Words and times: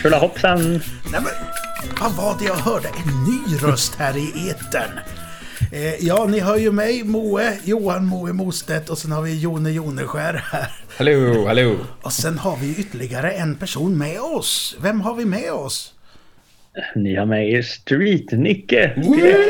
Tjola 0.05 0.17
hoppsan! 0.17 0.59
Nej 0.71 0.81
men, 1.11 1.23
vad 2.01 2.11
var 2.15 2.35
det 2.39 2.45
jag 2.45 2.55
hörde? 2.55 2.87
En 2.87 3.23
ny 3.23 3.57
röst 3.57 3.95
här 3.99 4.17
i 4.17 4.49
etern. 4.49 4.99
Eh, 5.71 6.05
ja, 6.05 6.25
ni 6.25 6.39
hör 6.39 6.57
ju 6.57 6.71
mig, 6.71 7.03
Moe, 7.03 7.57
Johan 7.63 8.05
Moe 8.05 8.33
Mostedt 8.33 8.89
och 8.89 8.97
sen 8.97 9.11
har 9.11 9.21
vi 9.21 9.39
Jone 9.39 9.71
Joneskär 9.71 10.43
här. 10.51 10.67
Hallå, 10.97 11.45
hallå! 11.47 11.75
Och 12.01 12.11
sen 12.13 12.37
har 12.37 12.57
vi 12.57 12.75
ytterligare 12.79 13.31
en 13.31 13.55
person 13.55 13.97
med 13.97 14.19
oss. 14.19 14.77
Vem 14.81 15.01
har 15.01 15.15
vi 15.15 15.25
med 15.25 15.51
oss? 15.51 15.93
Ni 16.95 17.15
har 17.15 17.25
med 17.25 17.49
er 17.49 17.61
Street-Nicke 17.61 18.93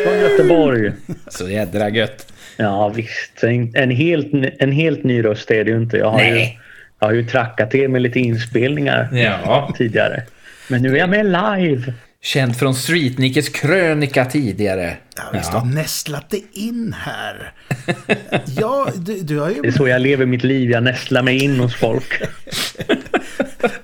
från 0.04 0.20
Göteborg. 0.20 0.92
Så 1.28 1.50
jädra 1.50 1.90
gött. 1.90 2.32
Ja 2.58 2.90
visst, 2.90 3.44
en, 3.44 3.76
en, 3.76 3.92
helt, 3.92 4.34
ny- 4.34 4.52
en 4.60 4.72
helt 4.72 5.04
ny 5.04 5.24
röst 5.24 5.52
är 5.52 5.64
det 5.64 5.72
ju 5.72 5.78
inte. 5.78 5.98
Jag 5.98 6.12
har, 6.12 6.20
ju, 6.24 6.32
Nej. 6.32 6.60
jag 7.00 7.08
har 7.08 7.14
ju 7.14 7.26
trackat 7.28 7.76
er 7.76 7.88
med 7.88 8.02
lite 8.02 8.20
inspelningar 8.20 9.10
Ja. 9.14 9.74
tidigare. 9.78 10.24
Men 10.68 10.82
nu 10.82 10.94
är 10.96 11.00
jag 11.00 11.10
med 11.10 11.26
live. 11.26 11.94
Känd 12.22 12.58
från 12.58 12.76
Streetnickes 12.76 13.50
krönika 13.50 14.26
tidigare. 14.26 14.98
Ja, 15.16 15.24
visst 15.34 15.50
har 15.52 15.66
nästlat 15.66 16.30
det 16.30 16.42
in 16.54 16.96
här. 17.00 17.54
Ja, 18.58 18.88
du, 18.96 19.22
du 19.22 19.40
har 19.40 19.50
Det 19.50 19.60
är 19.60 19.64
ju... 19.64 19.72
så 19.72 19.88
jag 19.88 20.02
lever 20.02 20.26
mitt 20.26 20.44
liv. 20.44 20.72
Jag 20.72 20.84
nästlar 20.84 21.24
mig 21.24 21.44
in 21.44 21.60
hos 21.60 21.76
folk. 21.76 22.22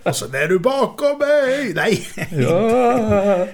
Och 0.04 0.16
så 0.16 0.26
är 0.26 0.48
du 0.48 0.60
bakom 0.60 1.18
mig! 1.18 1.74
Nej! 1.76 2.08
Ja. 2.32 3.48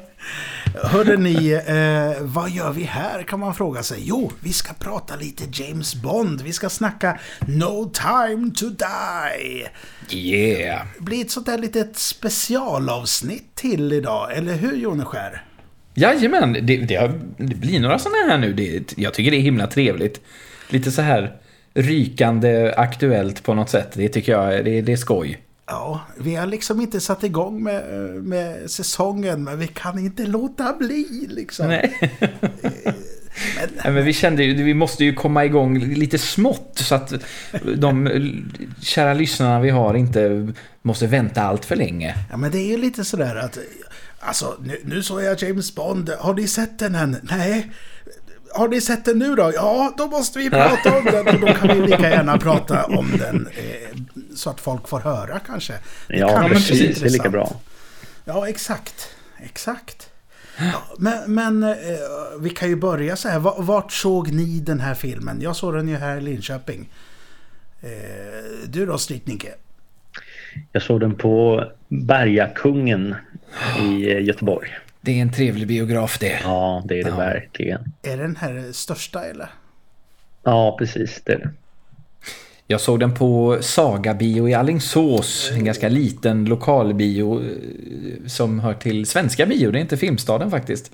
Hörde 0.84 1.18
ni, 1.18 1.52
eh, 1.52 2.24
vad 2.26 2.50
gör 2.50 2.72
vi 2.72 2.84
här 2.84 3.24
kan 3.24 3.40
man 3.40 3.56
fråga 3.56 3.84
sig. 3.84 4.00
Jo, 4.02 4.32
vi 4.40 4.54
ska 4.54 4.74
prata 4.74 5.16
lite 5.16 5.44
James 5.64 5.96
Bond. 5.96 6.42
Vi 6.42 6.54
ska 6.54 6.70
snacka 6.70 7.20
No 7.48 7.92
time 7.94 8.52
to 8.52 8.66
die. 8.66 9.68
Yeah. 10.18 10.86
Det 10.98 11.04
blir 11.04 11.22
ett 11.22 11.32
sånt 11.32 11.46
där 11.46 11.58
litet 11.58 11.98
specialavsnitt 11.98 13.56
till 13.56 13.94
idag, 13.94 14.38
eller 14.38 14.54
hur 14.54 14.76
Joneskär? 14.76 15.44
Jajamän, 15.94 16.54
det, 16.54 16.78
det, 16.78 17.12
det 17.38 17.56
blir 17.56 17.80
några 17.80 18.00
sådana 18.00 18.18
här 18.18 18.38
nu. 18.38 18.54
Det, 18.54 18.98
jag 18.98 19.14
tycker 19.14 19.32
det 19.32 19.38
är 19.38 19.42
himla 19.42 19.68
trevligt. 19.68 20.22
Lite 20.70 20.92
så 20.92 21.02
här 21.02 21.36
rykande 21.74 22.74
aktuellt 22.78 23.44
på 23.44 23.54
något 23.54 23.70
sätt. 23.70 23.92
Det 23.94 24.10
tycker 24.10 24.32
jag 24.32 24.66
det, 24.66 24.82
det 24.82 24.92
är 24.92 24.98
skoj. 24.98 25.47
Ja, 25.68 26.02
vi 26.18 26.36
har 26.36 26.46
liksom 26.46 26.82
inte 26.82 27.02
satt 27.02 27.24
igång 27.24 27.64
med, 27.64 27.84
med 28.24 28.72
säsongen, 28.72 29.44
men 29.44 29.60
vi 29.60 29.68
kan 29.68 30.00
inte 30.00 30.26
låta 30.26 30.74
bli 30.74 31.28
liksom. 31.30 31.68
Nej. 31.68 32.20
Nej, 33.84 33.94
men 33.94 34.06
vi 34.06 34.14
kände 34.14 34.44
ju, 34.44 34.64
vi 34.64 34.74
måste 34.74 35.06
ju 35.06 35.14
komma 35.14 35.46
igång 35.46 35.80
lite 35.80 36.18
smått 36.18 36.72
så 36.76 36.96
att 36.96 37.14
de 37.76 38.10
kära 38.82 39.14
lyssnarna 39.14 39.60
vi 39.60 39.70
har 39.70 39.94
inte 39.94 40.54
måste 40.82 41.08
vänta 41.08 41.42
allt 41.42 41.66
för 41.66 41.76
länge. 41.76 42.16
Ja, 42.30 42.38
men 42.38 42.52
det 42.52 42.58
är 42.58 42.68
ju 42.68 42.78
lite 42.78 43.06
sådär 43.06 43.36
att... 43.36 43.58
Alltså, 44.20 44.58
nu, 44.64 44.82
nu 44.84 45.04
såg 45.04 45.24
jag 45.24 45.42
James 45.42 45.76
Bond. 45.76 46.10
Har 46.10 46.34
ni 46.34 46.48
sett 46.48 46.80
den 46.80 46.96
än? 46.96 47.18
Nej. 47.24 47.72
Har 48.58 48.68
ni 48.68 48.82
sett 48.82 49.06
den 49.06 49.20
nu 49.20 49.36
då? 49.36 49.52
Ja, 49.56 49.94
då 49.98 50.08
måste 50.08 50.40
vi 50.40 50.50
prata 50.50 50.98
om 50.98 51.06
den. 51.06 51.28
Och 51.28 51.40
då 51.42 51.48
kan 51.54 51.68
vi 51.68 51.88
lika 51.88 52.10
gärna 52.10 52.38
prata 52.38 52.84
om 52.86 53.12
den. 53.20 53.48
Eh, 53.58 53.98
så 54.36 54.50
att 54.50 54.60
folk 54.62 54.88
får 54.88 55.00
höra 55.00 55.40
kanske. 55.40 55.74
Det 56.08 56.18
Ja, 56.18 56.30
kanske 56.30 56.54
precis. 56.54 56.98
är. 56.98 57.02
Det 57.04 57.10
är 57.10 57.12
lika 57.12 57.30
bra. 57.30 57.56
Ja, 58.26 58.48
exakt. 58.48 59.10
Exakt. 59.44 60.10
Ja, 60.60 60.84
men 60.98 61.34
men 61.34 61.64
eh, 61.64 61.76
vi 62.40 62.50
kan 62.50 62.70
ju 62.70 62.76
börja 62.76 63.16
så 63.16 63.30
här. 63.30 63.40
Va- 63.40 63.56
Vart 63.58 63.92
såg 63.92 64.32
ni 64.32 64.60
den 64.60 64.80
här 64.80 64.94
filmen? 64.94 65.42
Jag 65.42 65.56
såg 65.56 65.74
den 65.74 65.88
ju 65.88 65.96
här 65.96 66.18
i 66.18 66.22
Linköping. 66.22 66.90
Eh, 67.82 67.90
du 68.68 68.86
då, 68.86 68.98
Strytnicke? 68.98 69.50
Jag 70.72 70.82
såg 70.84 71.00
den 71.00 71.16
på 71.16 71.64
Bergakungen 71.88 73.16
i 73.82 74.06
Göteborg. 74.14 74.70
Det 75.02 75.12
är 75.18 75.22
en 75.22 75.32
trevlig 75.32 75.68
biograf 75.68 76.20
det. 76.20 76.40
Ja, 76.44 76.84
det 76.86 77.00
är 77.00 77.04
det 77.04 77.10
Ja. 77.10 77.16
verkligen. 77.18 77.94
Är 78.04 78.18
den 78.18 78.36
här 78.36 78.72
största 78.72 79.24
eller? 79.26 79.50
Ja, 80.44 80.76
precis. 80.80 81.22
Det 81.24 81.34
är 81.34 81.40
det. 81.40 81.50
Jag 82.70 82.82
såg 82.82 83.00
den 83.00 83.14
på 83.14 83.58
Saga 83.62 84.14
bio 84.14 84.50
i 84.50 84.54
Alingsås. 84.54 85.52
En 85.54 85.66
ganska 85.66 85.90
liten 85.90 86.46
lokalbio 86.46 87.42
eh, 87.42 87.48
som 88.28 88.60
hör 88.60 88.74
till 88.74 89.06
Svenska 89.06 89.46
bio. 89.46 89.72
Det 89.72 89.78
är 89.80 89.82
inte 89.82 89.98
Filmstaden 89.98 90.52
faktiskt. 90.52 90.92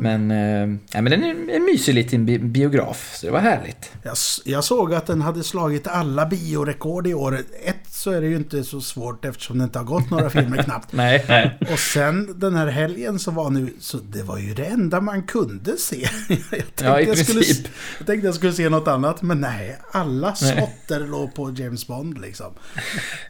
Men, 0.00 0.30
eh, 0.30 0.78
ja, 0.92 1.02
men 1.02 1.04
den 1.04 1.24
är 1.24 1.54
en, 1.56 1.64
mysig 1.64 1.94
liten 1.94 2.26
bi- 2.26 2.38
biograf. 2.38 3.14
Så 3.16 3.26
det 3.26 3.32
var 3.32 3.40
härligt. 3.40 3.90
Jag, 4.02 4.14
jag 4.44 4.64
såg 4.64 4.94
att 4.94 5.06
den 5.06 5.22
hade 5.22 5.42
slagit 5.44 5.86
alla 5.86 6.26
biorekord 6.26 7.06
i 7.06 7.14
år. 7.14 7.38
Ett 7.64 7.76
så 7.88 8.10
är 8.10 8.20
det 8.20 8.26
ju 8.26 8.36
inte 8.36 8.64
så 8.64 8.80
svårt 8.80 9.24
eftersom 9.24 9.58
det 9.58 9.64
inte 9.64 9.78
har 9.78 9.86
gått 9.86 10.10
några 10.10 10.30
filmer 10.30 10.62
knappt. 10.62 10.92
Nej, 10.92 11.24
nej. 11.28 11.58
Och 11.72 11.78
sen 11.78 12.34
den 12.40 12.54
här 12.54 12.66
helgen 12.66 13.18
som 13.18 13.34
var 13.34 13.50
nu, 13.50 13.68
så 13.80 13.96
det 13.96 14.22
var 14.22 14.38
ju 14.38 14.54
det 14.54 14.64
enda 14.64 15.00
man 15.00 15.22
kunde 15.22 15.76
se. 15.76 16.08
Jag 16.28 16.50
tänkte, 16.50 16.84
Ja, 16.84 17.00
i 17.00 17.04
jag, 17.08 17.18
skulle, 17.18 17.40
princip. 17.40 17.66
jag 17.98 18.06
tänkte 18.06 18.26
jag 18.28 18.34
skulle 18.34 18.52
se 18.52 18.68
något 18.68 18.88
annat, 18.88 19.22
men 19.22 19.40
nej. 19.40 19.76
Alla 19.92 20.34
slotter 20.34 21.13
låg 21.14 21.34
på 21.34 21.54
James 21.56 21.86
Bond 21.86 22.20
liksom. 22.20 22.52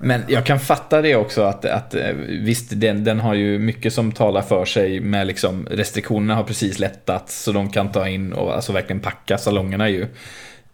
Men 0.01 0.23
jag 0.29 0.47
kan 0.47 0.61
fatta 0.61 1.03
det 1.03 1.17
också 1.17 1.43
att, 1.43 1.65
att 1.65 1.95
eh, 1.95 2.13
visst, 2.29 2.71
den, 2.81 3.05
den 3.05 3.21
har 3.21 3.35
ju 3.35 3.59
mycket 3.59 3.93
som 3.95 4.13
talar 4.13 4.43
för 4.43 4.65
sig 4.65 5.01
med 5.01 5.27
liksom 5.27 5.67
restriktionerna 5.71 6.35
har 6.35 6.45
precis 6.45 6.79
lättats 6.79 7.43
så 7.43 7.53
de 7.53 7.71
kan 7.71 7.93
ta 7.93 8.09
in 8.09 8.33
och 8.33 8.55
alltså 8.55 8.73
verkligen 8.73 9.01
packa 9.01 9.39
salongerna 9.39 9.89
ju. 9.89 10.03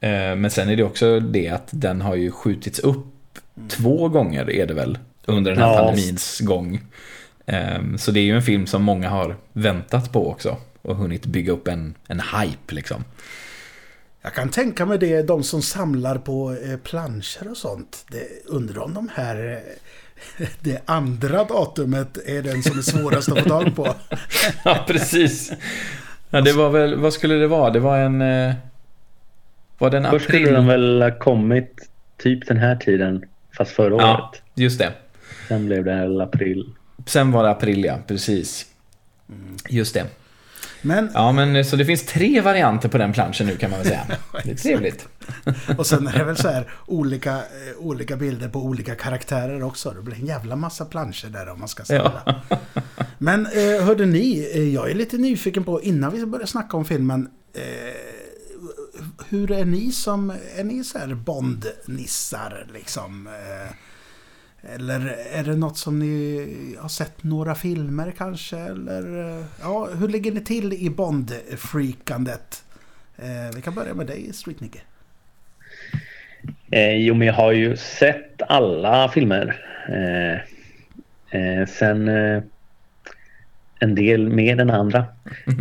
Eh, 0.01 0.37
Men 0.37 0.51
sen 0.51 0.69
är 0.69 0.77
det 0.77 0.83
också 0.85 1.21
det 1.21 1.49
att 1.49 1.69
den 1.71 2.01
har 2.01 2.15
ju 2.15 2.31
skjutits 2.31 2.79
upp 2.79 3.07
två 3.69 4.09
gånger 4.09 4.51
är 4.51 4.67
det 4.67 4.75
väl 4.75 4.99
under 5.27 5.51
den 5.51 5.61
här 5.63 5.73
Ja. 5.73 5.79
pandemins 5.85 6.41
gång. 6.41 6.81
Eh, 7.47 7.79
Så 7.97 8.11
det 8.11 8.21
är 8.21 8.25
ju 8.25 8.37
en 8.37 8.43
film 8.43 8.67
som 8.67 8.83
många 8.83 9.09
har 9.09 9.37
väntat 9.53 10.13
på 10.13 10.31
också 10.31 10.57
och 10.83 10.97
hunnit 10.97 11.27
bygga 11.27 11.53
upp 11.53 11.69
en, 11.69 11.95
en 12.09 12.21
hype 12.21 12.75
liksom. 12.75 13.05
Jag 14.23 14.35
kan 14.35 14.49
tänka 14.51 14.87
mig 14.87 14.99
det, 14.99 15.23
de 15.23 15.43
som 15.43 15.63
samlar 15.63 16.19
på 16.19 16.57
eh, 16.65 16.77
planscher 16.77 17.51
och 17.51 17.57
sånt. 17.57 18.05
Det, 18.11 18.27
undrar 18.47 18.83
om 18.83 18.95
de 18.95 19.09
här... 19.15 19.63
Eh, 20.39 20.47
det 20.61 20.83
andra 20.87 21.45
datumet 21.45 22.19
är 22.27 22.43
den 22.43 22.63
som 22.63 22.79
är 22.79 22.83
svårast 22.83 23.29
att 23.33 23.39
få 23.43 23.49
tag 23.49 23.77
på. 23.77 23.95
Ja, 24.65 24.85
precis. 24.89 25.53
Ja, 26.31 26.41
det 26.41 26.53
var 26.53 26.71
väl, 26.71 26.95
vad 26.97 27.13
skulle 27.13 27.35
det 27.35 27.47
vara? 27.47 27.71
Det 27.71 27.81
var 27.81 27.99
en... 27.99 28.23
eh, 28.23 28.55
Var 29.79 29.91
det 29.91 29.97
en 29.97 30.11
Först 30.11 30.25
skulle 30.25 30.39
april? 30.43 30.55
den 30.55 30.67
väl 30.67 31.03
ha 31.03 31.19
kommit 31.19 31.89
typ 32.19 32.47
den 32.47 32.57
här 32.57 32.77
tiden, 32.77 33.25
fast 33.57 33.71
förra 33.73 33.97
Ja, 34.03 34.15
året. 34.31 34.43
just 34.55 34.79
det. 34.79 34.93
Sen 35.49 35.67
blev 35.67 35.85
det 35.85 35.95
väl 35.95 36.21
april. 36.21 36.75
Sen 37.07 37.33
var 37.33 37.43
det 37.43 37.51
april, 37.51 37.85
ja. 37.85 37.99
Precis. 38.07 38.67
Just 39.69 39.95
det. 39.95 40.07
Men, 40.83 41.11
Ja, 41.15 41.33
men 41.33 41.65
så 41.65 41.77
det 41.77 41.85
finns 41.85 42.07
tre 42.07 42.41
varianter 42.41 42.89
på 42.89 42.99
den 42.99 43.13
planschen 43.13 43.47
nu 43.47 43.57
kan 43.57 43.71
man 43.71 43.79
väl 43.79 43.89
säga. 43.89 44.07
Det 44.45 44.51
är 44.51 44.55
trevligt. 44.55 45.09
och 45.79 45.87
sen 45.87 46.07
är 46.09 46.19
det 46.19 46.25
väl 46.25 46.37
så 46.37 46.49
här 46.49 46.71
olika, 46.87 47.37
eh, 47.37 47.79
olika 47.79 48.17
bilder 48.17 48.49
på 48.49 48.59
olika 48.59 48.95
karaktärer 48.95 49.63
också. 49.63 49.91
Det 49.91 50.03
blir 50.03 50.15
en 50.15 50.27
jävla 50.27 50.57
massa 50.57 50.85
planscher 50.85 51.29
där 51.29 51.49
om 51.49 51.59
man 51.59 51.69
ska 51.69 51.85
samla. 51.85 52.23
Ja. 52.27 52.59
Men 53.19 53.47
eh, 53.47 53.85
hörde 53.85 54.07
ni, 54.07 54.51
eh, 54.55 54.75
jag 54.75 54.91
är 54.91 54.95
lite 54.95 55.19
nyfiken 55.19 55.65
på 55.65 55.83
innan 55.83 56.13
vi 56.13 56.27
börjar 56.27 56.47
snacka 56.47 56.77
om 56.77 56.85
filmen. 56.85 57.29
Eh, 57.55 57.63
hur 59.29 59.53
är 59.53 59.65
ni 59.65 59.93
som, 59.93 60.31
är 60.57 60.65
ni 60.65 60.85
så 60.85 60.99
här 60.99 61.07
Bond-nissar 61.15 62.67
liksom? 62.73 63.27
Eh, 63.27 63.73
eller 64.63 65.17
är 65.33 65.45
det 65.45 65.57
något 65.57 65.79
som 65.79 65.99
ni 65.99 66.77
har 66.79 66.89
sett 66.89 67.25
några 67.25 67.55
filmer 67.55 68.13
kanske? 68.19 68.57
Eller 68.57 69.39
eh, 69.39 69.45
ja, 69.63 69.89
hur 69.99 70.09
ligger 70.09 70.33
ni 70.33 70.41
till 70.41 70.73
i 70.73 70.91
Bond-freakandet? 70.91 72.65
Eh, 73.17 73.57
vi 73.57 73.63
kan 73.63 73.75
börja 73.75 73.95
med 73.95 74.07
dig, 74.07 74.33
Streetnicke. 74.33 74.79
Eh, 76.71 76.97
jo, 76.97 77.15
men 77.15 77.27
jag 77.27 77.35
har 77.35 77.53
ju 77.53 77.77
sett 77.77 78.43
alla 78.49 79.09
filmer. 79.09 79.65
Eh, 79.89 80.35
eh, 81.41 81.67
sen 81.67 82.09
eh, 82.09 82.43
en 83.79 83.95
del 83.95 84.29
mer 84.29 84.61
än 84.61 84.71
andra. 84.71 85.05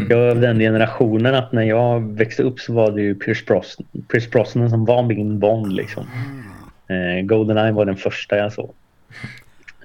Jag 0.10 0.20
är 0.20 0.30
av 0.30 0.42
den 0.42 0.60
generationen 0.60 1.36
att 1.36 1.52
när 1.52 1.64
jag 1.64 2.16
växte 2.16 2.44
upp 2.44 2.60
så 2.60 2.74
var 2.74 2.92
det 2.92 3.02
ju 3.02 3.16
Pierce 3.16 3.46
Brosnan, 3.46 3.88
Pierce 4.12 4.30
Brosnan 4.32 4.70
som 4.70 4.86
var 4.86 5.04
min 5.04 5.40
Bond 5.40 5.74
liksom. 5.74 6.06
Eh, 6.88 7.26
Goldeneye 7.26 7.72
var 7.72 7.86
den 7.86 7.98
första 7.98 8.38
jag 8.38 8.54
såg. 8.54 8.74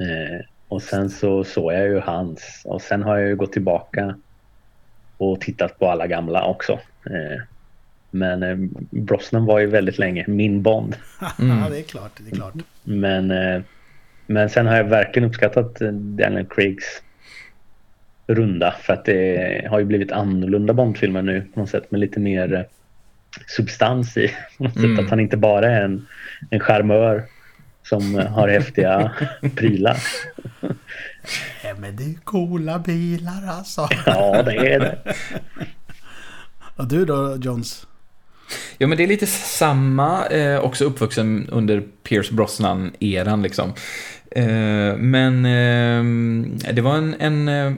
Eh, 0.00 0.44
och 0.68 0.82
sen 0.82 1.10
så 1.10 1.44
såg 1.44 1.72
jag 1.72 1.88
ju 1.88 2.00
hans 2.00 2.62
och 2.64 2.82
sen 2.82 3.02
har 3.02 3.18
jag 3.18 3.28
ju 3.28 3.36
gått 3.36 3.52
tillbaka 3.52 4.16
och 5.16 5.40
tittat 5.40 5.78
på 5.78 5.90
alla 5.90 6.06
gamla 6.06 6.44
också. 6.44 6.72
Eh, 7.06 7.42
men 8.10 8.42
eh, 8.42 8.56
Brosnan 8.90 9.44
var 9.44 9.58
ju 9.58 9.66
väldigt 9.66 9.98
länge 9.98 10.24
min 10.28 10.62
Bond. 10.62 10.96
Mm. 11.38 11.58
ja, 11.58 11.70
det 11.70 11.78
är 11.78 11.82
klart. 11.82 12.12
Det 12.18 12.30
är 12.30 12.36
klart. 12.36 12.54
Men, 12.82 13.30
eh, 13.30 13.62
men 14.26 14.50
sen 14.50 14.66
har 14.66 14.76
jag 14.76 14.84
verkligen 14.84 15.28
uppskattat 15.28 15.78
Daniel 15.92 16.46
Craigs 16.46 17.02
runda 18.26 18.74
för 18.80 18.92
att 18.92 19.04
det 19.04 19.66
har 19.70 19.78
ju 19.78 19.84
blivit 19.84 20.12
annorlunda 20.12 20.72
Bondfilmer 20.72 21.22
nu 21.22 21.40
på 21.54 21.60
något 21.60 21.70
sätt 21.70 21.90
med 21.90 22.00
lite 22.00 22.20
mer 22.20 22.66
substans 23.46 24.16
i. 24.16 24.28
På 24.58 24.64
något 24.64 24.76
mm. 24.76 24.96
sätt 24.96 25.04
att 25.04 25.10
han 25.10 25.20
inte 25.20 25.36
bara 25.36 25.70
är 25.70 25.82
en, 25.82 26.06
en 26.50 26.60
charmör 26.60 27.24
som 27.84 28.14
har 28.14 28.48
häftiga 28.48 29.12
prylar. 29.56 29.98
Ja, 31.64 31.74
men 31.78 31.96
det 31.96 32.04
är 32.04 32.14
coola 32.24 32.78
bilar 32.78 33.46
alltså. 33.48 33.88
Ja, 34.06 34.42
det 34.42 34.74
är 34.74 34.80
det. 34.80 35.14
Och 36.76 36.88
du 36.88 37.04
då, 37.04 37.36
Jones? 37.40 37.86
Ja, 38.78 38.86
men 38.86 38.98
det 38.98 39.04
är 39.04 39.08
lite 39.08 39.26
samma, 39.26 40.26
eh, 40.26 40.60
också 40.60 40.84
uppvuxen 40.84 41.48
under 41.52 41.82
Pierce 42.02 42.30
Brosnan-eran 42.30 43.42
liksom. 43.42 43.72
Eh, 44.30 44.96
men 44.96 45.44
eh, 45.44 46.72
det 46.72 46.82
var 46.82 46.96
en, 46.96 47.14
en 47.18 47.48
eh, 47.48 47.72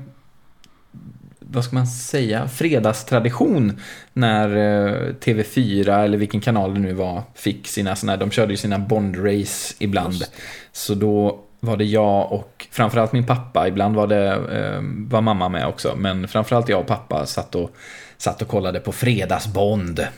vad 1.56 1.64
ska 1.64 1.76
man 1.76 1.87
säga, 1.87 2.49
fredagstradition 2.49 3.81
när 4.12 4.49
eh, 4.49 5.14
TV4 5.14 6.05
eller 6.05 6.19
vilken 6.19 6.41
kanal 6.41 6.75
det 6.75 6.81
nu 6.81 6.93
var 6.93 7.23
fick 7.35 7.69
sina 7.69 7.97
sådana 7.97 8.17
de 8.17 8.31
körde 8.31 8.53
ju 8.53 8.56
sina 8.56 8.79
Bond-race 8.79 9.76
ibland. 9.79 10.14
Just. 10.14 10.35
Så 10.73 10.94
då 10.94 11.41
var 11.61 11.76
det 11.76 11.85
jag 11.85 12.32
och 12.32 12.67
framförallt 12.70 13.12
min 13.12 13.26
pappa, 13.26 13.69
ibland 13.69 13.97
var 13.97 14.06
det 14.06 14.32
eh, 14.32 14.81
var 15.08 15.20
mamma 15.20 15.49
med 15.49 15.67
också, 15.67 15.94
men 15.97 16.29
framförallt 16.29 16.69
jag 16.69 16.81
och 16.81 16.87
pappa 16.87 17.26
satt 17.26 17.55
och, 17.55 17.70
satt 18.17 18.43
och 18.43 18.49
kollade 18.49 18.81
på 18.81 18.93
Fredagsbond. 18.93 20.06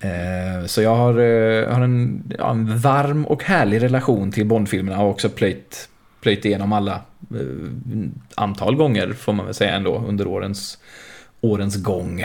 Eh, 0.00 0.66
så 0.66 0.82
jag 0.82 0.96
har, 0.96 1.12
har 1.72 1.80
en, 1.80 2.22
ja, 2.38 2.50
en, 2.50 2.78
varm 2.78 3.26
och 3.26 3.44
härlig 3.44 3.82
relation 3.82 4.32
till 4.32 4.46
Bondfilmerna 4.46 5.02
och 5.02 5.10
också 5.10 5.28
plöjt 5.28 5.88
plöjt 6.22 6.44
igenom 6.44 6.72
alla 6.72 6.94
eh, 7.34 8.08
antal 8.34 8.76
gånger 8.76 9.12
får 9.12 9.32
man 9.32 9.46
väl 9.46 9.54
säga 9.54 9.74
ändå 9.74 10.04
under 10.08 10.26
årens, 10.26 10.78
årens 11.40 11.76
gång. 11.76 12.24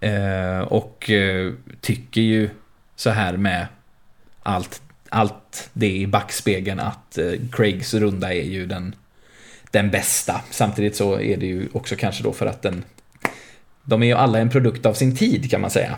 Eh, 0.00 0.60
och 0.60 1.10
eh, 1.10 1.52
tycker 1.80 2.20
ju 2.20 2.50
så 2.96 3.10
här 3.10 3.36
med 3.36 3.66
allt, 4.42 4.82
allt 5.08 5.70
det 5.72 5.96
i 5.96 6.06
backspegeln 6.06 6.80
att 6.80 7.18
eh, 7.18 7.32
Craigs 7.52 7.94
runda 7.94 8.34
är 8.34 8.44
ju 8.44 8.66
den, 8.66 8.94
den 9.70 9.90
bästa. 9.90 10.40
Samtidigt 10.50 10.96
så 10.96 11.20
är 11.20 11.36
det 11.36 11.46
ju 11.46 11.68
också 11.72 11.96
kanske 11.96 12.22
då 12.22 12.32
för 12.32 12.46
att 12.46 12.62
den 12.62 12.84
de 13.84 14.02
är 14.02 14.06
ju 14.06 14.12
alla 14.12 14.38
en 14.38 14.50
produkt 14.50 14.86
av 14.86 14.94
sin 14.94 15.16
tid 15.16 15.50
kan 15.50 15.60
man 15.60 15.70
säga. 15.70 15.96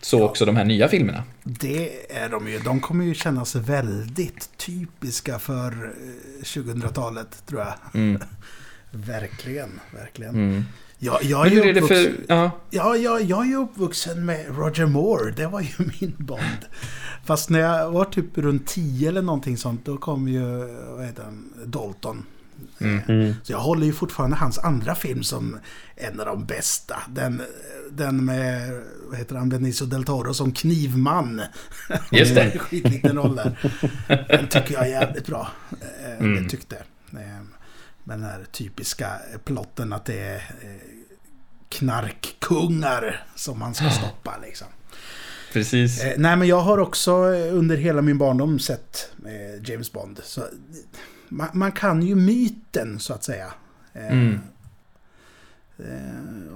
Så 0.00 0.18
ja. 0.18 0.24
också 0.24 0.44
de 0.44 0.56
här 0.56 0.64
nya 0.64 0.88
filmerna. 0.88 1.24
Det 1.42 2.12
är 2.16 2.28
de 2.28 2.48
ju. 2.48 2.58
De 2.58 2.80
kommer 2.80 3.04
ju 3.04 3.14
kännas 3.14 3.54
väldigt 3.54 4.58
typiska 4.58 5.38
för 5.38 5.94
2000-talet, 6.42 7.28
eh, 7.32 7.46
tror 7.46 7.60
jag. 7.60 7.74
Mm. 7.94 8.22
verkligen, 8.90 9.80
verkligen. 9.94 10.34
Mm. 10.34 10.64
Jag, 10.98 11.22
jag 11.22 11.46
är, 11.46 11.66
är 11.66 11.76
uppvuxen, 11.76 11.86
för, 11.86 12.34
ja. 12.34 12.50
Ja, 12.70 12.96
jag, 12.96 13.22
jag 13.22 13.52
är 13.52 13.56
uppvuxen 13.56 14.26
med 14.26 14.46
Roger 14.56 14.86
Moore. 14.86 15.32
Det 15.32 15.46
var 15.46 15.60
ju 15.60 15.68
min 16.00 16.14
Bond. 16.18 16.64
Fast 17.24 17.50
när 17.50 17.60
jag 17.60 17.90
var 17.90 18.04
typ 18.04 18.38
runt 18.38 18.66
10 18.66 19.08
eller 19.08 19.22
någonting 19.22 19.56
sånt, 19.56 19.84
då 19.84 19.96
kom 19.96 20.28
ju 20.28 20.42
vad 20.88 21.06
heter 21.06 21.22
han, 21.22 21.52
Dalton. 21.66 22.24
Mm. 22.80 23.00
mm. 23.08 23.34
Så 23.42 23.52
jag 23.52 23.58
håller 23.58 23.86
ju 23.86 23.92
fortfarande 23.92 24.36
hans 24.36 24.58
andra 24.58 24.94
film 24.94 25.22
som 25.22 25.58
en 25.96 26.20
av 26.20 26.26
de 26.26 26.46
bästa. 26.46 27.02
Den, 27.08 27.42
den 27.90 28.24
med, 28.24 28.82
vad 29.08 29.18
heter 29.18 29.36
han, 29.36 29.48
Benicio 29.48 29.86
del 29.86 30.04
Toro 30.04 30.34
som 30.34 30.52
knivman. 30.52 31.42
Just 32.10 32.34
det. 32.34 32.50
Skitliten 32.58 33.16
roll 33.16 33.36
där. 33.36 33.58
Den 34.28 34.48
tycker 34.48 34.74
jag 34.74 34.86
är 34.86 34.90
jävligt 34.90 35.26
bra. 35.26 35.50
Eh, 36.04 36.18
mm. 36.18 36.42
Det 36.42 36.50
tyckte. 36.50 36.76
Eh, 37.12 37.44
den 38.04 38.22
här 38.22 38.44
typiska 38.52 39.10
plotten 39.44 39.92
att 39.92 40.04
det 40.04 40.18
är 40.18 40.36
eh, 40.36 40.70
knarkkungar 41.68 43.24
som 43.34 43.58
man 43.58 43.74
ska 43.74 43.90
stoppa 43.90 44.38
liksom. 44.42 44.66
Precis. 45.52 46.02
nej 46.16 46.36
men 46.36 46.48
jag 46.48 46.60
har 46.60 46.78
också 46.78 47.12
under 47.52 47.76
hela 47.76 48.02
min 48.02 48.18
barndom 48.18 48.58
sett 48.58 49.12
James 49.62 49.92
Bond. 49.92 50.20
Så 50.24 50.42
man, 51.30 51.48
man, 51.52 51.72
kan 51.72 52.02
ju 52.02 52.14
myten 52.14 52.98
så 52.98 53.14
att 53.14 53.24
säga. 53.24 53.52
Mm. 53.94 54.40
Eh, 55.78 55.84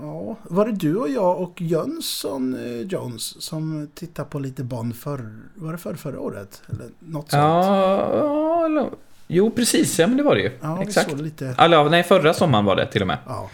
ja, 0.02 0.36
var 0.42 0.66
det 0.66 0.72
du 0.72 0.96
och 0.96 1.08
jag 1.08 1.40
och 1.40 1.62
Jönsson 1.62 2.54
eh, 2.54 2.80
Jones 2.80 3.42
som 3.42 3.88
tittade 3.94 4.28
på 4.28 4.38
lite 4.38 4.64
Bond 4.64 4.96
för, 4.96 5.38
var 5.54 5.72
det 5.72 5.78
för 5.78 5.94
förra 5.94 6.20
året? 6.20 6.62
Eller 6.68 6.86
något 6.98 7.30
sånt? 7.30 7.42
Ja, 7.42 8.66
eller, 8.66 8.90
jo 9.26 9.50
precis, 9.50 9.98
ja 9.98 10.06
men 10.06 10.16
det 10.16 10.22
var 10.22 10.34
det 10.34 10.40
ju. 10.40 10.50
Ja, 10.60 10.82
Exakt. 10.82 11.12
Vi 11.12 11.22
lite... 11.22 11.54
Eller, 11.58 11.90
nej, 11.90 12.02
förra 12.02 12.34
sommaren 12.34 12.64
var 12.64 12.76
det 12.76 12.86
till 12.86 13.00
och 13.00 13.06
med. 13.06 13.18
Ja. 13.26 13.50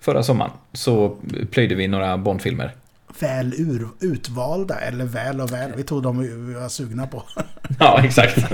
Förra 0.00 0.22
sommaren 0.22 0.50
så 0.72 1.16
plöjde 1.50 1.74
vi 1.74 1.88
några 1.88 2.18
Bondfilmer. 2.18 2.74
Väl 3.20 3.54
ur, 3.58 3.88
utvalda, 4.00 4.74
eller 4.74 5.04
väl 5.04 5.40
och 5.40 5.52
väl. 5.52 5.72
Vi 5.76 5.82
tog 5.82 6.02
dem 6.02 6.18
vi 6.18 6.54
var 6.54 6.68
sugna 6.68 7.06
på. 7.06 7.22
ja, 7.78 8.00
exakt. 8.04 8.38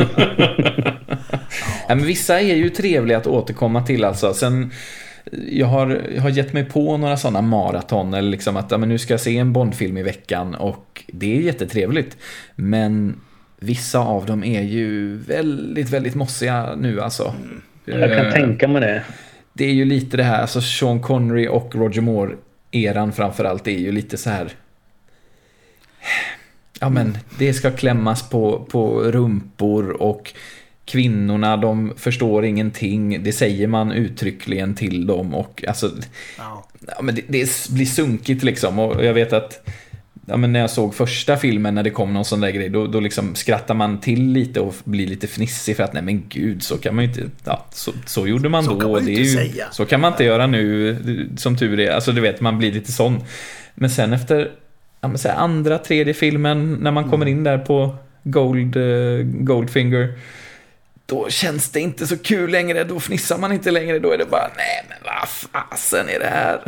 ja. 1.88 1.94
men 1.94 2.06
vissa 2.06 2.40
är 2.40 2.54
ju 2.54 2.70
trevliga 2.70 3.18
att 3.18 3.26
återkomma 3.26 3.82
till 3.82 4.04
alltså. 4.04 4.34
Sen 4.34 4.70
jag 5.48 5.66
har, 5.66 6.02
jag 6.14 6.22
har 6.22 6.30
gett 6.30 6.52
mig 6.52 6.64
på 6.64 6.96
några 6.96 7.16
sådana 7.16 7.40
maraton, 7.40 8.14
eller 8.14 8.30
liksom 8.30 8.56
att 8.56 8.70
ja, 8.70 8.78
men 8.78 8.88
nu 8.88 8.98
ska 8.98 9.12
jag 9.12 9.20
se 9.20 9.38
en 9.38 9.52
Bondfilm 9.52 9.96
i 9.96 10.02
veckan 10.02 10.54
och 10.54 11.04
det 11.06 11.36
är 11.36 11.40
jättetrevligt. 11.40 12.16
Men 12.54 13.20
vissa 13.58 13.98
av 13.98 14.26
dem 14.26 14.44
är 14.44 14.62
ju 14.62 15.16
väldigt, 15.16 15.90
väldigt 15.90 16.14
mossiga 16.14 16.74
nu 16.76 17.00
alltså. 17.00 17.34
Jag 17.84 18.16
kan 18.16 18.26
uh, 18.26 18.32
tänka 18.32 18.68
mig 18.68 18.80
det. 18.80 19.02
Det 19.52 19.64
är 19.64 19.72
ju 19.72 19.84
lite 19.84 20.16
det 20.16 20.22
här, 20.22 20.40
alltså 20.40 20.60
Sean 20.60 21.00
Connery 21.00 21.48
och 21.48 21.74
Roger 21.74 22.02
Moore-eran 22.02 23.12
framförallt 23.12 23.68
är 23.68 23.78
ju 23.78 23.92
lite 23.92 24.16
så 24.16 24.30
här 24.30 24.48
Ja 26.80 26.88
men 26.88 27.18
det 27.38 27.52
ska 27.52 27.70
klämmas 27.70 28.30
på, 28.30 28.66
på 28.70 29.00
rumpor 29.02 29.90
och 30.02 30.32
kvinnorna, 30.84 31.56
de 31.56 31.92
förstår 31.96 32.44
ingenting. 32.44 33.22
Det 33.22 33.32
säger 33.32 33.66
man 33.66 33.92
uttryckligen 33.92 34.74
till 34.74 35.06
dem 35.06 35.34
och 35.34 35.64
alltså... 35.68 35.90
Ja. 36.38 36.68
ja 36.86 37.02
men 37.02 37.14
det, 37.14 37.22
det, 37.28 37.68
blir 37.70 37.86
sunkigt 37.86 38.42
liksom 38.42 38.78
och 38.78 39.04
jag 39.04 39.14
vet 39.14 39.32
att 39.32 39.68
ja, 40.26 40.36
men 40.36 40.52
när 40.52 40.60
jag 40.60 40.70
såg 40.70 40.94
första 40.94 41.36
filmen 41.36 41.74
när 41.74 41.82
det 41.82 41.90
kom 41.90 42.14
någon 42.14 42.24
sån 42.24 42.40
där 42.40 42.50
grej, 42.50 42.68
då, 42.68 42.86
då 42.86 43.00
liksom 43.00 43.34
skrattar 43.34 43.74
man 43.74 44.00
till 44.00 44.32
lite 44.32 44.60
och 44.60 44.74
blir 44.84 45.06
lite 45.06 45.26
fnissig 45.26 45.76
för 45.76 45.82
att 45.82 45.92
nej 45.92 46.02
men 46.02 46.22
gud, 46.28 46.62
så 46.62 46.78
kan 46.78 46.94
man 46.94 47.04
ju 47.04 47.10
inte, 47.10 47.22
ja, 47.44 47.66
så, 47.72 47.92
så 48.06 48.26
gjorde 48.26 48.48
man 48.48 48.64
så 48.64 48.78
då. 48.78 48.92
Man 48.92 49.04
det 49.04 49.12
är 49.12 49.18
ju, 49.18 49.24
säga. 49.24 49.66
Så 49.72 49.84
kan 49.84 50.00
man 50.00 50.12
inte 50.12 50.24
göra 50.24 50.46
nu, 50.46 51.28
som 51.36 51.56
tur 51.56 51.80
är. 51.80 51.90
Alltså 51.90 52.12
du 52.12 52.20
vet, 52.20 52.40
man 52.40 52.58
blir 52.58 52.72
lite 52.72 52.92
sån. 52.92 53.24
Men 53.74 53.90
sen 53.90 54.12
efter 54.12 54.50
ja, 55.00 55.08
men 55.08 55.18
så 55.18 55.28
här, 55.28 55.36
andra, 55.36 55.78
tredje 55.78 56.14
filmen, 56.14 56.74
när 56.74 56.90
man 56.90 57.04
kommer 57.04 57.26
mm. 57.26 57.38
in 57.38 57.44
där 57.44 57.58
på 57.58 57.96
Gold, 58.22 58.76
uh, 58.76 59.22
Goldfinger, 59.24 60.12
då 61.06 61.28
känns 61.30 61.70
det 61.70 61.80
inte 61.80 62.06
så 62.06 62.18
kul 62.18 62.50
längre, 62.50 62.84
då 62.84 63.00
fnissar 63.00 63.38
man 63.38 63.52
inte 63.52 63.70
längre, 63.70 63.98
då 63.98 64.10
är 64.10 64.18
det 64.18 64.26
bara 64.30 64.50
nej 64.56 64.86
men 64.88 64.98
vad 65.04 65.28
fasen 65.28 66.08
är 66.08 66.18
det 66.18 66.26
här? 66.26 66.62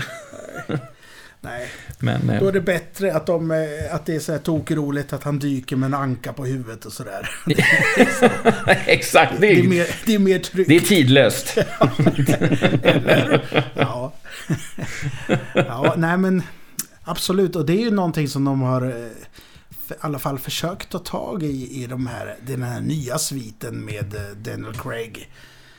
Nej, 1.41 1.69
men, 1.99 2.31
eh, 2.31 2.41
då 2.41 2.49
är 2.49 2.53
det 2.53 2.61
bättre 2.61 3.15
att, 3.15 3.27
de, 3.27 3.51
eh, 3.51 3.95
att 3.95 4.07
det 4.07 4.15
är 4.15 4.21
så 4.21 4.33
här 4.33 4.39
tokroligt 4.39 5.13
att 5.13 5.25
han 5.25 5.39
dyker 5.39 5.77
med 5.77 5.87
en 5.87 5.95
anka 5.95 6.33
på 6.33 6.45
huvudet 6.45 6.85
och 6.85 6.93
sådär. 6.93 7.31
Exakt, 8.87 9.41
det 9.41 9.47
är, 9.47 9.55
det 9.55 9.61
är, 9.61 9.69
mer, 9.69 9.87
det 10.07 10.15
är 10.15 10.19
mer 10.19 10.39
tryggt. 10.39 10.69
Det 10.69 10.77
är 10.77 10.81
tidlöst. 10.81 11.59
Eller, 12.83 13.45
ja. 13.75 14.13
ja, 15.55 15.95
nej 15.97 16.19
men 16.19 16.43
absolut, 17.05 17.57
och 17.57 17.67
det 17.67 17.73
är 17.73 17.85
ju 17.85 17.91
någonting 17.91 18.29
som 18.29 18.45
de 18.45 18.63
har 18.63 18.83
eh, 18.83 19.11
i 19.91 19.95
alla 20.01 20.19
fall 20.19 20.39
försökt 20.39 20.91
ta 20.91 20.99
tag 20.99 21.43
i, 21.43 21.83
i 21.83 21.87
de 21.87 22.07
här, 22.07 22.37
den 22.47 22.63
här 22.63 22.81
nya 22.81 23.19
sviten 23.19 23.85
med 23.85 24.15
eh, 24.15 24.37
Daniel 24.37 24.75
Craig. 24.75 25.31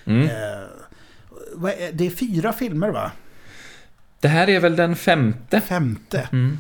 Mm. 0.06 0.22
Eh, 0.22 1.90
det 1.94 2.06
är 2.06 2.10
fyra 2.10 2.54
filmer 2.54 2.90
va? 2.90 3.12
Det 4.20 4.28
här 4.28 4.50
är 4.50 4.60
väl 4.60 4.76
den 4.76 4.96
femte. 4.96 5.62
Femte. 5.62 6.30
Mm. 6.32 6.58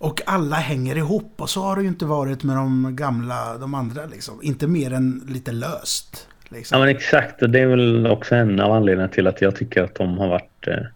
Och 0.00 0.20
alla 0.26 0.56
hänger 0.56 0.96
ihop 0.96 1.32
och 1.36 1.50
så 1.50 1.62
har 1.62 1.76
det 1.76 1.82
ju 1.82 1.88
inte 1.88 2.04
varit 2.04 2.42
med 2.42 2.56
de 2.56 2.96
gamla, 2.96 3.58
de 3.58 3.74
andra 3.74 4.06
liksom. 4.06 4.42
Inte 4.42 4.66
mer 4.66 4.92
än 4.92 5.26
lite 5.28 5.52
löst. 5.52 6.28
Liksom. 6.48 6.78
Ja 6.78 6.84
men 6.84 6.96
exakt 6.96 7.42
och 7.42 7.50
det 7.50 7.60
är 7.60 7.66
väl 7.66 8.06
också 8.06 8.34
en 8.34 8.60
av 8.60 8.72
anledningarna 8.72 9.12
till 9.12 9.26
att 9.26 9.40
jag 9.40 9.56
tycker 9.56 9.82
att 9.82 9.94
de 9.94 10.18
har 10.18 10.28
varit 10.28 10.66
eh, 10.66 10.86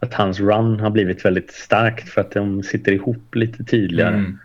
att 0.00 0.14
hans 0.14 0.40
run 0.40 0.80
har 0.80 0.90
blivit 0.90 1.24
väldigt 1.24 1.50
starkt 1.50 2.08
för 2.08 2.20
att 2.20 2.30
de 2.30 2.62
sitter 2.62 2.92
ihop 2.92 3.34
lite 3.34 3.64
tydligare. 3.64 4.14
Mm 4.14 4.38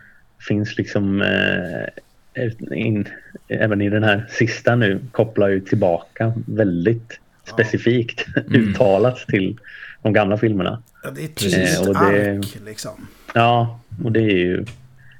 finns 0.48 0.78
liksom 0.78 1.22
eh, 1.22 2.78
in, 2.78 3.08
även 3.48 3.80
i 3.80 3.90
den 3.90 4.04
här 4.04 4.26
sista 4.30 4.76
nu 4.76 5.00
kopplar 5.12 5.48
ju 5.48 5.60
tillbaka 5.60 6.32
väldigt 6.46 7.20
specifikt 7.44 8.26
uttalat 8.50 9.16
till 9.18 9.58
de 10.02 10.12
gamla 10.12 10.36
filmerna. 10.36 10.82
Ja, 11.02 11.10
det 11.10 11.20
är 11.20 11.24
ett 11.24 11.34
tydligt 11.36 11.78
Eh, 11.80 11.88
och 11.88 11.94
det- 11.94 12.30
ark 12.38 12.46
liksom. 12.66 13.08
Ja, 13.34 13.80
och 14.04 14.12
det 14.12 14.20
är 14.20 14.36
ju 14.36 14.64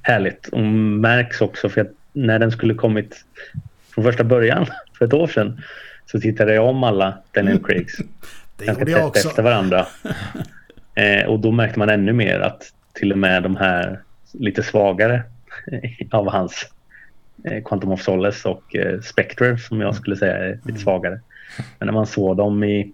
härligt. 0.03 0.47
Och 0.49 0.61
märks 0.61 1.41
också 1.41 1.69
för 1.69 1.81
att 1.81 1.91
när 2.13 2.39
den 2.39 2.51
skulle 2.51 2.75
kommit 2.75 3.25
från 3.95 4.05
första 4.05 4.25
början 4.25 4.67
för 4.99 5.05
ett 5.05 5.13
år 5.13 5.27
sedan 5.27 5.61
så 6.07 6.21
tittade 6.21 6.55
jag 6.55 6.65
om 6.67 6.85
alla 6.85 7.19
Daniel 7.33 7.59
Craigs 7.65 7.97
Det 8.57 8.65
ganska 8.67 8.81
gjorde 8.83 8.91
jag 8.93 9.01
tätt 9.01 9.07
också. 9.09 9.29
efter 9.29 9.43
varandra. 9.43 9.87
Eh, 10.95 11.27
och 11.27 11.41
då 11.41 11.51
märkte 11.53 11.79
man 11.79 11.89
ännu 11.91 12.13
mer 12.13 12.41
att 12.41 12.63
till 12.93 13.13
och 13.13 13.19
med 13.19 13.43
de 13.43 13.57
här 13.57 14.01
lite 14.39 14.63
svagare 14.63 15.23
av 16.11 16.29
hans 16.31 16.67
eh, 17.45 17.63
Quantum 17.65 17.93
of 17.93 18.03
Solace 18.03 18.49
och 18.49 18.77
eh, 18.77 19.01
Spectre 19.01 19.59
som 19.59 19.81
jag 19.81 19.95
skulle 19.95 20.17
säga 20.17 20.37
är 20.37 20.61
lite 20.65 20.79
svagare. 20.79 21.21
Men 21.79 21.87
när 21.87 21.93
man 21.93 22.07
såg 22.07 22.37
dem 22.37 22.65
i 22.65 22.93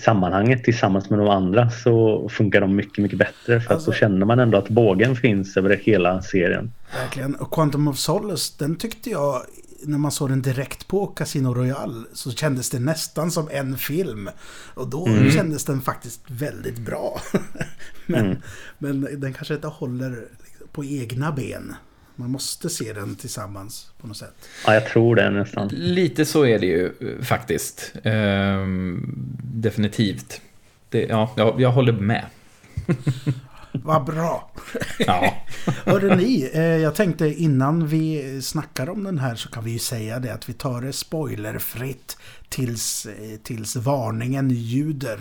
sammanhanget 0.00 0.64
tillsammans 0.64 1.10
med 1.10 1.18
de 1.18 1.28
andra 1.28 1.70
så 1.70 2.28
funkar 2.28 2.60
de 2.60 2.76
mycket, 2.76 2.98
mycket 3.02 3.18
bättre. 3.18 3.60
För 3.60 3.66
att 3.66 3.70
Alltså- 3.70 3.90
då 3.90 3.96
känner 3.96 4.26
man 4.26 4.38
ändå 4.38 4.58
att 4.58 4.68
bågen 4.68 5.16
finns 5.16 5.56
över 5.56 5.76
hela 5.76 6.22
serien. 6.22 6.72
Verkligen. 7.02 7.34
Och 7.34 7.50
Quantum 7.50 7.88
of 7.88 7.96
Solace, 7.98 8.54
den 8.58 8.76
tyckte 8.76 9.10
jag, 9.10 9.42
när 9.82 9.98
man 9.98 10.12
såg 10.12 10.28
den 10.28 10.42
direkt 10.42 10.88
på 10.88 11.06
Casino 11.06 11.54
Royale, 11.54 12.04
så 12.12 12.30
kändes 12.32 12.70
det 12.70 12.78
nästan 12.78 13.30
som 13.30 13.48
en 13.52 13.78
film. 13.78 14.30
Och 14.74 14.88
då 14.88 15.06
Mm. 15.06 15.30
kändes 15.30 15.64
den 15.64 15.80
faktiskt 15.80 16.20
väldigt 16.26 16.78
bra. 16.78 17.20
men, 18.06 18.24
Mm. 18.26 18.38
men 18.78 19.20
den 19.20 19.32
kanske 19.34 19.54
inte 19.54 19.66
håller 19.68 20.24
på 20.72 20.84
egna 20.84 21.32
ben. 21.32 21.74
Man 22.16 22.30
måste 22.30 22.70
se 22.70 22.92
den 22.92 23.16
tillsammans 23.16 23.90
på 24.00 24.06
något 24.06 24.16
sätt. 24.16 24.34
Ja, 24.66 24.74
jag 24.74 24.86
tror 24.86 25.16
det 25.16 25.30
nästan. 25.30 25.68
Lite 25.68 26.24
så 26.24 26.46
är 26.46 26.58
det 26.58 26.66
ju 26.66 26.86
eh, 27.00 27.24
faktiskt. 27.24 27.92
Ehm, 28.04 29.14
definitivt. 29.42 30.40
Det, 30.88 31.02
ja, 31.02 31.32
jag, 31.36 31.60
jag 31.60 31.70
håller 31.72 31.92
med. 31.92 32.24
Vad 33.84 34.04
bra! 34.04 34.50
Ja. 34.98 35.34
Hörde 35.84 36.16
ni, 36.16 36.50
eh, 36.54 36.62
jag 36.62 36.94
tänkte 36.94 37.26
innan 37.42 37.86
vi 37.86 38.40
snackar 38.42 38.90
om 38.90 39.04
den 39.04 39.18
här 39.18 39.34
så 39.34 39.48
kan 39.48 39.64
vi 39.64 39.70
ju 39.70 39.78
säga 39.78 40.18
det 40.18 40.34
att 40.34 40.48
vi 40.48 40.52
tar 40.52 40.80
det 40.80 40.92
spoilerfritt 40.92 42.16
tills, 42.48 43.06
eh, 43.06 43.36
tills 43.42 43.76
varningen 43.76 44.50
ljuder. 44.50 45.18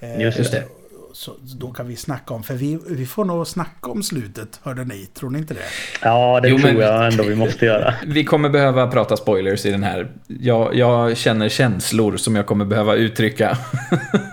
Eh, 0.00 0.20
Just 0.20 0.52
det. 0.52 0.64
Så 1.12 1.32
då 1.58 1.70
kan 1.72 1.88
vi 1.88 1.96
snacka 1.96 2.34
om, 2.34 2.42
för 2.42 2.54
vi, 2.54 2.78
vi 2.88 3.06
får 3.06 3.24
nog 3.24 3.46
snacka 3.46 3.90
om 3.90 4.02
slutet, 4.02 4.60
hörde 4.62 4.84
ni? 4.84 5.06
Tror 5.06 5.30
ni 5.30 5.38
inte 5.38 5.54
det? 5.54 5.60
Ja, 6.02 6.40
det 6.40 6.48
Jo, 6.48 6.58
tror 6.58 6.72
men- 6.72 6.80
jag 6.80 7.06
ändå 7.12 7.24
vi 7.24 7.34
måste 7.34 7.64
göra. 7.66 7.94
Vi 8.06 8.24
kommer 8.24 8.48
behöva 8.48 8.86
prata 8.90 9.16
spoilers 9.16 9.66
i 9.66 9.70
den 9.70 9.82
här. 9.82 10.12
Jag, 10.26 10.74
jag 10.74 11.16
känner 11.16 11.48
känslor 11.48 12.16
som 12.16 12.36
jag 12.36 12.46
kommer 12.46 12.64
behöva 12.64 12.94
uttrycka. 12.94 13.58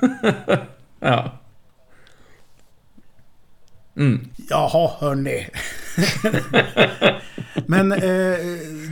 ja. 0.99 1.31
Mm. 3.97 4.19
Jaha, 4.49 4.91
hörni. 4.99 5.47
Men 7.65 7.91
eh, 7.91 8.37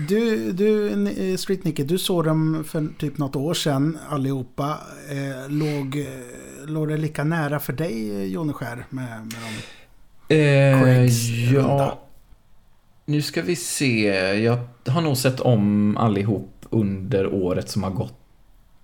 du, 0.08 0.52
du 0.52 0.92
eh, 1.08 1.38
Street 1.38 1.64
Nicky, 1.64 1.84
du 1.84 1.98
såg 1.98 2.26
dem 2.26 2.64
för 2.68 2.88
typ 3.00 3.18
något 3.18 3.36
år 3.36 3.54
sedan 3.54 3.98
allihopa. 4.10 4.78
Eh, 5.10 5.52
låg, 5.52 5.96
eh, 5.96 6.70
låg 6.70 6.88
det 6.88 6.98
lika 6.98 7.24
nära 7.24 7.60
för 7.60 7.74
dig, 7.74 8.16
eh, 8.16 8.24
Joneskär, 8.24 8.86
med, 8.90 9.10
med 9.10 9.42
dem? 9.42 9.54
Eh, 10.38 11.06
ja. 11.54 12.00
Nu 13.06 13.22
ska 13.22 13.42
vi 13.42 13.56
se. 13.56 14.08
Jag 14.44 14.60
har 14.86 15.02
nog 15.02 15.18
sett 15.18 15.40
om 15.40 15.98
allihop 15.98 16.66
under 16.70 17.34
året 17.34 17.70
som 17.70 17.84
har 17.84 17.92
gått 17.92 18.20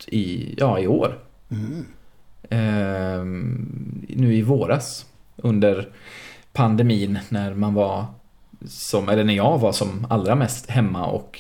i, 0.08 0.56
ja, 0.58 0.80
i 0.80 0.88
år. 0.88 1.20
Mm. 1.50 1.86
Ehm, 2.50 4.06
nu 4.10 4.36
i 4.36 4.42
våras. 4.42 5.06
Under 5.44 5.90
pandemin 6.54 7.20
när 7.30 7.54
man 7.54 7.74
var 7.74 8.06
som, 8.68 9.10
eller 9.10 9.24
när 9.24 9.34
jag 9.34 9.60
var 9.60 9.72
som 9.72 10.08
allra 10.10 10.36
mest 10.36 10.70
hemma 10.70 11.06
och 11.06 11.40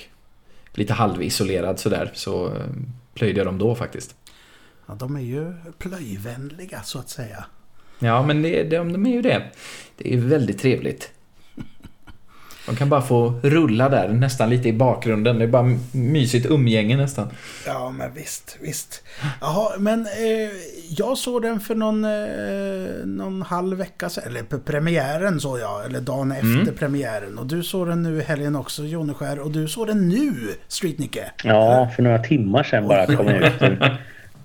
lite 0.73 0.93
halvisolerad 0.93 1.79
sådär 1.79 2.11
så 2.13 2.47
eh, 2.47 2.65
plöjde 3.13 3.39
jag 3.39 3.47
dem 3.47 3.57
då 3.57 3.75
faktiskt. 3.75 4.15
Ja, 4.85 4.93
de 4.95 5.15
är 5.15 5.21
ju 5.21 5.53
plöjvänliga 5.77 6.81
så 6.81 6.99
att 6.99 7.09
säga. 7.09 7.45
Ja, 7.99 8.23
men 8.25 8.41
det, 8.41 8.63
de, 8.63 8.93
de 8.93 9.05
är 9.05 9.11
ju 9.11 9.21
det. 9.21 9.51
Det 9.97 10.13
är 10.13 10.17
väldigt 10.17 10.59
trevligt. 10.59 11.11
De 12.69 12.75
kan 12.75 12.89
bara 12.89 13.01
få 13.01 13.39
rulla 13.43 13.89
där, 13.89 14.07
nästan 14.07 14.49
lite 14.49 14.69
i 14.69 14.73
bakgrunden. 14.73 15.37
Det 15.39 15.43
är 15.43 15.47
bara 15.47 15.77
mysigt 15.91 16.45
umgänge 16.45 16.97
nästan. 16.97 17.27
Ja, 17.65 17.91
men 17.91 18.13
visst, 18.13 18.57
visst. 18.61 19.03
Jaha, 19.41 19.71
men 19.79 20.05
eh, 20.05 20.51
jag 20.89 21.17
såg 21.17 21.41
den 21.41 21.59
för 21.59 21.75
någon, 21.75 22.05
eh, 22.05 23.05
någon 23.05 23.41
halv 23.41 23.77
vecka 23.77 24.09
sedan. 24.09 24.23
Eller 24.27 24.43
på 24.43 24.59
premiären 24.59 25.39
såg 25.39 25.59
jag, 25.59 25.85
eller 25.85 26.01
dagen 26.01 26.31
efter 26.31 26.71
premiären. 26.71 27.37
Och 27.37 27.45
du 27.45 27.63
såg 27.63 27.87
den 27.87 28.03
nu 28.03 28.19
i 28.19 28.23
helgen 28.23 28.55
också, 28.55 28.83
Joneskär. 28.83 29.39
Och 29.39 29.51
du 29.51 29.67
såg 29.67 29.87
den 29.87 30.09
nu, 30.09 30.33
Street 30.67 30.99
Nicke. 30.99 31.31
Ja, 31.43 31.89
för 31.95 32.03
några 32.03 32.19
timmar 32.19 32.63
sedan 32.63 32.87
bara 32.87 33.05
kom 33.05 33.27
jag 33.27 33.43
ut 33.43 33.61
ur 33.61 33.97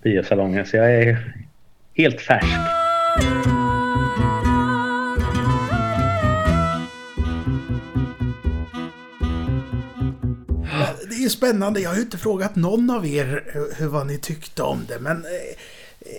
biosalongen. 0.03 0.67
Så 0.67 0.77
jag 0.77 0.95
är 0.95 1.35
helt 1.95 2.21
färsk. 2.21 2.59
Är 11.25 11.29
spännande. 11.29 11.81
Jag 11.81 11.91
har 11.91 11.97
ju 11.97 12.03
inte 12.03 12.19
frågat 12.19 12.57
någon 12.57 12.91
av 12.91 13.07
er 13.07 13.25
hur, 13.53 13.75
hur 13.79 13.87
vad 13.87 14.07
ni 14.07 14.19
tyckte 14.19 14.63
om 14.63 14.87
det. 14.89 14.99
Men 14.99 15.17
eh, 15.25 15.31
eh, 15.33 16.17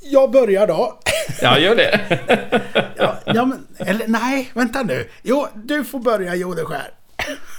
jag 0.00 0.30
börjar 0.30 0.66
då. 0.66 0.98
Ja, 1.42 1.58
gör 1.58 1.76
det. 1.76 2.00
Ja, 2.96 3.16
ja, 3.24 3.44
men, 3.44 3.66
eller 3.88 4.06
nej, 4.08 4.50
vänta 4.54 4.82
nu. 4.82 5.08
Jo, 5.22 5.48
du 5.54 5.84
får 5.84 5.98
börja 6.00 6.34
Joneskär. 6.34 6.90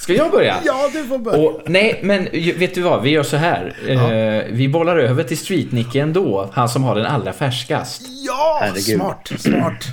Ska 0.02 0.14
jag 0.14 0.32
börja? 0.32 0.56
Ja, 0.66 0.90
du 0.94 1.04
får 1.06 1.18
börja. 1.18 1.38
Och, 1.38 1.62
nej, 1.66 2.00
men 2.04 2.24
vet 2.60 2.76
du 2.76 2.82
vad? 2.82 3.02
Vi 3.04 3.10
gör 3.10 3.24
så 3.24 3.38
här. 3.38 3.76
Eh, 3.88 4.54
vi 4.54 4.68
bollar 4.70 4.98
över 4.98 5.24
till 5.24 5.38
Street-Nicke 5.38 6.02
ändå. 6.02 6.50
Han 6.54 6.70
som 6.70 6.84
har 6.84 6.96
den 6.96 7.06
allra 7.06 7.34
färskast. 7.34 8.02
Ja, 8.28 8.58
Herregud. 8.62 8.84
smart, 9.00 9.32
smart. 9.38 9.86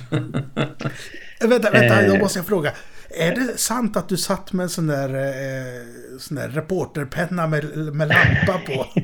vänta, 1.41 1.71
vänta, 1.71 2.03
Eh. 2.03 2.13
då 2.13 2.19
måste 2.19 2.39
jag 2.39 2.47
fråga. 2.47 2.73
Är 3.17 3.35
det 3.35 3.59
sant 3.59 3.97
att 3.97 4.09
du 4.09 4.17
satt 4.17 4.53
med 4.53 4.65
en 4.65 4.69
sån 4.69 4.87
där, 4.87 5.15
eh, 5.15 6.19
sån 6.19 6.37
där 6.37 6.49
reporterpenna 6.49 7.47
med, 7.47 7.65
med 7.77 8.09
lampa 8.09 8.61
på? 8.67 8.87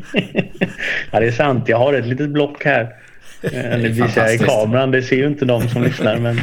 Ja, 1.10 1.20
det 1.20 1.26
är 1.26 1.32
sant. 1.32 1.68
Jag 1.68 1.78
har 1.78 1.94
ett 1.94 2.06
litet 2.06 2.30
block 2.30 2.64
här. 2.64 2.96
Det 3.42 3.88
visar 3.88 4.22
jag 4.22 4.34
i 4.34 4.38
kameran. 4.38 4.90
Det 4.90 5.02
ser 5.02 5.16
ju 5.16 5.26
inte 5.26 5.44
de 5.44 5.68
som 5.68 5.82
lyssnar. 5.82 6.18
Men, 6.18 6.40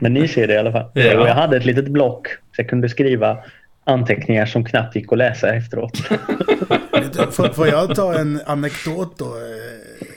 men 0.00 0.14
ni 0.14 0.28
ser 0.28 0.46
det 0.46 0.54
i 0.54 0.58
alla 0.58 0.72
fall. 0.72 0.90
Ja. 0.94 1.02
Jag 1.02 1.34
hade 1.34 1.56
ett 1.56 1.64
litet 1.64 1.88
block. 1.88 2.26
Så 2.28 2.62
jag 2.62 2.68
kunde 2.68 2.88
skriva 2.88 3.38
anteckningar 3.84 4.46
som 4.46 4.64
knappt 4.64 4.96
gick 4.96 5.12
att 5.12 5.18
läsa 5.18 5.54
efteråt. 5.54 5.96
Får, 7.30 7.52
får 7.52 7.68
jag 7.68 7.94
ta 7.94 8.18
en 8.18 8.40
anekdot 8.46 9.18
då? 9.18 9.34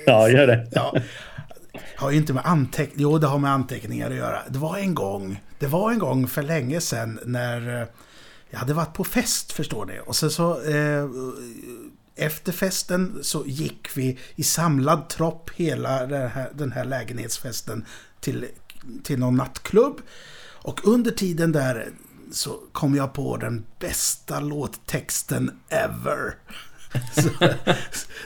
Ja, 0.06 0.30
gör 0.30 0.48
det. 0.48 0.68
Ja. 0.72 0.96
Har 1.96 2.12
ju 2.12 2.18
inte 2.18 2.34
med 2.34 2.44
anteckningar... 2.46 3.12
Jo, 3.12 3.18
det 3.18 3.28
har 3.28 3.40
med 3.40 3.52
anteckningar 3.52 4.10
att 4.10 4.16
göra. 4.16 4.38
Det 4.48 4.60
var 4.60 4.78
en 4.78 4.96
gång, 4.96 5.42
det 5.64 5.68
var 5.70 5.92
en 5.92 6.00
gång 6.00 6.28
för 6.28 6.44
länge 6.44 6.82
sedan 6.82 7.20
när 7.26 7.82
eh, 7.82 7.88
jag 8.50 8.60
hade 8.60 8.74
varit 8.74 8.94
på 8.94 9.04
fest, 9.04 9.52
förstår 9.52 9.86
ni. 9.86 10.00
Och 10.06 10.16
sen 10.16 10.32
så... 10.32 10.62
Eh, 10.62 11.10
efter 12.16 12.52
festen 12.52 13.20
så 13.22 13.44
gick 13.46 13.98
vi 13.98 14.20
i 14.36 14.44
samlad 14.44 15.10
tropp 15.10 15.50
hela 15.56 16.06
den 16.06 16.30
här, 16.30 16.52
den 16.54 16.72
här 16.72 16.86
lägenhetsfesten 16.86 17.86
till, 18.20 18.46
till 19.04 19.20
någon 19.20 19.36
nattklubb. 19.36 20.02
Och 20.52 20.88
under 20.88 21.12
tiden 21.12 21.52
där 21.52 21.90
så 22.32 22.60
kom 22.72 22.96
jag 22.96 23.14
på 23.14 23.38
den 23.38 23.66
bästa 23.80 24.40
låttexten 24.40 25.60
ever. 25.70 26.36
Så, 27.14 27.30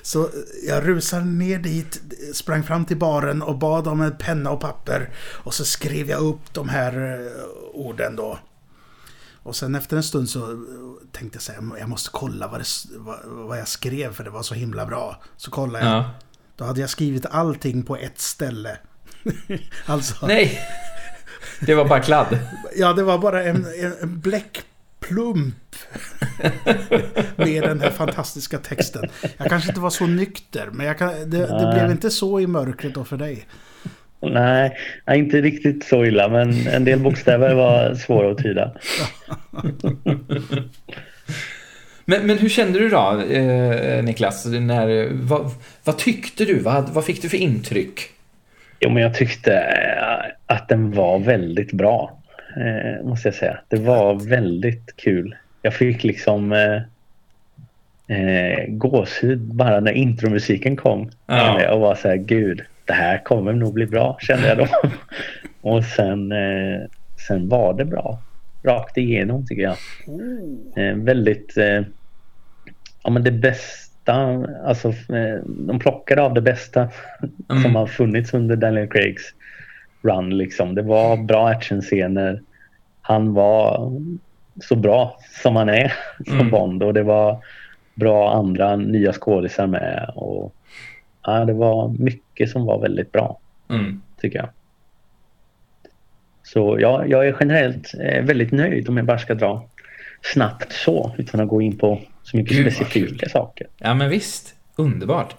så 0.01 0.29
jag 0.67 0.87
rusade 0.87 1.25
ner 1.25 1.59
dit, 1.59 2.01
sprang 2.33 2.63
fram 2.63 2.85
till 2.85 2.97
baren 2.97 3.41
och 3.41 3.57
bad 3.57 3.87
om 3.87 4.01
en 4.01 4.17
penna 4.17 4.51
och 4.51 4.61
papper. 4.61 5.09
Och 5.17 5.53
så 5.53 5.65
skrev 5.65 6.09
jag 6.09 6.21
upp 6.21 6.53
de 6.53 6.69
här 6.69 7.21
eh, 7.25 7.43
orden 7.73 8.15
då. 8.15 8.39
Och 9.43 9.55
sen 9.55 9.75
efter 9.75 9.97
en 9.97 10.03
stund 10.03 10.29
så 10.29 10.65
tänkte 11.11 11.35
jag 11.35 11.41
säga, 11.41 11.63
jag 11.79 11.89
måste 11.89 12.09
kolla 12.13 12.47
vad, 12.47 12.59
det, 12.59 12.67
vad, 12.95 13.19
vad 13.25 13.59
jag 13.59 13.67
skrev 13.67 14.13
för 14.13 14.23
det 14.23 14.29
var 14.29 14.43
så 14.43 14.53
himla 14.53 14.85
bra. 14.85 15.21
Så 15.37 15.51
kollade 15.51 15.85
jag. 15.85 15.93
Ja. 15.93 16.11
Då 16.55 16.65
hade 16.65 16.81
jag 16.81 16.89
skrivit 16.89 17.25
allting 17.25 17.83
på 17.83 17.97
ett 17.97 18.19
ställe. 18.19 18.77
alltså, 19.85 20.27
Nej. 20.27 20.59
Det 21.59 21.75
var 21.75 21.85
bara 21.85 22.01
kladd. 22.01 22.39
ja 22.75 22.93
det 22.93 23.03
var 23.03 23.17
bara 23.17 23.43
en, 23.43 23.65
en, 23.65 23.93
en 24.01 24.19
bläckplump. 25.07 25.55
med 27.35 27.63
den 27.63 27.81
här 27.81 27.89
fantastiska 27.89 28.57
texten. 28.57 29.09
Jag 29.37 29.49
kanske 29.49 29.69
inte 29.69 29.81
var 29.81 29.89
så 29.89 30.07
nykter, 30.07 30.69
men 30.71 30.85
jag 30.85 30.97
kan, 30.97 31.09
det, 31.09 31.37
det 31.37 31.71
blev 31.73 31.91
inte 31.91 32.09
så 32.09 32.39
i 32.39 32.47
mörkret 32.47 32.93
då 32.93 33.03
för 33.03 33.17
dig. 33.17 33.45
Nej, 34.21 34.77
inte 35.11 35.41
riktigt 35.41 35.85
så 35.85 36.05
illa 36.05 36.27
men 36.27 36.67
en 36.67 36.85
del 36.85 36.99
bokstäver 36.99 37.55
var 37.55 37.95
svåra 37.95 38.31
att 38.31 38.37
tyda. 38.37 38.71
Men, 42.09 42.27
men 42.27 42.37
hur 42.37 42.49
kände 42.49 42.79
du 42.79 42.89
då, 42.89 43.21
eh, 43.21 44.03
Niklas? 44.03 44.45
När, 44.45 45.09
vad, 45.13 45.51
vad 45.83 45.97
tyckte 45.97 46.45
du? 46.45 46.59
Vad, 46.59 46.89
vad 46.89 47.05
fick 47.05 47.21
du 47.21 47.29
för 47.29 47.37
intryck? 47.37 47.99
Jo, 48.79 48.89
men 48.89 49.03
jag 49.03 49.13
tyckte 49.15 49.63
att 50.45 50.69
den 50.69 50.91
var 50.91 51.19
väldigt 51.19 51.71
bra. 51.71 52.16
Eh, 52.59 53.05
måste 53.05 53.27
jag 53.27 53.35
säga. 53.35 53.59
Det 53.67 53.77
var 53.77 54.29
väldigt 54.29 54.95
kul. 54.95 55.35
Jag 55.61 55.73
fick 55.73 56.03
liksom 56.03 56.51
eh, 56.53 56.81
eh, 58.17 58.65
gåshud 58.67 59.39
bara 59.39 59.79
när 59.79 59.91
intromusiken 59.91 60.75
kom. 60.75 61.09
Ja. 61.25 61.73
Och 61.73 61.79
var 61.81 61.95
så 61.95 62.07
här, 62.07 62.15
gud, 62.15 62.61
det 62.85 62.93
här 62.93 63.23
kommer 63.23 63.53
nog 63.53 63.73
bli 63.73 63.85
bra, 63.85 64.17
kände 64.21 64.47
jag 64.47 64.57
då. 64.57 64.67
och 65.61 65.83
sen, 65.83 66.31
eh, 66.31 66.81
sen 67.27 67.49
var 67.49 67.73
det 67.73 67.85
bra. 67.85 68.19
Rakt 68.63 68.97
igenom 68.97 69.45
tycker 69.47 69.63
jag. 69.63 69.75
Eh, 70.89 70.95
väldigt... 70.95 71.57
Eh, 71.57 71.81
ja 73.03 73.09
men 73.09 73.23
det 73.23 73.31
bästa, 73.31 74.45
alltså 74.65 74.87
eh, 74.89 75.43
de 75.45 75.79
plockade 75.79 76.21
av 76.21 76.33
det 76.33 76.41
bästa 76.41 76.89
Mm. 77.49 77.63
som 77.63 77.75
har 77.75 77.87
funnits 77.87 78.33
under 78.33 78.55
Daniel 78.55 78.87
Craigs 78.89 79.33
run 80.01 80.37
liksom. 80.37 80.75
Det 80.75 80.81
var 80.81 81.17
bra 81.17 81.49
actionscener. 81.49 82.41
Han 83.07 83.33
var 83.33 83.91
så 84.63 84.75
bra 84.75 85.19
som 85.43 85.55
han 85.55 85.69
är 85.69 85.93
som 86.25 86.33
Mm. 86.35 86.49
Bond 86.49 86.83
och 86.83 86.93
det 86.93 87.03
var 87.03 87.43
bra 87.95 88.33
andra 88.33 88.75
nya 88.75 89.13
skådisar 89.13 89.67
med 89.67 90.11
och 90.15 90.53
ja, 91.23 91.45
det 91.45 91.53
var 91.53 91.89
mycket 91.99 92.49
som 92.49 92.65
var 92.65 92.79
väldigt 92.79 93.11
bra 93.11 93.39
Mm. 93.69 94.01
tycker 94.21 94.39
jag. 94.39 94.49
Så 96.43 96.77
ja, 96.79 97.05
jag 97.05 97.27
är 97.27 97.35
generellt 97.39 97.93
eh, 98.03 98.23
väldigt 98.23 98.51
nöjd 98.51 98.89
om 98.89 98.97
jag 98.97 99.05
bara 99.05 99.19
ska 99.19 99.33
dra 99.35 99.69
snabbt 100.33 100.71
så 100.73 101.15
utan 101.17 101.39
att 101.39 101.47
gå 101.47 101.61
in 101.61 101.77
på 101.77 102.01
så 102.23 102.37
mycket 102.37 102.57
Gud, 102.57 102.73
specifika 102.73 103.29
saker. 103.29 103.67
Ja 103.77 103.93
men 103.93 104.09
visst, 104.09 104.55
underbart. 104.75 105.35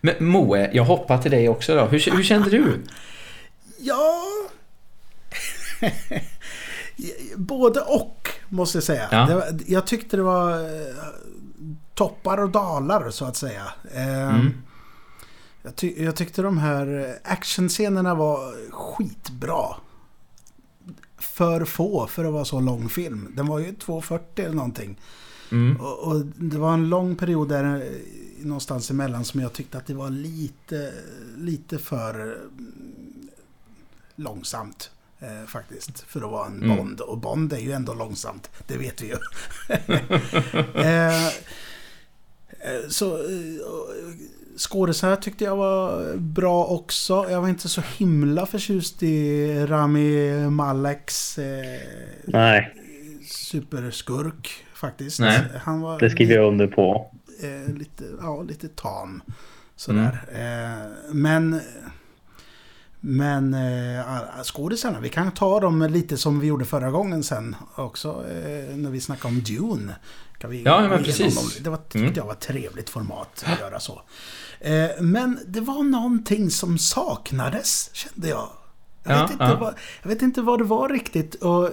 Men 0.00 0.14
Moe, 0.18 0.70
jag 0.72 0.84
hoppar 0.84 1.18
till 1.18 1.30
dig 1.30 1.48
också 1.48 1.74
då. 1.74 1.84
Hur, 1.84 2.16
hur 2.16 2.22
kände 2.22 2.50
du? 2.50 2.64
Ja... 3.78 4.22
Både 7.36 7.80
och, 7.80 8.28
måste 8.48 8.76
jag 8.78 8.84
säga. 8.84 9.08
Ja. 9.10 9.26
Var, 9.34 9.44
jag 9.66 9.86
tyckte 9.86 10.16
det 10.16 10.22
var 10.22 10.52
eh, 10.52 10.94
toppar 11.94 12.38
och 12.38 12.50
dalar, 12.50 13.10
så 13.10 13.24
att 13.24 13.36
säga. 13.36 13.72
Eh, 13.94 14.34
Mm. 14.34 14.52
jag, 15.62 15.76
ty 15.76 16.04
jag 16.04 16.16
tyckte 16.16 16.42
de 16.42 16.58
här 16.58 17.18
actionscenerna 17.24 18.14
var 18.14 18.70
skitbra. 18.70 19.66
För 21.18 21.64
få 21.64 22.06
för 22.06 22.24
att 22.24 22.32
vara 22.32 22.44
så 22.44 22.60
lång 22.60 22.88
film. 22.88 23.32
Den 23.36 23.46
var 23.46 23.58
ju 23.58 23.72
2.40 23.72 24.20
eller 24.36 24.54
någonting. 24.54 24.98
Mm. 25.52 25.76
Och, 25.80 25.98
och 25.98 26.24
det 26.26 26.58
var 26.58 26.74
en 26.74 26.88
lång 26.88 27.16
period 27.16 27.48
där 27.48 27.64
eh, 27.64 27.82
någonstans 28.46 28.90
emellan 28.90 29.24
som 29.24 29.40
jag 29.40 29.52
tyckte 29.52 29.78
att 29.78 29.86
det 29.86 29.94
var 29.94 30.10
lite, 30.10 30.92
lite 31.36 31.78
för 31.78 32.14
mm, 32.14 33.28
långsamt. 34.16 34.90
Eh, 35.20 35.46
faktiskt, 35.46 36.00
för 36.00 36.20
att 36.20 36.30
vara 36.30 36.46
en 36.46 36.62
Mm. 36.62 36.76
Bond. 36.76 37.00
Och 37.00 37.18
Bond 37.18 37.52
är 37.52 37.58
ju 37.58 37.72
ändå 37.72 37.94
långsamt, 37.94 38.50
det 38.66 38.76
vet 38.76 39.02
vi 39.02 39.06
ju. 39.06 39.14
eh, 40.82 41.26
eh, 41.26 41.32
så 42.88 43.16
eh, 43.16 43.22
skådisarna 44.58 45.16
tyckte 45.16 45.44
jag 45.44 45.56
var 45.56 46.16
bra 46.16 46.64
också. 46.64 47.26
Jag 47.30 47.40
var 47.40 47.48
inte 47.48 47.68
så 47.68 47.82
himla 47.98 48.46
förtjust 48.46 49.02
i 49.02 49.48
Rami 49.66 50.30
Maleks 50.50 51.38
eh, 51.38 51.80
Nej, 52.24 52.74
superskurk 53.26 54.64
faktiskt. 54.74 55.20
Nej. 55.20 55.40
Han 55.62 55.80
var 55.80 55.98
det 55.98 56.10
skriver 56.10 56.34
jag 56.34 56.48
under 56.48 56.66
på. 56.66 57.10
eh, 57.42 57.74
lite, 57.74 58.04
ja, 58.20 58.42
lite 58.42 58.68
tam. 58.68 59.22
Sådär. 59.76 60.18
Eh, 60.32 61.14
men 61.14 61.60
men 63.00 63.54
eh, 63.54 64.42
skådisarna, 64.42 65.00
vi 65.00 65.08
kan 65.08 65.30
ta 65.32 65.60
dem 65.60 65.82
lite 65.82 66.16
som 66.16 66.40
vi 66.40 66.46
gjorde 66.46 66.64
förra 66.64 66.90
gången 66.90 67.22
sen 67.22 67.56
också. 67.74 68.08
Eh, 68.08 68.76
när 68.76 68.90
vi 68.90 69.00
snackade 69.00 69.34
om 69.34 69.40
Dune. 69.40 69.96
Kan 70.38 70.50
vi 70.50 70.62
Ja, 70.62 70.88
men 70.88 71.04
precis. 71.04 71.34
dem? 71.36 71.50
Det 71.64 71.70
var, 71.70 71.76
tyckte 71.76 71.98
Mm. 71.98 72.12
jag 72.16 72.24
var 72.24 72.32
ett 72.32 72.40
trevligt 72.40 72.90
format 72.90 73.44
att 73.46 73.60
göra 73.60 73.80
så. 73.80 74.02
Eh, 74.60 74.90
men 75.00 75.38
det 75.46 75.60
var 75.60 75.82
någonting 75.82 76.50
som 76.50 76.78
saknades, 76.78 77.90
kände 77.92 78.28
jag. 78.28 78.48
Jag, 79.04 79.18
Ja, 79.18 79.22
vet, 79.22 79.30
inte 79.30 79.44
ja. 79.44 79.56
vad, 79.60 79.74
jag 80.02 80.08
vet 80.08 80.22
inte 80.22 80.42
vad 80.42 80.58
det 80.60 80.64
var 80.64 80.88
riktigt. 80.88 81.34
Och, 81.34 81.66
eh, 81.66 81.72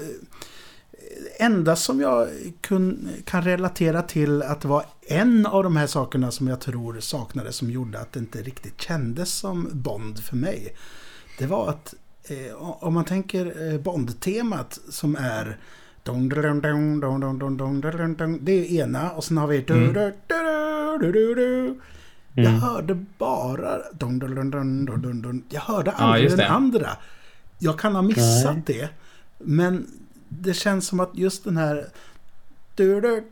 enda 1.40 1.76
som 1.76 2.00
jag 2.00 2.28
kun, 2.62 3.10
kan 3.26 3.42
relatera 3.44 4.02
till 4.02 4.42
att 4.44 4.62
det 4.62 4.68
var 4.68 4.86
en 5.08 5.46
av 5.46 5.64
de 5.64 5.76
här 5.78 5.88
sakerna 5.88 6.32
som 6.32 6.48
jag 6.48 6.60
tror 6.62 7.00
saknades 7.00 7.56
som 7.56 7.72
gjorde 7.72 8.00
att 8.00 8.12
det 8.14 8.20
inte 8.20 8.42
riktigt 8.42 8.82
kändes 8.82 9.34
som 9.34 9.70
Bond 9.74 10.20
för 10.24 10.36
mig. 10.36 10.76
Det 11.38 11.46
var 11.46 11.70
att 11.70 11.94
eh, 12.24 12.56
om 12.60 12.94
man 12.94 13.06
tänker 13.06 13.78
Bond-temat 13.78 14.80
som 14.90 15.16
är 15.16 15.58
det 18.42 18.52
är 18.52 18.84
ena 18.84 19.12
och 19.12 19.24
sen 19.24 19.38
har 19.38 19.48
vi... 19.48 19.66
Mm. 22.34 22.46
Jag 22.46 22.52
hörde 22.52 23.06
bara... 23.18 23.78
Jag 25.50 25.62
hörde 25.62 25.92
aldrig 25.92 26.34
ah, 26.34 26.36
den 26.36 26.52
andra. 26.52 26.90
Jag 27.60 27.80
kan 27.80 27.96
ha 27.96 28.02
missat 28.02 28.56
Nej. 28.56 28.64
det. 28.66 28.90
Men 29.38 29.88
det 30.30 30.54
känns 30.54 30.88
som 30.88 31.00
att 31.00 31.12
just 31.14 31.44
den 31.44 31.58
här 31.58 31.88
du, 32.78 33.02
du, 33.02 33.24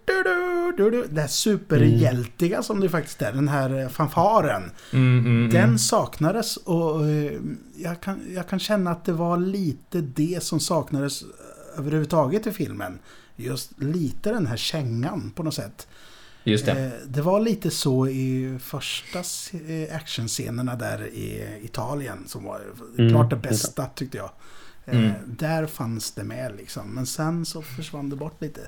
du, 0.78 0.90
du, 0.92 1.08
det 1.12 1.22
här 1.22 1.28
superhjältiga 1.28 2.64
som 2.64 2.80
det 2.80 2.90
faktiskt 2.90 3.22
är, 3.22 3.34
den 3.34 3.48
här 3.48 3.82
eh, 3.82 3.90
fanfaren. 3.90 4.72
Mm, 4.94 5.20
mm, 5.20 5.26
mm. 5.26 5.50
Den 5.50 5.80
saknades 5.80 6.58
och 6.58 7.08
eh, 7.08 7.34
jag 7.76 8.02
kan, 8.02 8.22
jag 8.34 8.48
kan 8.50 8.60
känna 8.60 8.92
att 8.92 9.06
det 9.06 9.14
var 9.14 9.38
lite 9.38 10.02
det 10.02 10.44
som 10.44 10.60
saknades 10.60 11.24
överhuvudtaget 11.78 12.48
i 12.48 12.52
filmen. 12.52 13.00
Just 13.36 13.72
lite 13.82 14.32
den 14.32 14.48
här 14.48 14.58
kängan 14.58 15.32
på 15.36 15.44
något 15.44 15.54
sätt. 15.54 15.88
Just 16.44 16.66
det. 16.66 16.72
Eh, 16.72 16.92
det 17.08 17.22
var 17.22 17.40
lite 17.40 17.72
så 17.72 18.08
i 18.08 18.60
första 18.62 19.20
eh, 19.20 19.96
actionscenerna 19.96 20.76
där 20.76 21.08
i 21.08 21.60
Italien 21.64 22.24
som 22.28 22.44
var 22.44 22.62
Mm, 22.98 23.12
klart 23.12 23.30
det 23.30 23.36
bästa 23.36 23.86
tyckte 23.86 24.18
jag. 24.18 24.30
Eh, 24.88 24.98
Mm. 24.98 25.12
Där 25.26 25.66
fanns 25.66 26.12
det 26.12 26.24
med 26.24 26.52
liksom. 26.58 26.96
Men 26.96 27.06
sen 27.06 27.46
så 27.46 27.62
försvann 27.62 28.10
det 28.10 28.16
bort 28.16 28.42
lite. 28.42 28.62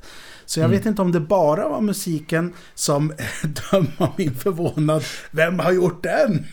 Så 0.46 0.60
jag 0.60 0.66
Mm. 0.66 0.78
vet 0.78 0.86
inte 0.86 1.02
om 1.02 1.12
det 1.12 1.20
bara 1.20 1.70
var 1.70 1.82
musiken 1.82 2.54
som 2.76 3.14
döma 3.72 4.12
min 4.18 4.36
förvånad. 4.36 5.04
Vem 5.32 5.60
har 5.60 5.72
gjort 5.72 6.04
den? 6.04 6.46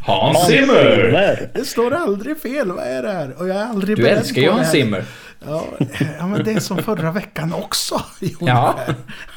Hans 0.00 0.46
Zimmer! 0.46 1.50
Det 1.54 1.64
står 1.64 1.92
aldrig 1.94 2.40
fel. 2.40 2.72
Vad 2.72 2.84
är 2.86 3.02
det 3.02 3.12
här? 3.12 3.34
Och 3.38 3.48
jag 3.48 3.56
är 3.56 3.64
aldrig 3.64 3.96
Du 3.96 4.08
älskar 4.08 4.42
ju 4.42 4.50
Hans. 4.50 4.70
Zimmer. 4.70 5.04
Ja, 5.46 5.64
ja, 6.18 6.26
men 6.26 6.44
det 6.44 6.52
är 6.52 6.60
som 6.60 6.78
förra 6.78 7.12
veckan 7.12 7.52
också. 7.54 8.02
Ja. 8.40 8.78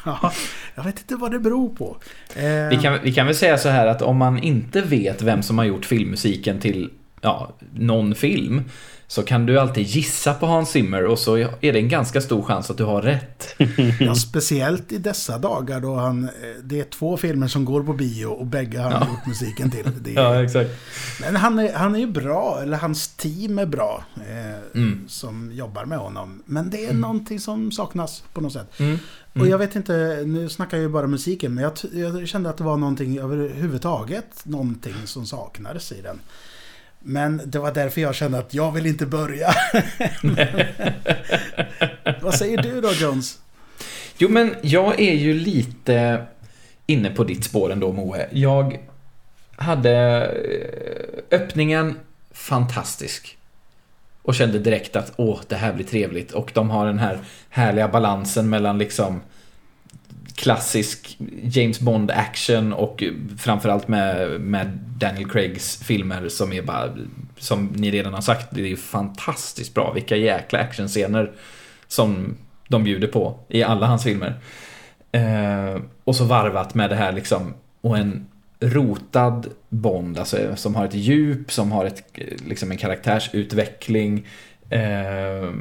ja. 0.06 0.32
Jag 0.76 0.84
vet 0.84 1.00
inte 1.00 1.16
vad 1.16 1.32
det 1.32 1.40
beror 1.40 1.70
på. 1.70 1.98
Eh, 2.36 2.44
Vi 2.70 2.80
kan, 2.82 3.00
vi 3.04 3.14
kan 3.14 3.26
väl 3.26 3.36
säga 3.36 3.58
så 3.58 3.70
här 3.70 3.88
att 3.88 4.02
om 4.02 4.18
man 4.18 4.38
inte 4.40 4.82
vet 4.82 5.22
vem 5.22 5.44
som 5.44 5.58
har 5.58 5.66
gjort 5.66 5.86
filmmusiken 5.86 6.60
till 6.60 6.90
ja, 7.22 7.52
någon 7.74 8.16
film 8.16 8.64
så 9.08 9.24
kan 9.24 9.46
du 9.46 9.60
alltid 9.60 9.84
gissa 9.88 10.34
på 10.34 10.46
Hans 10.46 10.70
Zimmer 10.70 11.06
och 11.06 11.20
så 11.20 11.38
är 11.38 11.74
det 11.74 11.80
en 11.80 11.90
ganska 11.90 12.22
stor 12.22 12.42
chans 12.44 12.70
att 12.72 12.78
du 12.78 12.84
har 12.84 13.02
rätt. 13.02 13.56
Ja, 14.00 14.16
speciellt 14.16 14.92
i 14.92 14.98
dessa 14.98 15.38
dagar 15.38 15.80
då 15.80 15.96
han... 15.96 16.24
eh, 16.24 16.30
Det 16.64 16.80
är 16.80 16.84
två 16.84 17.18
filmer 17.18 17.48
som 17.48 17.66
går 17.66 17.84
på 17.84 17.94
bio 17.94 18.26
och 18.26 18.46
bägge 18.46 18.78
har 18.80 18.92
han 18.92 19.02
Ja. 19.02 19.14
gjort 19.14 19.28
musiken 19.28 19.72
till. 19.72 19.88
Det 20.02 20.16
är, 20.16 20.44
exakt. 20.44 20.70
Men 21.22 21.36
han 21.36 21.60
är, 21.60 21.74
han 21.74 21.96
är 21.96 22.00
ju 22.00 22.08
bra, 22.08 22.60
eller 22.62 22.78
hans 22.78 23.08
team 23.08 23.60
är 23.60 23.66
bra. 23.66 24.04
Eh, 24.16 24.52
Mm. 24.76 25.06
Som 25.08 25.52
jobbar 25.54 25.86
med 25.86 25.98
honom. 25.98 26.44
Men 26.46 26.70
det 26.70 26.86
är 26.86 26.94
någonting 26.94 27.40
som 27.40 27.72
saknas 27.72 28.24
på 28.34 28.42
något 28.42 28.54
sätt. 28.54 28.80
Mm. 28.80 28.98
Och 29.34 29.48
jag 29.48 29.58
vet 29.58 29.76
inte, 29.76 30.24
nu 30.26 30.50
snackar 30.50 30.78
jag 30.78 30.82
ju 30.84 30.90
bara 30.90 31.08
musiken. 31.08 31.54
Men 31.54 31.64
jag, 31.64 31.74
jag 31.94 32.28
kände 32.28 32.50
att 32.50 32.58
det 32.58 32.64
var 32.64 32.78
någonting 32.78 33.18
överhuvudtaget. 33.20 34.46
Någonting 34.46 34.94
som 35.06 35.26
saknades 35.26 35.92
i 35.92 36.02
den. 36.02 36.20
Men 37.04 37.42
det 37.46 37.60
var 37.60 37.72
därför 37.72 38.02
jag 38.02 38.16
kände 38.16 38.38
att 38.38 38.54
jag 38.54 38.72
vill 38.72 38.86
inte 38.86 39.06
börja. 39.06 39.54
Vad 42.22 42.36
säger 42.36 42.62
du 42.62 42.82
då 42.82 42.92
Jones? 42.92 43.40
Jo, 44.18 44.30
men 44.30 44.56
jag 44.62 45.00
är 45.00 45.14
ju 45.14 45.34
lite 45.34 46.26
inne 46.86 47.10
på 47.10 47.24
ditt 47.24 47.44
spår 47.44 47.72
ändå, 47.72 47.92
Moe. 47.92 48.28
Jag 48.32 48.80
hade 49.56 49.92
eh, 50.26 51.38
öppningen 51.40 52.00
fantastisk. 52.32 53.38
Och 54.22 54.36
kände 54.36 54.60
direkt 54.60 54.96
att 54.96 55.14
åh, 55.16 55.40
det 55.48 55.56
här 55.56 55.74
blir 55.74 55.86
trevligt. 55.86 56.32
Och 56.32 56.52
de 56.54 56.70
har 56.70 56.86
den 56.86 57.00
här 57.00 57.20
härliga 57.50 57.88
balansen 57.88 58.50
mellan 58.50 58.78
liksom 58.78 59.22
klassisk 60.42 61.18
James 61.44 61.80
Bond 61.80 62.12
action 62.12 62.74
och 62.74 63.04
framförallt 63.38 63.88
med, 63.88 64.42
med 64.42 64.68
Daniel 64.98 65.30
Craigs 65.30 65.84
filmer 65.84 66.30
som 66.30 66.54
är 66.54 66.62
bara 66.62 66.90
som 67.38 67.66
ni 67.66 67.92
redan 67.92 68.14
har 68.14 68.22
sagt, 68.22 68.48
det 68.52 68.62
är 68.62 68.68
ju 68.68 68.78
fantastiskt 68.78 69.74
bra. 69.74 69.92
Vilka 69.94 70.16
jäkla 70.16 70.60
actionscener 70.60 71.32
som 71.88 72.38
de 72.68 72.84
bjuder 72.84 73.08
på 73.08 73.40
i 73.48 73.64
alla 73.64 73.88
hans 73.88 74.04
filmer. 74.04 74.34
Eh, 75.12 75.82
och 76.04 76.16
så 76.16 76.26
varvat 76.26 76.76
med 76.76 76.90
det 76.90 76.96
här 76.96 77.12
liksom, 77.12 77.54
och 77.82 77.98
en 77.98 78.28
rotad 78.60 79.48
Bond, 79.70 80.18
alltså 80.18 80.56
som 80.56 80.76
har 80.76 80.86
ett 80.86 80.94
djup, 80.94 81.52
som 81.52 81.72
har 81.72 81.86
ett, 81.86 82.04
liksom 82.48 82.72
en 82.72 82.78
karaktärsutveckling. 82.78 84.28
Eh, 84.70 85.52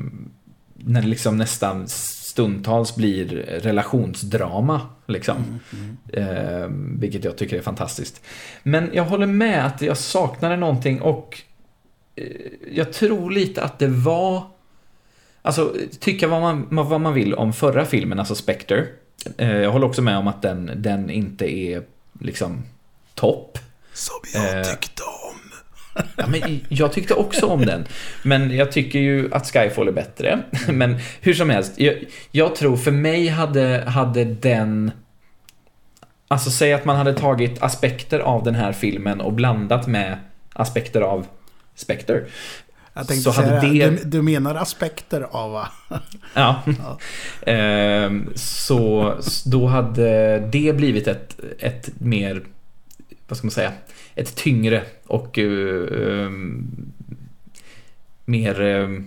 när 0.84 1.02
det 1.02 1.08
liksom 1.08 1.36
nästan 1.36 1.88
stundtals 1.88 2.96
blir 2.96 3.26
relationsdrama. 3.62 4.80
Liksom. 5.06 5.60
Mm, 5.72 5.96
mm. 6.12 6.62
Eh, 6.62 6.68
vilket 7.00 7.24
jag 7.24 7.36
tycker 7.36 7.58
är 7.58 7.62
fantastiskt. 7.62 8.20
Men 8.62 8.90
jag 8.92 9.04
håller 9.04 9.26
med 9.26 9.66
att 9.66 9.82
jag 9.82 9.96
saknade 9.96 10.56
någonting 10.56 11.00
och 11.00 11.40
eh, 12.16 12.24
jag 12.72 12.92
tror 12.92 13.30
lite 13.30 13.62
att 13.62 13.78
det 13.78 13.88
var 13.88 14.42
Alltså, 15.42 15.74
tycka 16.00 16.28
vad 16.28 16.40
man, 16.40 16.66
vad 16.70 17.00
man 17.00 17.14
vill 17.14 17.34
om 17.34 17.52
förra 17.52 17.84
filmen, 17.84 18.18
alltså 18.18 18.34
Spectre. 18.34 18.86
Eh, 19.36 19.56
jag 19.56 19.70
håller 19.70 19.86
också 19.86 20.02
med 20.02 20.18
om 20.18 20.26
att 20.26 20.42
den, 20.42 20.70
den 20.76 21.10
inte 21.10 21.54
är 21.54 21.82
liksom 22.20 22.62
topp. 23.14 23.58
Som 23.92 24.20
jag 24.34 24.58
eh, 24.58 24.64
tyckte 24.64 25.02
om. 25.02 25.19
Ja, 26.20 26.26
men 26.26 26.60
jag 26.68 26.92
tyckte 26.92 27.14
också 27.14 27.46
om 27.46 27.66
den. 27.66 27.84
Men 28.22 28.56
jag 28.56 28.72
tycker 28.72 28.98
ju 28.98 29.34
att 29.34 29.46
Skyfall 29.46 29.88
är 29.88 29.92
bättre. 29.92 30.42
Men 30.68 30.98
hur 31.20 31.34
som 31.34 31.50
helst, 31.50 31.72
jag, 31.76 32.04
jag 32.30 32.54
tror 32.54 32.76
för 32.76 32.90
mig 32.90 33.28
hade, 33.28 33.84
hade 33.86 34.24
den... 34.24 34.90
Alltså 36.28 36.50
säg 36.50 36.72
att 36.72 36.84
man 36.84 36.96
hade 36.96 37.14
tagit 37.14 37.62
aspekter 37.62 38.20
av 38.20 38.44
den 38.44 38.54
här 38.54 38.72
filmen 38.72 39.20
och 39.20 39.32
blandat 39.32 39.86
med 39.86 40.16
aspekter 40.52 41.00
av 41.00 41.26
Spectre. 41.74 42.24
Jag 42.94 43.08
tänkte 43.08 43.22
så 43.24 43.32
säga, 43.32 43.60
det... 43.60 43.90
du, 43.90 44.04
du 44.04 44.22
menar 44.22 44.54
aspekter 44.54 45.26
av 45.30 45.52
va? 45.52 45.68
ja. 46.34 46.62
ja. 46.64 46.98
Ehm, 47.52 48.32
så 48.34 49.14
då 49.46 49.66
hade 49.66 50.38
det 50.38 50.76
blivit 50.76 51.06
ett, 51.06 51.36
ett 51.58 51.90
mer, 51.98 52.42
vad 53.28 53.38
ska 53.38 53.46
man 53.46 53.50
säga, 53.50 53.72
ett 54.20 54.36
tyngre 54.36 54.82
och 55.06 55.38
uh, 55.38 56.30
mer 58.24 58.60
uh, 58.60 59.00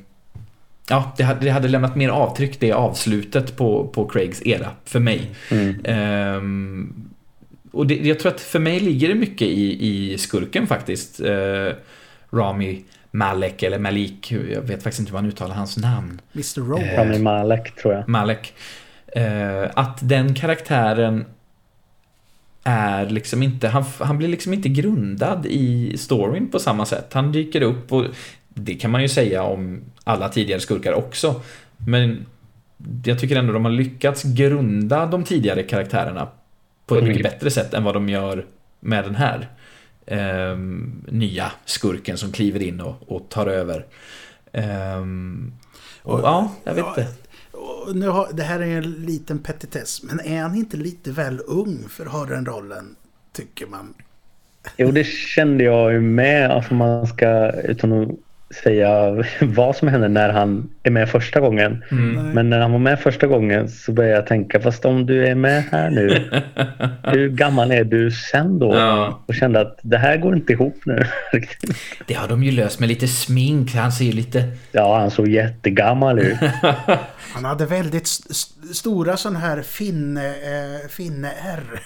Ja, 0.89 1.13
det 1.17 1.23
hade, 1.23 1.39
det 1.39 1.49
hade 1.49 1.67
lämnat 1.67 1.95
mer 1.95 2.09
avtryck 2.09 2.59
det 2.59 2.71
avslutet 2.71 3.57
på, 3.57 3.87
på 3.87 4.05
Craigs 4.05 4.45
era 4.45 4.71
för 4.85 4.99
mig. 4.99 5.29
Mm. 5.51 6.37
Um, 6.37 7.09
och 7.71 7.87
det, 7.87 7.95
jag 7.95 8.19
tror 8.19 8.31
att 8.31 8.41
för 8.41 8.59
mig 8.59 8.79
ligger 8.79 9.07
det 9.07 9.15
mycket 9.15 9.47
i, 9.47 9.87
i 10.13 10.17
skurken 10.17 10.67
faktiskt. 10.67 11.21
Uh, 11.21 11.71
Rami 12.31 12.83
Malek 13.11 13.63
eller 13.63 13.79
Malik, 13.79 14.31
jag 14.31 14.61
vet 14.61 14.83
faktiskt 14.83 14.99
inte 14.99 15.11
hur 15.11 15.17
man 15.17 15.25
uttalar 15.25 15.55
hans 15.55 15.77
namn. 15.77 16.21
Mr. 16.33 16.61
Robot. 16.61 16.83
Uh, 16.83 16.97
Rami 16.97 17.19
Malek 17.19 17.75
tror 17.75 17.93
jag. 17.93 18.09
Malek. 18.09 18.53
Uh, 19.17 19.69
att 19.73 19.99
den 20.01 20.35
karaktären 20.35 21.25
är 22.63 23.09
liksom 23.09 23.43
inte, 23.43 23.67
han, 23.67 23.83
han 23.99 24.17
blir 24.17 24.27
liksom 24.27 24.53
inte 24.53 24.69
grundad 24.69 25.45
i 25.45 25.97
storyn 25.97 26.51
på 26.51 26.59
samma 26.59 26.85
sätt. 26.85 27.13
Han 27.13 27.31
dyker 27.31 27.61
upp 27.61 27.91
och 27.91 28.05
det 28.49 28.75
kan 28.75 28.91
man 28.91 29.01
ju 29.01 29.07
säga 29.07 29.43
om 29.43 29.81
alla 30.03 30.29
tidigare 30.29 30.59
skurkar 30.59 30.93
också. 30.93 31.41
Men 31.77 32.25
jag 33.05 33.19
tycker 33.19 33.35
ändå 33.35 33.53
de 33.53 33.65
har 33.65 33.71
lyckats 33.71 34.23
grunda 34.23 35.05
de 35.05 35.23
tidigare 35.23 35.63
karaktärerna 35.63 36.27
på 36.85 36.95
ett 36.95 37.03
mycket 37.03 37.23
bättre 37.23 37.51
sätt 37.51 37.73
än 37.73 37.83
vad 37.83 37.93
de 37.93 38.09
gör 38.09 38.45
med 38.79 39.03
den 39.03 39.15
här 39.15 39.49
eh, 40.05 40.57
nya 41.07 41.51
skurken 41.65 42.17
som 42.17 42.31
kliver 42.31 42.61
in 42.61 42.81
och, 42.81 42.95
och 43.07 43.29
tar 43.29 43.47
över. 43.47 43.85
Eh, 44.51 45.01
och, 46.03 46.13
och, 46.13 46.19
ja, 46.23 46.51
jag 46.63 46.73
vet 46.73 46.85
inte 46.87 47.22
nu 47.93 48.07
har, 48.07 48.27
det 48.33 48.43
här 48.43 48.59
är 48.59 48.77
en 48.77 48.91
liten 48.91 49.39
petitess, 49.39 50.03
men 50.03 50.19
är 50.19 50.41
han 50.41 50.55
inte 50.55 50.77
lite 50.77 51.11
väl 51.11 51.41
ung 51.47 51.85
för 51.89 52.05
att 52.05 52.11
ha 52.11 52.25
den 52.25 52.45
rollen, 52.45 52.95
tycker 53.31 53.67
man? 53.67 53.93
Jo, 54.77 54.91
det 54.91 55.03
kände 55.03 55.63
jag 55.63 55.93
ju 55.93 56.01
med. 56.01 56.51
Alltså 56.51 56.73
man 56.73 57.07
ska, 57.07 57.51
utan 57.51 57.93
att 57.93 58.09
säga 58.53 59.23
vad 59.41 59.75
som 59.75 59.87
hände 59.87 60.07
när 60.07 60.29
han 60.29 60.69
är 60.83 60.91
med 60.91 61.09
första 61.09 61.39
gången. 61.39 61.83
Mm. 61.91 62.29
Men 62.29 62.49
när 62.49 62.59
han 62.59 62.71
var 62.71 62.79
med 62.79 62.99
första 62.99 63.27
gången 63.27 63.69
så 63.69 63.91
började 63.91 64.15
jag 64.15 64.27
tänka, 64.27 64.59
fast 64.61 64.85
om 64.85 65.05
du 65.05 65.27
är 65.27 65.35
med 65.35 65.63
här 65.71 65.89
nu, 65.89 66.29
hur 67.03 67.29
gammal 67.29 67.71
är 67.71 67.83
du 67.83 68.11
sen 68.11 68.59
då? 68.59 68.75
Ja. 68.75 69.23
Och 69.25 69.35
kände 69.35 69.61
att 69.61 69.79
det 69.81 69.97
här 69.97 70.17
går 70.17 70.35
inte 70.35 70.53
ihop 70.53 70.77
nu. 70.85 71.05
det 72.07 72.13
har 72.13 72.27
de 72.27 72.43
ju 72.43 72.51
löst 72.51 72.79
med 72.79 72.89
lite 72.89 73.07
smink, 73.07 73.75
han 73.75 73.91
ser 73.91 74.05
ju 74.05 74.11
lite... 74.11 74.43
Ja, 74.71 74.99
han 74.99 75.11
såg 75.11 75.27
jättegammal 75.27 76.19
ut. 76.19 76.37
han 77.33 77.45
hade 77.45 77.65
väldigt 77.65 78.05
st 78.07 78.53
stora 78.73 79.17
sådana 79.17 79.39
här 79.39 79.61
finne, 79.61 80.27
äh, 80.27 80.89
finne 80.89 81.31
R. 81.31 81.81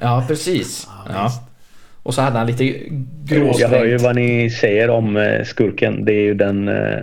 ja, 0.00 0.24
precis. 0.28 0.88
Ja, 1.06 1.12
ja. 1.12 1.49
Och 2.02 2.14
så 2.14 2.22
hade 2.22 2.38
han 2.38 2.46
lite 2.46 2.64
gråsprängt. 3.24 3.60
Jag 3.60 3.68
hör 3.68 3.84
ju 3.84 3.96
vad 3.96 4.16
ni 4.16 4.50
säger 4.50 4.90
om 4.90 5.16
eh, 5.16 5.44
skurken. 5.44 6.04
Det 6.04 6.12
är 6.12 6.22
ju 6.22 6.34
den 6.34 6.68
eh, 6.68 6.98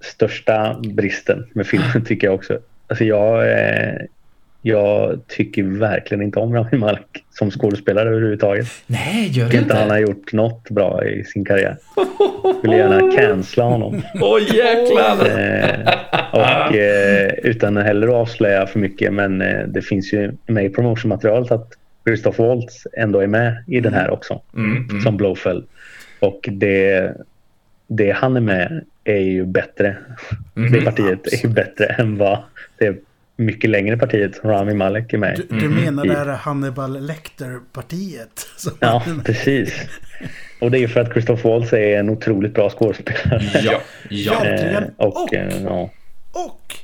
största 0.00 0.80
bristen 0.94 1.46
med 1.54 1.66
filmen 1.66 2.04
tycker 2.06 2.26
jag 2.26 2.34
också. 2.34 2.58
Alltså 2.88 3.04
jag, 3.04 3.52
eh, 3.52 3.94
jag 4.62 5.20
tycker 5.28 5.62
verkligen 5.62 6.22
inte 6.22 6.38
om 6.38 6.54
Rami 6.54 6.78
Malek 6.78 7.24
som 7.30 7.50
skådespelare 7.50 8.08
överhuvudtaget. 8.08 8.66
Nej, 8.86 9.28
gör 9.28 9.48
du 9.48 9.58
inte? 9.58 9.74
han 9.74 9.90
har 9.90 9.98
gjort 9.98 10.32
något 10.32 10.70
bra 10.70 11.04
i 11.04 11.24
sin 11.24 11.44
karriär. 11.44 11.76
Skulle 12.58 12.76
gärna 12.76 13.16
cancella 13.16 13.66
honom. 13.66 14.02
Åh 14.14 14.36
oh, 14.36 14.40
jäklar! 14.40 15.38
Eh, 15.38 15.94
och 16.32 16.74
eh, 16.74 17.32
utan 17.42 17.76
heller 17.76 18.08
att 18.08 18.14
avslöja 18.14 18.66
för 18.66 18.78
mycket 18.78 19.12
men 19.12 19.42
eh, 19.42 19.66
det 19.66 19.82
finns 19.82 20.12
ju 20.12 20.32
med 20.46 20.64
i 20.64 20.68
promotionmaterialet 20.68 21.50
att 21.50 21.72
Christoph 22.06 22.40
Waltz 22.40 22.86
ändå 22.92 23.20
är 23.20 23.26
med 23.26 23.64
i 23.66 23.80
den 23.80 23.94
här 23.94 24.10
också. 24.10 24.40
Mm, 24.54 24.88
mm. 24.90 25.00
Som 25.00 25.16
Blowfell. 25.16 25.64
Och 26.20 26.48
det, 26.52 27.12
det 27.86 28.10
han 28.10 28.36
är 28.36 28.40
med 28.40 28.84
är 29.04 29.20
ju 29.20 29.46
bättre. 29.46 29.96
Mm, 30.56 30.72
det 30.72 30.80
partiet 30.80 31.32
är 31.32 31.46
ju 31.46 31.48
bättre 31.48 31.86
än 31.86 32.18
vad 32.18 32.38
det 32.78 32.96
mycket 33.36 33.70
längre 33.70 33.96
partiet 33.96 34.36
som 34.36 34.50
Rami 34.50 34.74
Malek 34.74 35.12
är 35.12 35.18
med 35.18 35.42
Du, 35.48 35.60
du 35.60 35.68
menar 35.68 36.04
det 36.04 36.16
här 36.16 36.26
Hannibal 36.26 37.00
Lecter-partiet? 37.00 38.46
Ja, 38.80 39.02
precis. 39.24 39.82
Och 40.60 40.70
det 40.70 40.78
är 40.78 40.88
för 40.88 41.00
att 41.00 41.12
Christoph 41.12 41.46
Waltz 41.46 41.72
är 41.72 41.98
en 41.98 42.10
otroligt 42.10 42.54
bra 42.54 42.70
skådespelare. 42.70 43.42
Ja, 43.64 43.80
ja. 44.10 44.46
Eh, 44.46 44.82
och, 44.96 45.22
och, 45.22 45.34
eh, 45.34 45.62
ja. 45.64 45.90
och 46.32 46.76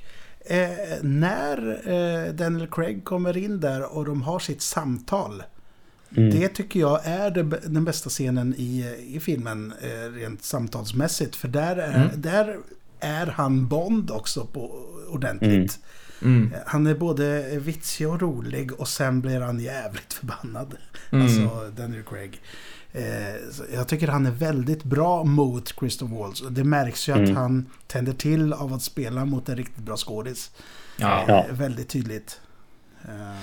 Eh, 0.52 1.02
när 1.02 1.88
eh, 1.88 2.32
Daniel 2.32 2.66
Craig 2.66 3.04
kommer 3.04 3.36
in 3.36 3.60
där 3.60 3.96
och 3.96 4.04
de 4.04 4.22
har 4.22 4.38
sitt 4.38 4.62
samtal. 4.62 5.42
Mm. 6.16 6.30
Det 6.30 6.48
tycker 6.48 6.80
jag 6.80 7.00
är 7.04 7.30
det, 7.30 7.42
den 7.42 7.84
bästa 7.84 8.10
scenen 8.10 8.54
i, 8.58 8.96
i 9.08 9.20
filmen 9.20 9.72
eh, 9.82 10.12
rent 10.12 10.42
samtalsmässigt. 10.42 11.36
För 11.36 11.48
där 11.48 11.76
är, 11.76 11.94
mm. 11.94 12.20
där 12.20 12.58
är 13.00 13.26
han 13.26 13.68
Bond 13.68 14.10
också 14.10 14.46
på 14.46 14.86
ordentligt. 15.08 15.78
Mm. 16.22 16.36
mm. 16.36 16.52
Han 16.66 16.86
är 16.86 16.94
både 16.94 17.58
vitsig 17.58 18.08
och 18.08 18.20
rolig 18.20 18.80
och 18.80 18.88
sen 18.88 19.20
blir 19.20 19.40
han 19.40 19.60
jävligt 19.60 20.12
förbannad. 20.12 20.74
Mm. 21.10 21.24
Alltså 21.24 21.70
Daniel 21.76 22.02
Craig. 22.02 22.40
Eh, 22.92 23.74
jag 23.74 23.88
tycker 23.88 24.08
han 24.08 24.26
är 24.26 24.30
väldigt 24.30 24.84
bra 24.84 25.24
mot 25.24 25.74
Christopher 25.78 26.16
Waltz. 26.16 26.42
Det 26.50 26.64
märks 26.64 27.08
ju 27.08 27.12
mm. 27.12 27.24
att 27.24 27.36
han 27.36 27.66
tänder 27.86 28.12
till 28.12 28.52
av 28.52 28.72
att 28.72 28.82
spela 28.82 29.24
mot 29.24 29.48
en 29.48 29.56
riktigt 29.56 29.84
bra 29.84 29.96
skådis. 29.96 30.50
Ja. 30.96 31.24
Eh, 31.28 31.54
väldigt 31.54 31.88
tydligt. 31.88 32.40
Eh, 33.04 33.42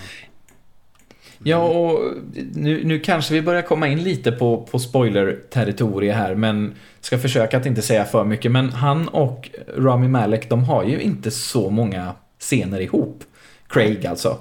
ja, 1.44 1.58
och 1.58 2.14
nu, 2.54 2.84
nu 2.84 3.00
kanske 3.00 3.34
vi 3.34 3.42
börjar 3.42 3.62
komma 3.62 3.88
in 3.88 4.04
lite 4.04 4.32
på, 4.32 4.68
på 4.72 4.80
spoiler-territoriet 4.80 6.16
här, 6.16 6.36
men 6.36 6.76
ska 7.02 7.18
försöka 7.18 7.58
att 7.58 7.66
inte 7.66 7.82
säga 7.82 8.06
för 8.06 8.26
mycket. 8.26 8.52
Men 8.52 8.70
han 8.70 9.08
och 9.08 9.50
Rami 9.78 10.08
Malek, 10.08 10.50
de 10.50 10.64
har 10.64 10.84
ju 10.84 11.02
inte 11.02 11.32
så 11.32 11.70
många 11.70 12.14
scener 12.40 12.80
ihop. 12.80 13.24
Craig 13.68 14.06
alltså. 14.06 14.38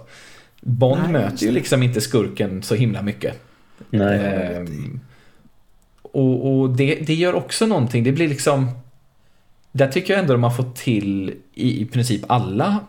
Bond 0.60 1.02
Nej, 1.02 1.12
möter 1.12 1.46
ju 1.46 1.52
liksom 1.52 1.82
inte 1.82 2.00
skurken 2.00 2.62
så 2.62 2.74
himla 2.74 3.02
mycket. 3.02 3.47
Nej. 3.90 4.20
Eh, 4.20 4.64
och, 6.02 6.60
och 6.60 6.70
det, 6.70 6.94
det 6.94 7.14
gör 7.14 7.34
också 7.34 7.66
någonting. 7.66 8.04
Det 8.04 8.12
blir 8.12 8.28
liksom... 8.28 8.70
Där 9.72 9.88
tycker 9.88 10.12
jag 10.12 10.20
ändå 10.20 10.32
de 10.32 10.42
har 10.42 10.50
fått 10.50 10.76
till 10.76 11.34
i, 11.54 11.82
i 11.82 11.86
princip 11.86 12.24
alla 12.26 12.80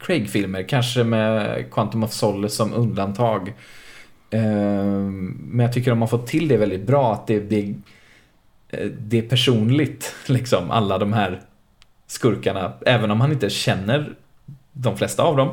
Craig-filmer. 0.00 0.62
Kanske 0.62 1.04
med 1.04 1.64
Quantum 1.70 2.04
of 2.04 2.12
Solace 2.12 2.56
som 2.56 2.72
undantag. 2.72 3.48
Eh, 4.30 4.42
men 4.42 5.58
jag 5.58 5.72
tycker 5.72 5.90
de 5.90 6.00
har 6.00 6.08
fått 6.08 6.26
till 6.26 6.48
det 6.48 6.56
väldigt 6.56 6.86
bra. 6.86 7.12
Att 7.12 7.26
det, 7.26 7.40
det, 7.40 7.74
eh, 8.68 8.86
det 8.86 9.18
är 9.18 9.22
personligt, 9.22 10.14
liksom. 10.26 10.70
Alla 10.70 10.98
de 10.98 11.12
här 11.12 11.40
skurkarna. 12.06 12.72
Även 12.86 13.10
om 13.10 13.20
han 13.20 13.32
inte 13.32 13.50
känner 13.50 14.14
de 14.72 14.96
flesta 14.96 15.22
av 15.22 15.36
dem 15.36 15.50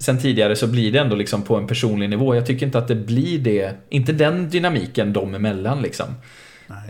sen 0.00 0.18
tidigare 0.20 0.56
så 0.56 0.66
blir 0.66 0.92
det 0.92 0.98
ändå 0.98 1.16
liksom 1.16 1.42
på 1.42 1.56
en 1.56 1.66
personlig 1.66 2.10
nivå. 2.10 2.34
Jag 2.34 2.46
tycker 2.46 2.66
inte 2.66 2.78
att 2.78 2.88
det 2.88 2.94
blir 2.94 3.38
det, 3.38 3.74
inte 3.88 4.12
den 4.12 4.50
dynamiken 4.50 5.12
dem 5.12 5.34
emellan 5.34 5.82
liksom. 5.82 6.06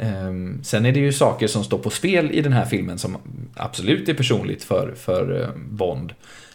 Um, 0.02 0.64
sen 0.64 0.86
är 0.86 0.92
det 0.92 1.00
ju 1.00 1.12
saker 1.12 1.46
som 1.46 1.64
står 1.64 1.78
på 1.78 1.90
spel 1.90 2.30
i 2.30 2.40
den 2.40 2.52
här 2.52 2.64
filmen 2.64 2.98
som 2.98 3.16
absolut 3.54 4.08
är 4.08 4.14
personligt 4.14 4.64
för, 4.64 4.94
för 4.96 5.32
uh, 5.32 5.48
Bond. 5.56 6.12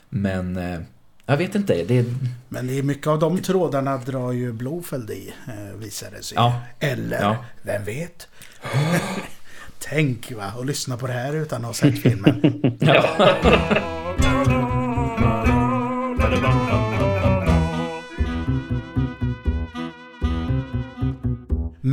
Men 0.09 0.57
uh, 0.57 0.79
jag 1.25 1.37
vet 1.37 1.55
inte. 1.55 1.83
Det 1.83 1.97
är... 1.97 2.05
Men 2.49 2.67
det 2.67 2.79
är 2.79 2.83
mycket 2.83 3.07
av 3.07 3.19
de 3.19 3.37
trådarna 3.37 3.97
drar 3.97 4.31
ju 4.31 4.53
Blofeld 4.53 5.09
i, 5.09 5.33
uh, 5.47 5.79
visar 5.79 6.07
det 6.17 6.23
sig. 6.23 6.35
Ja. 6.35 6.61
Eller, 6.79 7.21
Ja. 7.21 7.45
vem 7.61 7.83
vet? 7.85 8.27
Tänk 9.79 10.31
va, 10.31 10.53
och 10.57 10.65
lyssna 10.65 10.97
på 10.97 11.07
det 11.07 11.13
här 11.13 11.35
utan 11.35 11.61
att 11.61 11.67
ha 11.67 11.73
sett 11.73 11.99
filmen. 11.99 12.61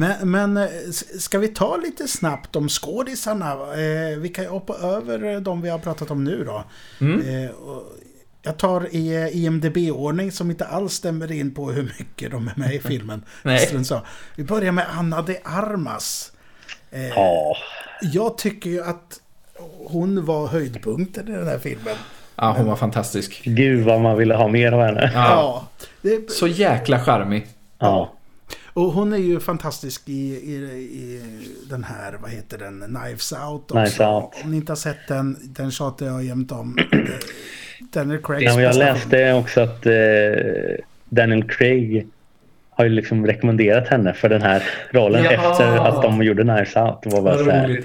Men, 0.01 0.31
men 0.31 0.57
eh, 0.57 0.69
ska 1.19 1.39
vi 1.39 1.49
ta 1.49 1.77
lite 1.77 2.09
snabbt 2.09 2.57
om 2.57 2.69
skådisarna? 2.69 3.53
Eh, 3.53 4.19
vi 4.19 4.29
kan 4.29 4.45
ju 4.45 4.51
hoppa 4.51 4.75
över 4.75 5.35
eh, 5.35 5.41
de 5.41 5.63
vi 5.63 5.69
har 5.69 5.79
pratat 5.79 6.11
om 6.11 6.25
nu 6.25 6.45
då. 6.45 6.65
Mm. 7.01 7.45
Eh, 7.45 7.51
och 7.51 7.83
jag 8.43 8.57
tar 8.59 8.95
i 8.95 9.17
eh, 9.17 9.37
IMDB-ordning 9.37 10.33
som 10.33 10.51
inte 10.51 10.67
alls 10.67 10.93
stämmer 10.93 11.33
in 11.33 11.55
på 11.55 11.71
hur 11.71 11.95
mycket 11.99 12.31
de 12.31 12.49
är 12.49 12.53
med 12.57 12.75
i 12.75 12.79
filmen. 12.85 13.25
Vi 14.37 14.45
börjar 14.45 14.73
med 14.73 14.87
Anna 14.99 15.23
de 15.23 15.39
Armas. 15.45 16.33
Eh, 16.91 17.09
Ja, 17.09 17.57
Jag 18.03 18.39
tycker 18.39 18.71
ju 18.71 18.83
att 18.83 19.21
hon 19.87 20.25
var 20.25 20.47
höjdpunkten 20.47 21.29
i 21.29 21.33
den 21.33 21.47
här 21.49 21.59
filmen. 21.59 21.97
Ja, 22.37 22.55
hon 22.57 22.67
var 22.67 22.77
fantastisk. 22.77 23.43
gud 23.45 23.85
vad 23.85 24.01
man 24.01 24.17
ville 24.19 24.35
ha 24.35 24.49
mer 24.49 24.73
av 24.73 24.83
henne. 24.83 25.11
Ja. 25.15 25.31
Ja. 25.31 25.69
Det, 26.03 26.31
Så 26.31 26.47
jäkla 26.47 27.01
charmig. 27.05 27.47
Ja. 27.79 28.13
Och 28.73 28.85
hon 28.93 29.13
är 29.13 29.17
ju 29.17 29.41
fantastisk 29.41 30.09
i, 30.09 30.13
i, 30.13 30.55
i 30.93 31.21
den 31.71 31.85
här, 31.85 32.17
vad 32.23 32.31
heter 32.31 32.59
den, 32.59 32.81
Knives 32.81 33.33
Out 33.33 33.63
också. 33.63 33.75
Knives 33.75 34.01
Out. 34.01 34.31
Om 34.45 34.51
ni 34.51 34.57
inte 34.57 34.73
har 34.73 34.77
sett 34.77 35.09
den, 35.09 35.37
den 35.43 35.71
tjatar 35.71 36.07
jag 36.07 36.25
jämt 36.25 36.53
om. 36.53 36.79
Är 37.95 38.23
Craigs 38.23 38.55
Ja, 38.55 38.63
jag 38.63 38.77
läste 38.77 39.33
också 39.33 39.61
att 39.61 39.87
eh, 39.87 39.93
Daniel 41.09 41.45
Craig 41.45 42.07
har 42.71 42.85
ju 42.85 42.91
liksom 42.91 43.27
rekommenderat 43.27 43.89
henne 43.89 44.15
för 44.15 44.29
den 44.29 44.43
här 44.43 44.63
rollen 44.91 45.25
Ja. 45.25 45.31
efter 45.31 45.77
att 45.77 46.03
de 46.03 46.23
gjorde 46.23 46.43
Knives 46.43 46.77
Out. 46.77 47.03
Det 47.03 47.11
var 47.11 47.23
bara 47.23 47.39
så 47.39 47.51
här, 47.51 47.83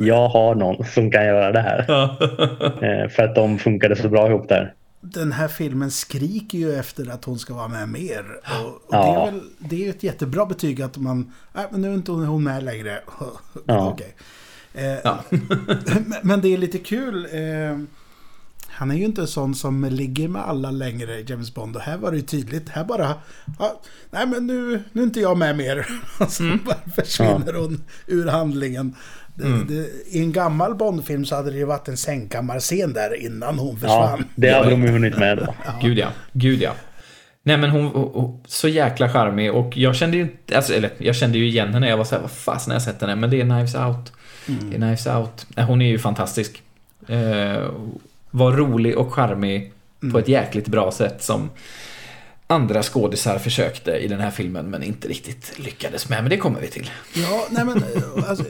jag 0.00 0.28
har 0.28 0.54
någon 0.54 0.84
som 0.84 1.10
kan 1.10 1.24
göra 1.24 1.52
det 1.52 1.60
här. 1.60 1.84
Eh, 2.84 3.08
för 3.08 3.22
att 3.22 3.34
de 3.34 3.58
funkade 3.58 3.96
så 3.96 4.08
bra 4.08 4.28
ihop 4.28 4.48
där. 4.48 4.72
Den 5.04 5.32
här 5.32 5.48
filmen 5.48 5.90
skriker 5.90 6.58
ju 6.58 6.74
efter 6.74 7.10
att 7.10 7.24
hon 7.24 7.38
ska 7.38 7.54
vara 7.54 7.68
med 7.68 7.88
mer. 7.88 8.40
Och, 8.62 8.66
och 8.66 8.80
det, 8.90 8.96
Ja. 8.96 9.26
är 9.26 9.32
väl, 9.32 9.42
det 9.58 9.76
är 9.76 9.80
ju 9.80 9.90
ett 9.90 10.02
jättebra 10.02 10.46
betyg 10.46 10.82
att 10.82 10.96
man... 10.96 11.32
Nej, 11.52 11.66
men 11.70 11.80
nu 11.80 11.90
är 11.90 11.94
inte 11.94 12.12
hon 12.12 12.44
med 12.44 12.64
längre. 12.64 13.00
Ja. 13.66 13.88
Okej. 13.90 14.14
Eh, 14.74 14.84
Ja. 15.04 15.18
men- 15.30 16.14
Men 16.22 16.40
det 16.40 16.48
är 16.48 16.58
lite 16.58 16.78
kul. 16.78 17.24
Eh, 17.24 17.78
han 18.74 18.90
är 18.90 18.94
ju 18.94 19.04
inte 19.04 19.20
en 19.20 19.26
sån 19.26 19.54
som 19.54 19.84
ligger 19.84 20.28
med 20.28 20.42
alla 20.42 20.70
längre, 20.70 21.20
James 21.26 21.54
Bond. 21.54 21.76
Och 21.76 21.82
här 21.82 21.96
var 21.96 22.10
det 22.10 22.16
ju 22.16 22.22
tydligt. 22.22 22.68
Här 22.68 22.84
bara... 22.84 23.14
Ja, 23.58 23.80
nej 24.10 24.26
men 24.26 24.46
nu, 24.46 24.82
nu 24.92 25.00
är 25.00 25.04
inte 25.06 25.20
jag 25.20 25.38
med 25.38 25.56
mer. 25.56 25.86
Och 26.20 26.30
så 26.32 26.42
Mm. 26.42 26.58
bara 26.66 26.76
försvinner 26.96 27.52
hon 27.54 27.82
ur 28.06 28.26
handlingen. 28.26 28.94
Det, 29.34 29.64
det, 29.68 29.88
I 30.10 30.18
en 30.18 30.32
gammal 30.32 30.74
Bond-film 30.74 31.24
så 31.24 31.36
hade 31.36 31.50
det 31.50 31.56
ju 31.56 31.64
varit 31.64 31.88
en 31.88 31.96
sängkammarscen 31.96 32.92
där 32.92 33.22
innan 33.26 33.58
hon 33.58 33.74
Ja, 33.74 33.78
försvann. 33.80 34.24
det 34.34 34.50
hade 34.50 34.70
de 34.70 34.82
ju 34.82 34.88
hunnit 34.88 35.18
med 35.18 35.38
då. 35.38 35.54
Gud 35.82 35.98
ja, 35.98 36.08
gud 36.32 36.62
ja. 36.62 36.72
Nej 37.42 37.56
men 37.56 37.70
hon, 37.70 37.84
hon, 37.86 38.10
hon 38.14 38.40
så 38.46 38.68
jäkla 38.68 39.08
charmig 39.08 39.52
och 39.54 39.76
jag 39.76 39.96
kände 39.96 40.16
ju 40.16 40.22
inte, 40.22 40.56
alltså, 40.56 40.74
eller 40.74 40.90
jag 40.98 41.16
kände 41.16 41.38
ju 41.38 41.46
igen 41.48 41.74
henne. 41.74 41.88
Jag 41.88 41.96
var 41.96 42.04
såhär, 42.04 42.22
vad 42.22 42.30
fasen 42.30 42.70
har 42.70 42.74
jag 42.74 42.82
sett 42.82 43.00
henne? 43.00 43.16
Men 43.16 43.30
det 43.30 43.40
är 43.40 43.44
Knives 43.44 43.74
Out. 43.74 44.12
Det 44.46 44.52
är 44.74 44.78
Knives 44.78 45.06
Out. 45.06 45.46
Nej, 45.56 45.66
hon 45.66 45.82
är 45.82 45.86
ju 45.88 45.98
fantastisk. 45.98 46.62
Eh, 47.08 47.68
var 48.34 48.52
rolig 48.52 48.98
och 48.98 49.12
charmig 49.12 49.72
på 50.12 50.18
ett 50.18 50.28
jäkligt 50.28 50.68
bra 50.68 50.90
sätt 50.90 51.22
som 51.22 51.50
andra 52.46 52.82
skådisar 52.82 53.38
försökte 53.38 53.90
i 53.90 54.08
den 54.08 54.20
här 54.20 54.30
filmen 54.30 54.70
men 54.70 54.82
inte 54.82 55.08
riktigt 55.08 55.58
lyckades 55.58 56.08
med. 56.08 56.22
Men 56.22 56.30
det 56.30 56.36
kommer 56.36 56.60
vi 56.60 56.66
till. 56.68 56.90
Ja, 57.14 57.46
nej 57.50 57.64
men 57.64 57.76
eh, 57.76 58.30
alltså, 58.30 58.44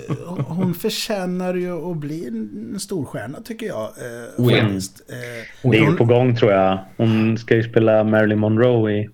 hon 0.47 0.75
förtjänar 0.75 1.55
ju 1.55 1.91
att 1.91 1.97
bli 1.97 2.27
en 2.27 2.81
storstjärna 2.81 3.39
tycker 3.45 3.67
jag. 3.67 3.83
Eh, 3.83 4.41
Oh, 4.45 4.51
faktiskt. 4.61 5.03
Eh, 5.11 5.71
Det 5.71 5.77
är 5.79 5.91
ju 5.91 5.97
på 5.97 6.05
gång 6.05 6.37
tror 6.37 6.53
jag. 6.53 6.79
Hon 6.97 7.39
ska 7.39 7.55
ju 7.57 7.63
spela 7.63 8.05
Marilyn 8.05 8.39
Monroe 8.39 8.93
i 8.93 9.09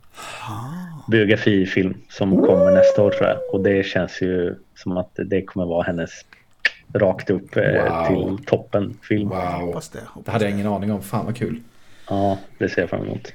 biografifilm 1.10 1.94
som 2.08 2.42
kommer 2.42 2.70
nästa 2.70 3.02
år 3.02 3.10
tror 3.10 3.28
jag. 3.28 3.36
Och 3.52 3.60
det 3.62 3.86
känns 3.86 4.22
ju 4.22 4.54
som 4.76 4.96
att 4.96 5.10
det 5.26 5.42
kommer 5.42 5.66
vara 5.66 5.82
hennes 5.82 6.10
rakt 6.94 7.30
upp 7.30 7.56
eh, 7.56 7.62
Wow. 7.64 8.06
till 8.36 8.44
toppen 8.46 8.98
film. 9.08 9.28
Wow. 9.28 9.38
hoppas 9.38 9.88
det. 9.88 9.98
Det 9.98 10.04
Hoppas 10.08 10.32
hade 10.32 10.44
jag 10.44 10.54
ingen 10.54 10.66
aning 10.66 10.92
om. 10.92 11.02
Fan 11.02 11.24
vad 11.26 11.36
kul. 11.36 11.60
Ja, 12.08 12.38
det 12.58 12.68
ser 12.68 12.80
jag 12.80 12.90
fram 12.90 13.02
emot. 13.06 13.32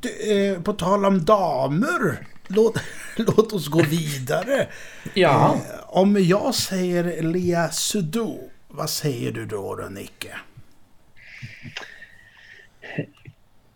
Du, 0.00 0.48
eh, 0.52 0.62
på 0.62 0.72
tal 0.72 1.04
om 1.04 1.24
damer. 1.24 2.16
Låt, 2.48 2.76
låt 3.16 3.52
oss 3.52 3.68
gå 3.68 3.82
vidare. 3.82 4.66
Ja. 5.14 5.54
Eh, 5.54 5.80
om 5.86 6.16
jag 6.24 6.54
säger 6.54 7.22
Lea 7.22 7.68
Seydoux, 7.68 8.38
vad 8.68 8.90
säger 8.90 9.32
du 9.32 9.46
då, 9.46 9.74
då 9.76 9.88
Nicke? 9.88 10.28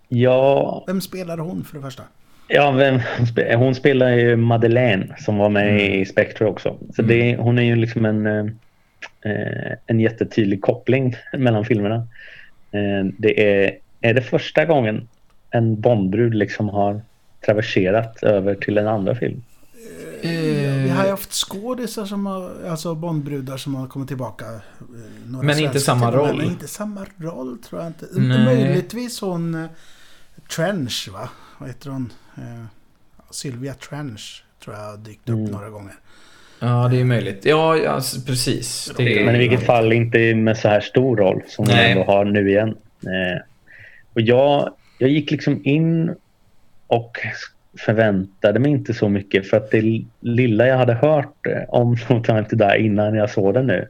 Ja, 0.08 0.84
Vem 0.86 1.00
spelar 1.00 1.38
hon 1.38 1.64
för 1.64 1.76
det 1.76 1.82
första? 1.82 2.02
ja 2.48 2.70
vem, 2.70 3.00
hon 3.56 3.74
spelar 3.74 4.08
ju 4.10 4.36
Madeleine 4.36 5.14
som 5.18 5.36
var 5.38 5.48
med 5.48 5.94
i 6.00 6.04
Spectre 6.06 6.46
också. 6.46 6.78
Så 6.96 7.02
det, 7.02 7.36
hon 7.36 7.58
är 7.58 7.62
ju 7.62 7.76
liksom 7.76 8.04
en, 8.04 8.26
eh, 8.26 8.44
en 9.86 10.00
jättetydlig 10.00 10.62
koppling 10.62 11.16
mellan 11.32 11.64
filmerna. 11.64 11.96
Eh, 12.70 13.06
Det 13.18 13.64
är, 13.64 13.78
är 14.00 14.14
det 14.14 14.22
första 14.22 14.64
gången 14.64 15.08
en 15.50 15.80
Bondbrud 15.80 16.34
liksom 16.34 16.68
har 16.68 17.00
traverserat 17.46 18.22
över 18.22 18.54
till 18.54 18.78
en 18.78 18.86
andra 18.88 19.14
film. 19.14 19.42
Vi 20.22 20.88
har 20.96 21.04
ju 21.04 21.10
haft 21.10 21.32
skådisar 21.32 22.04
som 22.04 22.26
har, 22.26 22.50
alltså 22.68 22.94
Bondbrudar 22.94 23.56
som 23.56 23.74
har 23.74 23.86
kommit 23.86 24.08
tillbaka. 24.08 24.44
eh, 24.46 24.60
några 25.26 25.46
Men 25.46 25.58
inte 25.58 25.80
samma 25.80 26.10
roll. 26.12 26.36
Men 26.36 26.46
inte 26.46 26.68
samma 26.68 27.06
roll 27.16 27.58
tror 27.58 27.80
jag 27.80 27.88
inte. 27.90 28.06
Nej. 28.12 28.44
Möjligtvis 28.44 29.20
hon 29.20 29.54
eh, 29.54 29.66
Trench 30.56 31.08
va? 31.12 31.28
Vad 31.58 31.68
heter 31.68 31.90
hon? 31.90 32.12
Eh, 32.36 32.64
Sylvia 33.30 33.74
Trench 33.74 34.44
tror 34.64 34.76
jag 34.76 34.82
har 34.82 34.96
dykt 34.96 35.28
upp 35.28 35.34
Mm. 35.38 35.50
några 35.50 35.70
gånger. 35.70 35.94
Ja, 36.61 36.88
det 36.90 37.01
är 37.01 37.05
möjligt. 37.05 37.45
Ja, 37.45 37.77
ja 37.77 38.01
precis. 38.27 38.92
Det 38.97 39.21
är, 39.21 39.25
Men 39.27 39.35
i 39.35 39.38
vilket 39.38 39.62
fall 39.66 39.92
inte 39.92 40.35
med 40.35 40.57
så 40.57 40.69
här 40.69 40.81
stor 40.81 41.16
roll 41.16 41.42
som 41.47 41.64
hon 41.69 41.75
ändå 41.79 42.05
har 42.05 42.25
nu 42.25 42.49
igen. 42.51 42.69
Eh, 43.03 43.42
och 44.14 44.21
jag, 44.21 44.73
jag 44.99 45.11
gick 45.11 45.31
liksom 45.31 45.61
in 45.64 46.14
och 46.87 47.19
förväntade 47.79 48.59
mig 48.59 48.71
inte 48.71 48.95
så 48.95 49.09
mycket 49.09 49.51
för 49.51 49.57
att 49.57 49.71
det 49.71 50.03
lilla 50.21 50.66
jag 50.66 50.77
hade 50.79 50.95
hört 50.95 51.47
eh, 51.47 51.62
om 51.69 51.97
No 52.11 52.23
Time 52.25 52.45
To 52.45 52.57
Die 52.57 52.79
innan 52.79 53.14
jag 53.14 53.31
såg 53.31 53.55
den 53.55 53.66
nu 53.66 53.88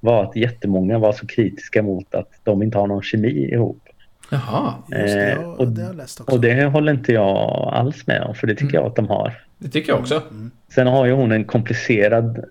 var 0.00 0.24
att 0.24 0.36
jättemånga 0.36 0.98
var 0.98 1.12
så 1.12 1.26
kritiska 1.26 1.82
mot 1.82 2.14
att 2.14 2.30
de 2.44 2.62
inte 2.62 2.78
har 2.78 2.86
någon 2.86 3.02
kemi 3.02 3.52
ihop. 3.52 3.78
Jaha, 4.30 4.74
Just 4.88 5.14
det, 5.14 5.22
Eh, 5.32 5.38
ja, 5.40 5.46
och- 5.46 5.68
det 5.68 5.80
har 5.82 5.88
jag 5.88 5.96
läst 5.96 6.20
också. 6.20 6.32
Och 6.34 6.40
det 6.40 6.64
håller 6.64 6.92
inte 6.92 7.12
jag 7.12 7.70
alls 7.74 8.06
med 8.06 8.22
om 8.22 8.34
för 8.34 8.46
det 8.46 8.54
tycker 8.54 8.74
jag 8.74 8.86
att 8.86 8.96
de 8.96 9.08
har. 9.08 9.32
det 9.58 9.68
tycker 9.68 9.92
jag 9.92 10.00
också. 10.00 10.22
Sen 10.74 10.86
har 10.86 11.06
ju 11.06 11.12
hon 11.12 11.32
en 11.32 11.44
komplicerad 11.44 12.44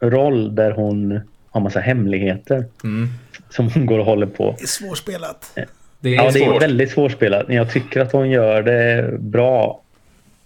roll 0.00 0.54
där 0.54 0.70
hon 0.70 1.20
har 1.50 1.60
massa 1.60 1.80
hemligheter 1.80 2.64
Mm. 2.84 3.08
som 3.50 3.70
hon 3.70 3.86
går 3.86 3.98
och 3.98 4.04
håller 4.04 4.26
på. 4.26 4.54
Det 4.58 4.62
är 4.64 4.66
svårspelat. 4.66 5.52
Det 6.00 6.08
är 6.10 6.14
Ja, 6.14 6.30
det 6.32 6.38
är 6.40 6.46
svårt. 6.46 6.62
väldigt 6.62 6.90
svårspelat. 6.90 7.48
Men 7.48 7.56
jag 7.56 7.70
tycker 7.70 8.00
att 8.00 8.12
hon 8.12 8.30
gör 8.30 8.62
det 8.62 9.10
bra 9.20 9.80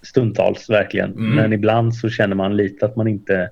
stundtals 0.02 0.70
verkligen. 0.70 1.10
Mm. 1.12 1.30
Men 1.34 1.52
ibland 1.52 1.94
så 1.94 2.08
känner 2.10 2.34
man 2.36 2.56
lite 2.56 2.86
att 2.86 2.96
man 2.96 3.08
inte 3.08 3.50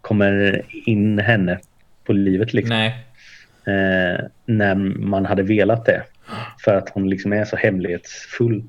kommer 0.00 0.62
in 0.88 1.18
henne 1.18 1.58
på 2.04 2.12
livet 2.12 2.52
liksom. 2.54 2.76
Nej. 2.76 2.88
Eh, 3.66 4.24
när 4.46 4.74
man 4.98 5.26
hade 5.26 5.42
velat 5.42 5.84
det. 5.84 6.02
För 6.64 6.74
att 6.74 6.88
hon 6.88 7.10
liksom 7.10 7.32
är 7.32 7.44
så 7.44 7.56
hemlighetsfull. 7.56 8.62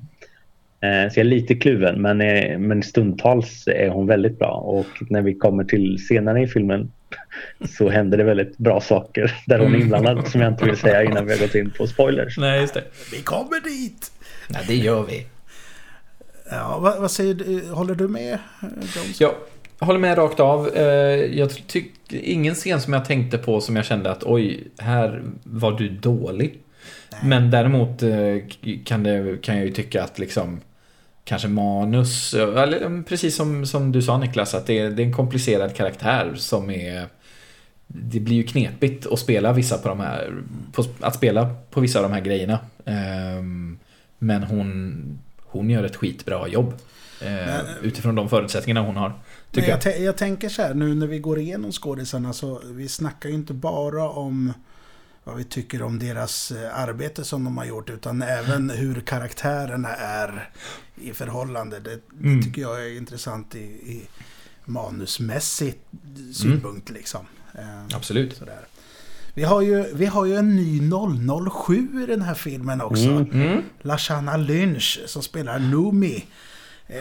Eh, 0.84 1.10
så 1.12 1.20
jag 1.20 1.26
är 1.26 1.30
lite 1.30 1.54
kluven 1.54 2.02
men, 2.02 2.20
eh, 2.20 2.58
men 2.58 2.82
stundtals 2.82 3.66
är 3.66 3.88
hon 3.88 4.06
väldigt 4.06 4.38
bra. 4.38 4.50
Och 4.52 4.86
när 5.10 5.22
vi 5.22 5.34
kommer 5.34 5.64
till 5.64 6.06
senare 6.08 6.42
i 6.42 6.46
filmen 6.46 6.92
så 7.78 7.88
händer 7.88 8.18
det 8.18 8.24
väldigt 8.24 8.56
bra 8.58 8.80
saker 8.80 9.32
där 9.46 9.58
hon 9.58 9.66
är 9.66 9.70
Mm. 9.70 9.80
inblandad 9.82 10.28
som 10.28 10.40
jag 10.40 10.52
inte 10.52 10.64
vill 10.64 10.76
säga 10.76 11.02
innan 11.04 11.26
vi 11.26 11.32
har 11.32 11.40
gått 11.40 11.54
in 11.54 11.70
på 11.70 11.86
spoilers. 11.86 12.38
Nej, 12.38 12.60
just 12.60 12.74
det. 12.74 12.84
Vi 13.12 13.22
kommer 13.22 13.60
dit! 13.60 14.12
Nej, 14.48 14.62
det 14.68 14.74
gör 14.76 15.02
vi. 15.02 15.26
Ja, 16.50 16.78
vad, 16.82 17.00
vad 17.00 17.10
säger 17.10 17.34
du? 17.34 17.68
Håller 17.70 17.94
du 17.94 18.08
med 18.08 18.38
Jones? 18.62 19.20
Jag 19.20 19.34
håller 19.78 19.98
med 20.00 20.18
rakt 20.18 20.40
av. 20.40 20.68
Eh, 20.76 20.84
Jag 21.38 21.50
tycker 21.66 21.90
ingen 22.22 22.54
scen 22.54 22.80
som 22.80 22.92
jag 22.92 23.04
tänkte 23.04 23.38
på 23.38 23.60
som 23.60 23.76
jag 23.76 23.84
kände 23.84 24.10
att 24.10 24.24
oj, 24.24 24.64
här 24.78 25.22
var 25.44 25.72
du 25.78 25.88
dålig. 25.88 26.58
Men 27.24 27.50
däremot 27.50 28.00
kan, 28.84 29.02
det, 29.02 29.42
kan 29.42 29.56
jag 29.56 29.66
ju 29.66 29.72
tycka 29.72 30.02
att 30.02 30.18
liksom 30.18 30.60
kanske 31.24 31.48
manus. 31.48 32.34
Eller, 32.34 33.02
precis 33.02 33.36
som, 33.36 33.66
som 33.66 33.92
du 33.92 34.02
sa 34.02 34.18
Niklas, 34.18 34.54
att 34.54 34.66
det 34.66 34.78
är, 34.78 34.90
det 34.90 35.02
är 35.02 35.06
en 35.06 35.12
komplicerad 35.12 35.76
karaktär 35.76 36.32
som 36.36 36.70
är... 36.70 37.06
Det 37.86 38.20
blir 38.20 38.36
ju 38.36 38.42
knepigt 38.42 39.06
att 39.06 39.18
spela 39.18 39.52
vissa 39.52 39.78
på 39.78 39.88
de 39.88 40.00
här... 40.00 40.42
På, 40.72 40.84
att 41.00 41.14
spela 41.14 41.54
på 41.70 41.80
vissa 41.80 41.98
av 41.98 42.02
de 42.02 42.12
här 42.12 42.20
grejerna. 42.20 42.58
Um, 42.84 43.78
men 44.18 44.42
hon, 44.42 45.18
hon 45.40 45.70
gör 45.70 45.84
ett 45.84 45.96
skitbra 45.96 46.48
jobb. 46.48 46.68
Uh, 47.22 47.28
men, 47.28 47.66
utifrån 47.82 48.14
de 48.14 48.28
förutsättningarna 48.28 48.86
hon 48.86 48.96
har. 48.96 49.12
Jag, 49.50 49.68
jag. 49.68 50.00
jag, 50.00 50.16
tänker 50.16 50.48
så 50.48 50.62
här, 50.62 50.74
nu 50.74 50.94
när 50.94 51.06
vi 51.06 51.18
går 51.18 51.38
igenom 51.38 51.72
skådisarna 51.72 52.32
så 52.32 52.60
vi 52.64 52.88
snackar 52.88 53.28
ju 53.28 53.34
inte 53.34 53.54
bara 53.54 54.08
om 54.08 54.52
vad 55.24 55.36
vi 55.36 55.44
tycker 55.44 55.82
om 55.82 55.98
deras 55.98 56.50
eh, 56.50 56.78
arbete 56.78 57.24
som 57.24 57.44
de 57.44 57.58
har 57.58 57.64
gjort 57.64 57.90
utan 57.90 58.22
även 58.22 58.70
hur 58.70 59.00
karaktärerna 59.00 59.88
är 59.94 60.50
i 60.94 61.12
förhållande. 61.12 61.80
Det, 61.80 62.00
mm. 62.20 62.36
det 62.36 62.46
tycker 62.46 62.62
jag 62.62 62.86
är 62.86 62.96
intressant 62.96 63.54
i, 63.54 63.64
i 63.64 64.08
manusmässig 64.64 65.74
synpunkt 66.32 66.90
mm. 66.90 66.98
liksom. 66.98 67.26
Eh, 67.54 67.96
Absolut. 67.96 68.36
Sådär. 68.36 68.60
Vi 69.34 69.42
har, 69.42 69.60
ju, 69.60 69.94
vi 69.94 70.06
har 70.06 70.24
ju 70.24 70.34
en 70.34 70.56
ny 70.56 70.90
007 71.50 72.02
i 72.02 72.06
den 72.06 72.22
här 72.22 72.34
filmen 72.34 72.80
också. 72.80 73.08
Mm. 73.08 73.30
Mm. 73.30 73.62
Lashana 73.82 74.36
Lynch 74.36 75.00
som 75.06 75.22
spelar 75.22 75.58
Numi. 75.58 76.24
Eh, 76.86 76.96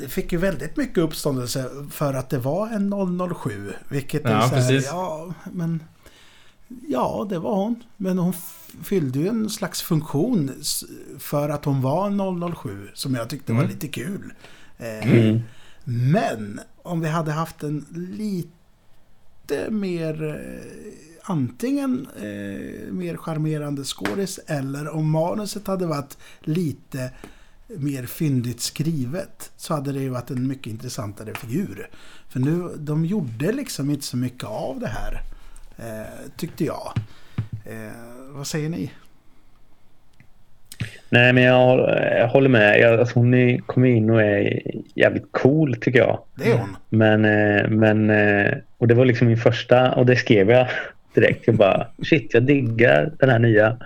det 0.00 0.08
fick 0.08 0.32
ju 0.32 0.38
väldigt 0.38 0.76
mycket 0.76 0.98
uppståndelse 0.98 1.70
för 1.90 2.14
att 2.14 2.30
det 2.30 2.38
var 2.38 2.68
en 2.68 3.34
007. 3.34 3.72
Vilket 3.88 4.24
ja, 4.24 4.30
är 4.30 4.48
så 4.48 4.54
här, 4.54 4.82
ja, 4.84 5.34
men... 5.52 5.82
Ja, 6.88 7.26
det 7.28 7.38
var 7.38 7.54
hon. 7.54 7.82
Men 7.96 8.18
hon 8.18 8.32
fyllde 8.82 9.18
ju 9.18 9.28
en 9.28 9.50
slags 9.50 9.82
funktion 9.82 10.50
för 11.18 11.48
att 11.48 11.64
hon 11.64 11.82
var 11.82 12.54
007 12.54 12.88
som 12.94 13.14
jag 13.14 13.30
tyckte 13.30 13.52
mm. 13.52 13.62
var 13.62 13.72
lite 13.72 13.88
kul. 13.88 14.32
Eh, 14.78 15.12
mm. 15.12 15.40
Men 15.84 16.60
om 16.82 17.00
vi 17.00 17.08
hade 17.08 17.32
haft 17.32 17.62
en 17.62 17.86
lite 17.90 19.70
mer 19.70 20.24
eh, 20.24 20.92
antingen 21.22 22.06
eh, 22.16 22.92
mer 22.92 23.16
charmerande 23.16 23.84
skådis 23.84 24.40
eller 24.46 24.88
om 24.88 25.10
manuset 25.10 25.66
hade 25.66 25.86
varit 25.86 26.18
lite 26.40 27.10
mer 27.76 28.06
fyndigt 28.06 28.60
skrivet 28.60 29.52
så 29.56 29.74
hade 29.74 29.92
det 29.92 30.00
ju 30.00 30.08
varit 30.08 30.30
en 30.30 30.46
mycket 30.46 30.66
intressantare 30.66 31.34
figur. 31.34 31.90
För 32.28 32.40
nu, 32.40 32.68
de 32.78 33.04
gjorde 33.04 33.52
liksom 33.52 33.90
inte 33.90 34.04
så 34.04 34.16
mycket 34.16 34.44
av 34.44 34.80
det 34.80 34.88
här. 34.88 35.22
Eh, 35.78 36.30
tyckte 36.36 36.64
jag. 36.64 36.92
Eh, 37.66 38.34
vad 38.34 38.46
säger 38.46 38.68
ni? 38.68 38.90
Nej, 41.10 41.32
men 41.32 41.42
jag, 41.42 41.78
jag 42.18 42.28
håller 42.28 42.48
med. 42.48 42.80
Jag, 42.80 43.00
alltså 43.00 43.18
hon 43.18 43.58
kommer 43.58 43.88
in 43.88 44.10
och 44.10 44.22
är 44.22 44.62
jävligt 44.94 45.26
cool 45.30 45.76
tycker 45.76 45.98
jag. 45.98 46.18
Det 46.34 46.50
är 46.50 46.58
hon. 46.58 46.76
Men, 46.88 47.24
eh, 47.24 47.68
men 47.68 48.10
eh, 48.10 48.52
och 48.78 48.88
det 48.88 48.94
var 48.94 49.04
liksom 49.04 49.26
min 49.26 49.36
första 49.36 49.92
och 49.92 50.06
det 50.06 50.16
skrev 50.16 50.50
jag 50.50 50.68
direkt. 51.14 51.46
Jag 51.46 51.56
bara 51.56 51.86
shit, 52.04 52.34
jag 52.34 52.42
diggar 52.42 53.12
den 53.18 53.30
här 53.30 53.38
nya 53.38 53.76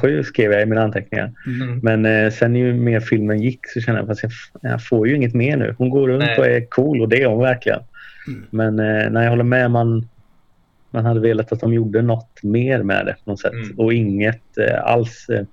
007 0.00 0.22
skrev 0.22 0.52
jag 0.52 0.62
i 0.62 0.66
mina 0.66 0.82
anteckningar. 0.82 1.32
Mm. 1.46 1.78
Men 1.82 2.06
eh, 2.06 2.32
sen 2.32 2.56
ju 2.56 2.74
mer 2.74 3.00
filmen 3.00 3.42
gick 3.42 3.60
så 3.66 3.80
kände 3.80 4.00
jag 4.00 4.10
att 4.10 4.22
jag, 4.22 4.32
jag 4.62 4.86
får 4.86 5.08
ju 5.08 5.16
inget 5.16 5.34
mer 5.34 5.56
nu. 5.56 5.74
Hon 5.78 5.90
går 5.90 6.08
runt 6.08 6.24
Nej. 6.24 6.38
och 6.38 6.46
är 6.46 6.66
cool 6.66 7.00
och 7.00 7.08
det 7.08 7.22
är 7.22 7.26
hon 7.26 7.42
verkligen. 7.42 7.80
Mm. 8.26 8.44
Men 8.50 8.78
eh, 8.78 9.10
när 9.10 9.22
jag 9.22 9.30
håller 9.30 9.44
med, 9.44 9.70
man, 9.70 10.08
man 10.94 11.04
hade 11.04 11.20
velat 11.20 11.52
att 11.52 11.60
de 11.60 11.72
gjorde 11.72 12.02
något 12.02 12.42
mer 12.42 12.82
med 12.82 13.06
det 13.06 13.16
på 13.24 13.30
något 13.30 13.40
sätt. 13.40 13.52
Mm. 13.52 13.78
Och 13.78 13.94
inget 13.94 14.58
eh, 14.58 14.84
alls 14.84 15.28
eh, 15.28 15.46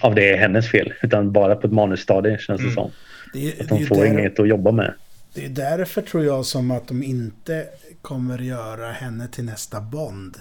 av 0.00 0.14
det 0.14 0.32
är 0.32 0.36
hennes 0.36 0.70
fel. 0.70 0.92
Utan 1.02 1.32
bara 1.32 1.56
på 1.56 1.66
ett 1.66 1.72
manusstadie 1.72 2.38
känns 2.38 2.60
det 2.60 2.64
mm. 2.64 2.74
som. 2.74 2.90
Det, 3.32 3.60
att 3.60 3.68
de 3.68 3.86
får 3.86 3.96
där, 3.96 4.06
inget 4.06 4.40
att 4.40 4.48
jobba 4.48 4.72
med. 4.72 4.94
Det 5.34 5.44
är 5.44 5.48
därför 5.48 6.02
tror 6.02 6.24
jag 6.24 6.46
som 6.46 6.70
att 6.70 6.88
de 6.88 7.02
inte 7.02 7.66
kommer 8.02 8.38
göra 8.38 8.92
henne 8.92 9.28
till 9.28 9.44
nästa 9.44 9.80
Bond. 9.80 10.36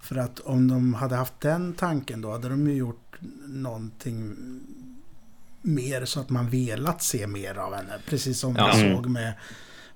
För 0.00 0.16
att 0.16 0.40
om 0.40 0.68
de 0.68 0.94
hade 0.94 1.14
haft 1.14 1.40
den 1.40 1.72
tanken 1.72 2.20
då 2.20 2.30
hade 2.30 2.48
de 2.48 2.66
ju 2.68 2.76
gjort 2.76 3.16
någonting 3.46 4.36
mer 5.62 6.04
så 6.04 6.20
att 6.20 6.30
man 6.30 6.50
velat 6.50 7.02
se 7.02 7.26
mer 7.26 7.58
av 7.58 7.74
henne. 7.74 7.92
Precis 8.06 8.38
som 8.38 8.56
ja. 8.58 8.72
vi 8.74 8.94
såg 8.94 9.06
med, 9.06 9.32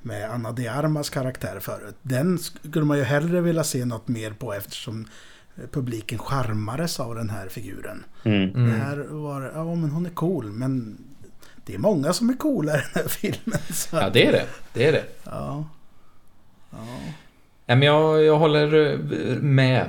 med 0.02 0.30
Anna 0.30 0.52
de 0.52 0.68
Armas 0.68 1.10
karaktär 1.10 1.60
förut. 1.60 1.96
Den 2.02 2.38
skulle 2.38 2.84
man 2.84 2.98
ju 2.98 3.04
hellre 3.04 3.40
vilja 3.40 3.64
se 3.64 3.84
något 3.84 4.08
mer 4.08 4.30
på 4.30 4.52
eftersom 4.52 5.06
publiken 5.72 6.18
charmades 6.18 7.00
av 7.00 7.14
den 7.14 7.30
här 7.30 7.48
figuren. 7.48 8.04
Mm. 8.24 8.52
Det 8.52 8.76
här 8.76 8.96
var, 8.96 9.52
ja 9.54 9.74
men 9.74 9.90
hon 9.90 10.06
är 10.06 10.10
cool 10.10 10.44
men 10.44 10.98
det 11.66 11.74
är 11.74 11.78
många 11.78 12.12
som 12.12 12.30
är 12.30 12.34
coola 12.34 12.72
i 12.72 12.76
den 12.76 12.90
här 12.94 13.08
filmen. 13.08 13.60
Så. 13.70 13.96
Ja 13.96 14.10
det 14.10 14.26
är 14.26 14.32
det. 14.32 14.46
Det 14.72 14.86
är 14.86 14.92
det. 14.92 15.04
Ja. 15.24 15.64
Ja. 16.70 16.86
men 17.66 17.82
jag, 17.82 18.24
jag 18.24 18.38
håller 18.38 18.92
eh, 18.92 19.38
med 19.38 19.88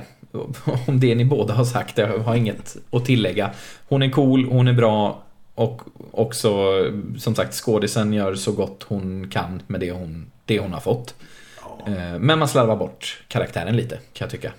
om 0.86 1.00
det 1.00 1.14
ni 1.14 1.24
båda 1.24 1.54
har 1.54 1.64
sagt. 1.64 1.98
Jag 1.98 2.18
har 2.18 2.34
inget 2.34 2.76
att 2.90 3.04
tillägga. 3.04 3.50
Hon 3.88 4.02
är 4.02 4.10
cool, 4.10 4.44
hon 4.44 4.68
är 4.68 4.72
bra 4.72 5.22
och 5.60 5.82
också 6.12 6.80
som 7.18 7.34
sagt 7.34 7.54
skådisen 7.54 8.12
gör 8.12 8.34
så 8.34 8.52
gott 8.52 8.82
hon 8.82 9.30
kan 9.30 9.62
med 9.66 9.80
det 9.80 9.90
hon, 9.90 10.30
det 10.44 10.58
hon 10.58 10.72
har 10.72 10.80
fått. 10.80 11.14
Ja. 11.60 11.92
Eh, 11.92 12.18
men 12.18 12.38
man 12.38 12.48
slarvar 12.48 12.76
bort 12.76 13.22
karaktären 13.28 13.76
lite 13.76 13.96
kan 13.96 14.24
jag 14.24 14.30
tycka. 14.30 14.52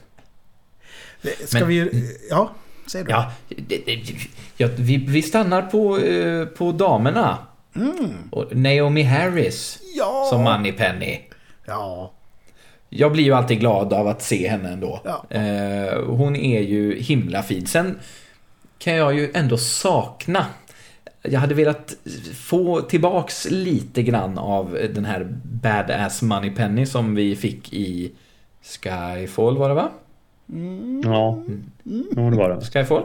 Ska 1.46 1.60
men, 1.60 1.68
vi... 1.68 2.08
Ja, 2.30 2.52
säg 2.88 3.04
då. 3.04 3.12
Ja, 3.12 3.32
det, 3.48 3.86
det, 3.86 4.00
ja 4.58 4.70
vi, 4.78 4.98
vi 4.98 5.22
stannar 5.22 5.62
på, 5.62 5.98
eh, 5.98 6.46
på 6.46 6.72
damerna. 6.72 7.38
Mm. 7.76 8.14
Naomi 8.52 9.04
Harris 9.04 9.80
ja. 9.96 10.28
som 10.30 10.44
Money 10.44 10.72
Penny. 10.72 11.20
Ja. 11.66 12.12
Jag 12.90 13.12
blir 13.12 13.24
ju 13.24 13.34
alltid 13.34 13.60
glad 13.60 13.94
av 13.94 14.08
att 14.08 14.22
se 14.22 14.48
henne 14.48 14.70
ändå. 14.70 15.02
Ja. 15.04 15.26
Eh, 15.30 16.04
hon 16.06 16.36
är 16.36 16.62
ju 16.62 17.00
himla 17.00 17.44
fin. 17.44 17.68
Sen 17.68 18.00
kan 18.82 18.96
jag 18.96 19.16
ju 19.16 19.32
ändå 19.34 19.58
sakna 19.58 20.46
jag 21.22 21.40
hade 21.40 21.56
velat 21.56 21.96
få 22.36 22.82
tillbaks 22.82 23.48
lite 23.50 24.04
grann 24.04 24.38
av 24.38 24.78
den 24.94 25.06
här 25.06 25.28
badass 25.44 26.22
money 26.22 26.52
penny 26.52 26.86
som 26.86 27.16
vi 27.16 27.36
fick 27.36 27.74
i 27.74 28.12
Skyfall 28.62 29.58
var 29.58 29.70
det 29.70 29.76
va? 29.76 29.90
Mm. 30.50 31.02
Ja, 31.06 31.34
mm. 31.34 32.08
ja 32.16 32.22
det 32.22 32.38
var 32.38 32.50
det. 32.50 32.66
Skyfall. 32.66 33.04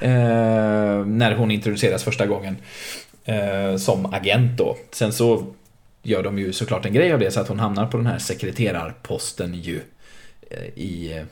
Eh, 0.00 1.06
när 1.06 1.34
hon 1.34 1.50
introduceras 1.50 2.04
första 2.04 2.26
gången. 2.26 2.56
Eh, 3.24 3.76
som 3.76 4.06
agent 4.06 4.58
då. 4.58 4.76
Sen 4.90 5.12
så 5.12 5.46
gör 6.02 6.22
de 6.22 6.38
ju 6.38 6.52
såklart 6.52 6.86
en 6.86 6.92
grej 6.92 7.12
av 7.12 7.18
det 7.18 7.30
så 7.30 7.40
att 7.40 7.48
hon 7.48 7.60
hamnar 7.60 7.86
på 7.86 7.96
den 7.96 8.06
här 8.06 8.18
sekreterarposten 8.18 9.54
ju 9.54 9.80
eh, 10.50 10.64
i, 10.64 11.24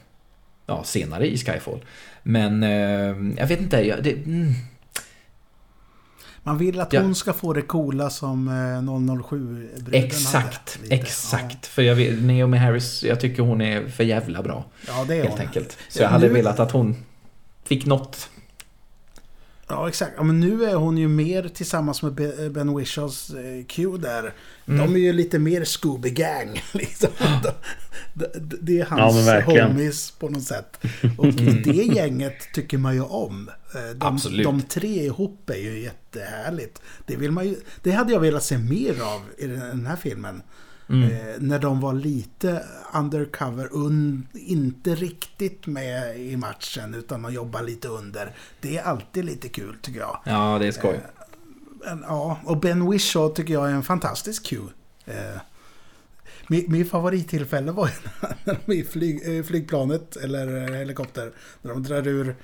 ja, 0.67 0.85
senare 0.85 1.27
i 1.27 1.37
Skyfall. 1.37 1.85
Men 2.23 2.63
eh, 2.63 3.41
jag 3.41 3.47
vet 3.47 3.61
inte, 3.61 3.87
jag, 3.87 4.03
det, 4.03 4.13
mm. 4.13 4.53
Man 6.49 6.59
vill 6.59 6.81
att 6.81 6.93
ja. 6.93 7.01
hon 7.01 7.15
ska 7.15 7.33
få 7.33 7.53
det 7.53 7.63
coola 7.63 8.11
som 8.11 8.51
007-bruden 8.51 10.05
Exakt, 10.05 10.79
hade, 10.83 10.95
exakt. 10.95 11.57
Ja. 11.63 11.69
För 11.69 11.83
jag 11.83 11.95
vet, 11.95 12.23
Naomi 12.23 12.57
Harris, 12.57 13.05
jag 13.05 13.21
tycker 13.21 13.43
hon 13.43 13.61
är 13.61 13.89
för 13.89 14.05
jävla 14.05 14.43
bra. 14.43 14.65
Ja, 14.87 15.05
det 15.09 15.15
är 15.15 15.23
helt 15.23 15.31
hon. 15.31 15.41
enkelt. 15.41 15.79
Så 15.89 16.03
jag 16.03 16.09
hade 16.09 16.27
nu... 16.27 16.33
velat 16.33 16.61
att 16.61 16.71
hon 16.73 16.97
fick 17.65 17.87
något 17.87 18.31
Ja, 19.69 19.89
exakt. 19.89 20.13
Ja, 20.17 20.23
men 20.23 20.41
nu 20.41 20.65
är 20.65 20.75
hon 20.75 20.99
ju 20.99 21.09
mer 21.09 21.49
tillsammans 21.49 22.03
med 22.03 22.13
Ben 22.53 22.77
Wishaws 22.77 23.31
eh, 23.31 23.65
Q 23.65 23.97
där. 23.97 24.35
Mm. 24.67 24.79
De 24.79 24.95
är 24.95 24.99
ju 24.99 25.13
lite 25.13 25.39
mer 25.39 25.65
Scooby 25.65 26.11
Gang. 26.11 26.63
Liksom. 26.73 27.11
Det 28.61 28.81
är 28.81 28.85
hans 28.85 29.27
ja, 29.27 29.41
homies 29.41 30.11
på 30.11 30.29
något 30.29 30.43
sätt. 30.43 30.81
Och 31.17 31.33
det 31.65 31.95
gänget 31.95 32.53
tycker 32.55 32.79
man 32.79 32.95
ju 32.95 33.03
om. 33.03 33.51
Eh, 33.75 33.97
de, 33.97 34.07
Absolut. 34.07 34.45
de 34.45 34.63
tre 34.63 35.05
ihop 35.05 35.51
är 35.51 35.59
ju 35.59 35.81
jättehärligt. 35.81 36.83
Det, 37.07 37.17
vill 37.17 37.33
man 37.33 37.47
ju, 37.47 37.57
det 37.83 37.91
hade 37.91 38.13
jag 38.13 38.21
velat 38.21 38.45
se 38.45 38.59
mer 38.59 39.03
av 39.03 39.21
i 39.39 39.47
den 39.47 39.87
här 39.87 39.97
filmen. 39.97 40.43
Mm. 40.89 41.03
Eh, 41.03 41.35
när 41.39 41.59
de 41.59 41.81
var 41.81 41.93
lite 41.93 42.65
undercover, 42.95 43.69
un, 43.73 44.27
inte 44.33 44.95
riktigt 44.95 45.67
med 45.67 46.21
i 46.21 46.37
matchen 46.37 46.95
utan 46.95 47.23
de 47.23 47.33
jobbar 47.33 47.63
lite 47.63 47.89
under. 47.89 48.35
Det 48.61 48.79
är 48.79 48.83
alltid 48.83 49.25
lite 49.25 49.49
kul 49.49 49.77
tycker 49.83 50.01
jag. 50.01 50.21
Ja, 50.25 50.59
det 50.59 50.67
är 50.67 50.73
skoj. 50.73 51.01
Eh, 51.87 51.99
ja, 52.03 52.39
och 52.45 52.61
Ben 52.61 52.91
Whishaw 52.91 53.35
tycker 53.35 53.55
jag 53.55 53.71
är 53.71 53.75
en 53.75 53.83
fantastisk 53.83 54.47
Q. 54.47 54.59
Eh, 55.05 55.15
min, 56.47 56.65
min 56.69 56.87
favorittillfälle 56.87 57.73
var 57.73 57.91
när 58.45 58.59
de 58.67 58.73
är 58.73 58.77
i 58.77 58.85
flyg, 58.85 59.47
flygplanet 59.47 60.17
eller 60.17 60.75
helikopter. 60.75 61.33
När 61.63 61.73
de 61.73 61.83
drar 61.83 62.07
ur 62.07 62.29
eh, 62.29 62.35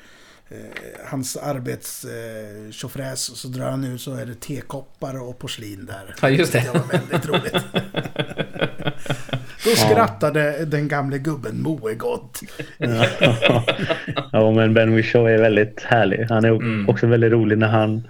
hans 1.10 1.36
arbetstjofräs 1.36 3.28
och 3.28 3.36
så 3.36 3.48
drar 3.48 3.70
han 3.70 3.84
ur 3.84 3.98
så 3.98 4.14
är 4.14 4.26
det 4.26 4.40
tekoppar 4.40 5.22
och 5.22 5.38
porslin 5.38 5.86
där. 5.86 6.14
Ja, 6.22 6.28
just 6.28 6.52
det. 6.52 6.60
Det 6.72 6.78
var 6.78 6.98
väldigt 6.98 7.28
roligt. 7.28 7.64
Då 9.64 9.70
skrattade 9.70 10.56
ja. 10.58 10.64
den 10.64 10.88
gamle 10.88 11.18
gubben 11.18 11.62
Moe 11.62 11.94
gott. 11.94 12.40
ja, 14.32 14.50
men 14.50 14.74
Ben 14.74 14.94
Whishaw 14.94 15.34
är 15.34 15.38
väldigt 15.38 15.82
härlig. 15.82 16.26
Han 16.28 16.44
är 16.44 16.48
mm. 16.48 16.88
också 16.88 17.06
väldigt 17.06 17.32
rolig 17.32 17.58
när 17.58 17.68
han 17.68 18.08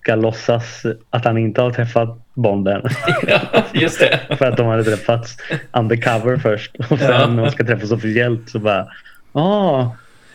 ska 0.00 0.14
låtsas 0.14 0.86
att 1.10 1.24
han 1.24 1.38
inte 1.38 1.62
har 1.62 1.70
träffat 1.70 2.18
Bonden. 2.34 2.82
Ja, 3.26 3.40
just 3.72 4.00
det. 4.00 4.36
för 4.38 4.44
att 4.44 4.56
de 4.56 4.66
hade 4.66 4.84
träffats 4.84 5.36
undercover 5.72 6.36
först. 6.36 6.76
Och 6.90 6.98
sen 6.98 7.10
Ja. 7.10 7.26
när 7.26 7.42
de 7.42 7.50
ska 7.50 7.64
träffas 7.64 7.90
officiellt 7.92 8.50
så 8.50 8.58
bara 8.58 8.88
Ah, 9.32 9.90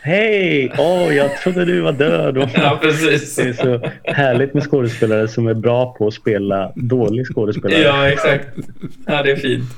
hej! 0.06 0.72
Åh, 0.78 1.14
jag 1.14 1.36
trodde 1.36 1.64
du 1.64 1.80
var 1.80 1.92
död. 1.92 2.38
Och 2.38 2.48
Ja, 2.54 2.78
precis. 2.82 3.36
Det 3.36 3.42
är 3.42 3.52
så 3.52 3.90
härligt 4.04 4.54
med 4.54 4.62
skådespelare 4.64 5.28
som 5.28 5.46
är 5.46 5.54
bra 5.54 5.92
på 5.94 6.06
att 6.06 6.14
spela 6.14 6.72
dålig 6.76 7.26
skådespelare. 7.26 7.80
Ja, 7.82 8.08
exakt. 8.08 8.48
Ja, 9.06 9.22
det 9.22 9.30
är 9.32 9.36
fint. 9.36 9.70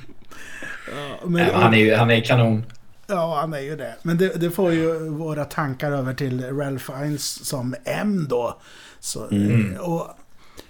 Nej, 1.26 1.46
men 1.46 1.54
han, 1.54 1.74
är 1.74 1.78
ju, 1.78 1.94
han 1.94 2.10
är 2.10 2.20
kanon. 2.20 2.64
Ja, 3.06 3.38
han 3.40 3.52
är 3.52 3.60
ju 3.60 3.76
det. 3.76 3.94
Men 4.02 4.18
det, 4.18 4.40
det 4.40 4.50
får 4.50 4.72
ju 4.72 5.08
våra 5.08 5.44
tankar 5.44 5.92
över 5.92 6.14
till 6.14 6.44
Ralph 6.44 6.92
Fiennes 6.92 7.44
som 7.48 7.74
M 7.84 8.26
då. 8.30 8.60
Så, 9.00 9.28
Mm. 9.30 9.76
och 9.80 10.06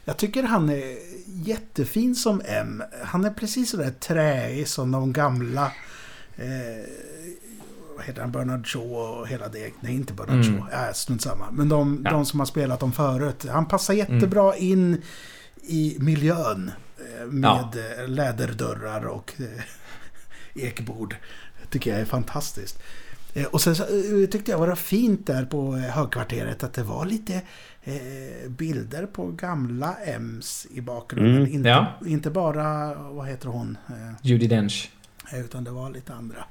jag 0.05 0.17
tycker 0.17 0.43
han 0.43 0.71
är 0.71 0.83
jättefin 1.49 2.15
som 2.15 2.43
M. 2.45 2.83
Han 3.05 3.25
är 3.25 3.31
precis 3.31 3.71
sådär 3.71 3.91
träig 4.01 4.69
som 4.69 4.93
de 4.93 5.13
gamla... 5.13 5.73
Eh, 6.37 6.85
vad 7.99 8.07
heter 8.07 8.21
han? 8.21 8.33
Bernard 8.33 8.67
Shaw 8.67 8.87
och 8.97 9.29
hela 9.29 9.49
det. 9.49 9.73
Nej, 9.81 9.95
inte 9.95 10.13
Bernard 10.13 10.35
Mm. 10.45 10.59
Shaw. 10.59 10.67
Ja, 10.87 10.93
strunt 10.95 11.23
samma. 11.23 11.51
Men 11.51 11.69
de, 11.69 12.03
Ja. 12.05 12.11
de 12.11 12.27
som 12.27 12.39
har 12.39 12.47
spelat 12.47 12.81
dem 12.81 12.93
förut. 12.93 13.47
Han 13.51 13.67
passar 13.69 13.95
jättebra 13.95 14.57
in 14.57 15.03
i 15.63 15.97
miljön. 16.01 16.71
eh, 17.21 17.27
Med 17.27 17.49
Ja. 17.75 18.03
eh, 18.03 18.09
läderdörrar 18.09 19.07
och 19.07 19.33
eh, 19.39 19.63
ekbord. 20.55 21.17
tycker 21.71 21.91
jag 21.91 22.01
är 22.01 22.05
fantastiskt. 22.05 22.83
Och 23.51 23.61
sen 23.61 23.77
så, 23.77 23.85
tyckte 24.33 24.51
jag 24.51 24.59
var 24.59 24.75
fint 24.75 25.27
där 25.27 25.45
på 25.45 25.77
högkvarteret 25.77 26.63
att 26.65 26.73
det 26.73 26.83
var 26.83 27.05
lite 27.07 27.35
eh, 27.83 28.49
bilder 28.49 29.07
på 29.07 29.27
gamla 29.27 29.97
M's 30.07 30.67
i 30.71 30.81
bakgrunden. 30.81 31.37
Mm, 31.37 31.53
inte, 31.53 31.69
ja. 31.69 31.87
inte 32.07 32.31
bara, 32.31 32.95
vad 32.95 33.29
heter 33.29 33.49
hon? 33.49 33.79
Judy 34.23 34.47
Dench. 34.47 34.91
utan 35.35 35.65
det 35.65 35.71
var 35.71 35.91
lite 35.91 36.15
andra 36.15 36.45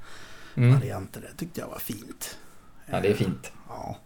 Mm. 0.57 0.73
varianter. 0.79 1.21
Det 1.21 1.37
tyckte 1.37 1.59
jag 1.61 1.67
var 1.67 1.79
fint. 1.79 2.37
Ja, 2.91 2.99
det 2.99 3.07
är 3.09 3.13
fint. 3.13 3.51
Ja. 3.69 3.97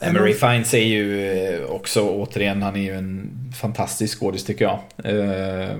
Emery 0.00 0.34
Fiennes 0.34 0.74
är 0.74 0.78
ju 0.84 1.28
eh, 1.28 1.64
också, 1.64 2.08
återigen, 2.08 2.62
han 2.62 2.76
är 2.76 2.80
ju 2.80 2.94
en 2.94 3.30
fantastisk 3.60 4.18
skådis 4.20 4.44
tycker 4.44 4.64
jag. 4.64 4.78
Eh, 5.04 5.76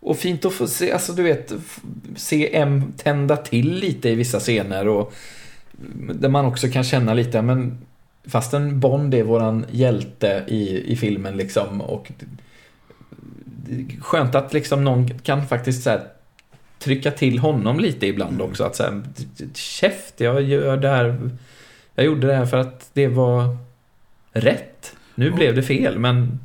Och 0.00 0.16
fint 0.16 0.44
att 0.44 0.54
få 0.54 0.66
se, 0.66 0.92
alltså 0.92 1.12
du 1.12 1.22
vet, 1.22 1.52
se 2.16 2.56
M 2.56 2.92
tända 2.96 3.36
till 3.36 3.74
lite 3.74 4.08
i 4.08 4.14
vissa 4.14 4.40
scener 4.40 4.88
och 4.88 5.12
där 6.14 6.28
man 6.28 6.44
också 6.44 6.68
kan 6.68 6.84
känna 6.84 7.14
lite, 7.14 7.42
men 7.42 7.78
fastän 8.24 8.80
Bond 8.80 9.14
är 9.14 9.22
våran 9.22 9.66
hjälte 9.70 10.44
i, 10.48 10.92
i 10.92 10.96
filmen 10.96 11.36
liksom 11.36 11.80
och 11.80 12.12
skönt 14.00 14.34
att 14.34 14.52
liksom 14.52 14.84
någon 14.84 15.18
kan 15.18 15.46
faktiskt 15.46 15.82
så 15.82 15.90
här, 15.90 16.08
trycka 16.80 17.10
till 17.10 17.38
honom 17.38 17.80
lite 17.80 18.06
ibland 18.06 18.42
också. 18.42 18.64
Att 18.64 18.76
så 18.76 18.82
här, 18.82 19.02
käft, 19.54 20.20
jag 20.20 20.42
gör 20.42 20.76
det 20.76 20.88
här. 20.88 21.30
Jag 21.94 22.06
gjorde 22.06 22.26
det 22.26 22.34
här 22.34 22.46
för 22.46 22.56
att 22.56 22.90
det 22.92 23.08
var 23.08 23.56
rätt. 24.32 24.96
Nu 25.14 25.30
blev 25.30 25.54
det 25.54 25.62
fel, 25.62 25.98
men 25.98 26.38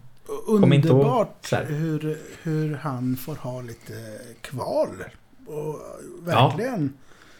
Kom 0.46 0.74
inte 0.74 0.88
ihåg, 0.88 0.98
Underbart 0.98 1.54
hur, 1.68 2.18
hur 2.44 2.76
han 2.76 3.16
får 3.16 3.36
ha 3.36 3.62
lite 3.62 3.94
kval. 4.42 4.90
Och 5.46 5.80
verkligen. 6.26 6.94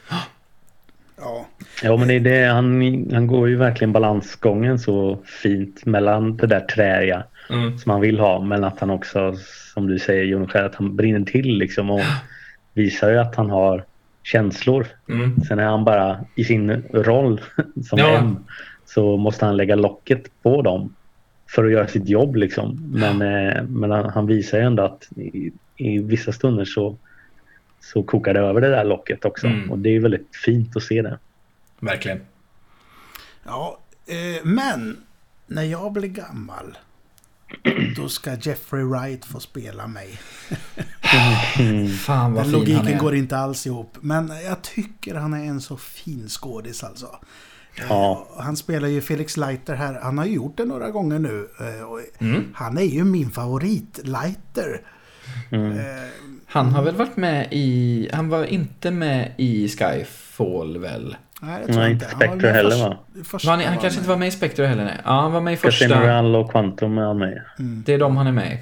Ja. 0.10 1.46
Ja, 1.84 1.98
men 1.98 2.08
det 2.08 2.14
är 2.14 2.20
det. 2.20 2.46
Han, 2.46 2.82
han 3.14 3.28
går 3.28 3.50
ju 3.50 3.56
verkligen 3.56 3.92
balansgången 3.92 4.80
så 4.80 5.20
fint 5.44 5.86
mellan 5.86 6.38
det 6.38 6.48
där 6.48 6.60
träiga 6.60 7.24
mm, 7.50 7.78
som 7.78 7.92
han 7.92 8.02
vill 8.02 8.20
ha 8.20 8.40
men 8.40 8.64
att 8.64 8.80
han 8.80 8.90
också, 8.90 9.34
som 9.74 9.88
du 9.88 10.00
säger 10.00 10.24
Jon 10.24 10.48
själv, 10.48 10.66
att 10.66 10.76
han 10.76 10.96
brinner 10.96 11.26
till 11.26 11.58
liksom 11.58 11.90
och 11.90 12.02
visar 12.76 13.10
ju 13.12 13.18
att 13.18 13.36
han 13.36 13.50
har 13.50 13.86
känslor. 14.24 14.88
mm, 15.10 15.42
Sen 15.48 15.60
är 15.60 15.66
han 15.66 15.86
bara 15.86 16.26
i 16.36 16.44
sin 16.44 16.84
roll 16.94 17.42
som 17.90 18.00
Ja. 18.00 18.18
M 18.18 18.38
så 18.86 19.18
måste 19.18 19.46
han 19.46 19.58
lägga 19.58 19.76
locket 19.76 20.42
på 20.44 20.62
dem 20.62 20.96
för 21.48 21.66
att 21.66 21.72
göra 21.72 21.88
sitt 21.88 22.10
jobb 22.10 22.36
liksom. 22.36 22.92
Men, 22.94 23.22
eh, 23.22 23.64
men 23.64 23.92
han, 23.92 24.10
han 24.10 24.28
visar 24.28 24.58
ju 24.58 24.64
ändå 24.64 24.84
att 24.84 25.08
i, 25.18 25.52
i 25.76 26.00
vissa 26.00 26.32
stunder 26.32 26.66
så, 26.66 26.98
så 27.80 28.04
kokar 28.04 28.34
det 28.34 28.40
över 28.40 28.62
det 28.62 28.70
där 28.70 28.84
locket 28.86 29.26
också. 29.26 29.48
Mm. 29.48 29.72
Och 29.72 29.80
det 29.80 29.90
är 29.90 30.00
väldigt 30.00 30.36
fint 30.46 30.76
att 30.76 30.84
se 30.84 31.02
det. 31.02 31.20
verkligen. 31.80 32.22
ja 33.44 33.80
eh, 34.08 34.46
men 34.46 34.98
när 35.48 35.64
jag 35.64 35.94
blir 35.94 36.10
gammal. 36.10 36.78
Då 37.96 38.10
ska 38.10 38.36
Jeffrey 38.36 38.84
Wright 38.84 39.26
få 39.26 39.40
spela 39.40 39.88
mig. 39.88 40.20
Fan 42.00 42.34
vad 42.34 42.44
Den 42.44 42.52
fin 42.52 42.52
han 42.52 42.52
logiken 42.52 42.88
är. 42.88 43.00
går 43.00 43.16
inte 43.16 43.38
alls 43.38 43.68
ihop. 43.68 43.98
Men 44.02 44.32
jag 44.46 44.62
tycker 44.62 45.16
han 45.16 45.34
är 45.34 45.44
en 45.46 45.62
så 45.62 45.78
fin 45.78 46.30
skådis 46.30 46.84
alltså. 46.84 47.08
Ja. 47.90 48.28
Eh, 48.38 48.44
Han 48.44 48.58
spelar 48.58 48.88
ju 48.88 49.02
Felix 49.02 49.38
Leiter 49.38 49.76
här. 49.76 50.00
Han 50.04 50.18
har 50.18 50.26
ju 50.26 50.34
gjort 50.34 50.58
det 50.58 50.66
några 50.66 50.92
gånger 50.92 51.20
nu. 51.20 51.48
eh, 51.60 52.26
Mm. 52.28 52.44
Han 52.54 52.78
är 52.78 52.82
ju 52.82 53.04
min 53.04 53.32
favorit, 53.32 54.00
Leiter. 54.04 54.82
Mm. 55.52 55.72
Eh, 55.80 55.86
Han 56.48 56.72
har 56.72 56.84
väl 56.84 56.96
varit 56.96 57.18
med 57.18 57.48
i... 57.52 58.10
Han 58.14 58.30
var 58.30 58.46
inte 58.46 58.92
med 58.92 59.32
i 59.38 59.70
Skyfall 59.70 60.78
väl? 60.78 61.18
Nej, 61.42 61.62
det 61.62 61.66
tror 61.74 61.76
Nej, 61.76 61.84
jag 61.84 61.92
inte 61.92 62.06
Han 62.06 62.20
var 62.20 62.28
Spectre 62.28 62.50
heller 62.50 62.90
va? 62.90 62.98
första 63.24 63.50
han, 63.52 63.60
han 63.60 63.68
kanske 63.74 63.88
med. 63.88 63.98
inte 63.98 64.10
var 64.10 64.18
med 64.18 64.28
i 64.28 64.32
Spectre 64.32 64.66
heller 64.66 64.84
nej. 64.86 65.02
Ja, 65.06 65.22
han 65.22 65.32
var 65.32 65.42
med 65.42 65.54
i 65.54 65.58
Casino 65.58 65.72
första. 65.72 66.02
Royale 66.04 66.38
och 66.38 66.52
Quantum 66.52 66.98
är 66.98 67.02
han 67.02 67.18
med. 67.18 67.42
Mm. 67.60 67.84
Det 67.86 67.94
är 67.94 67.98
de 68.00 68.18
han 68.18 68.28
är 68.28 68.32
med 68.32 68.54
i. 68.54 68.60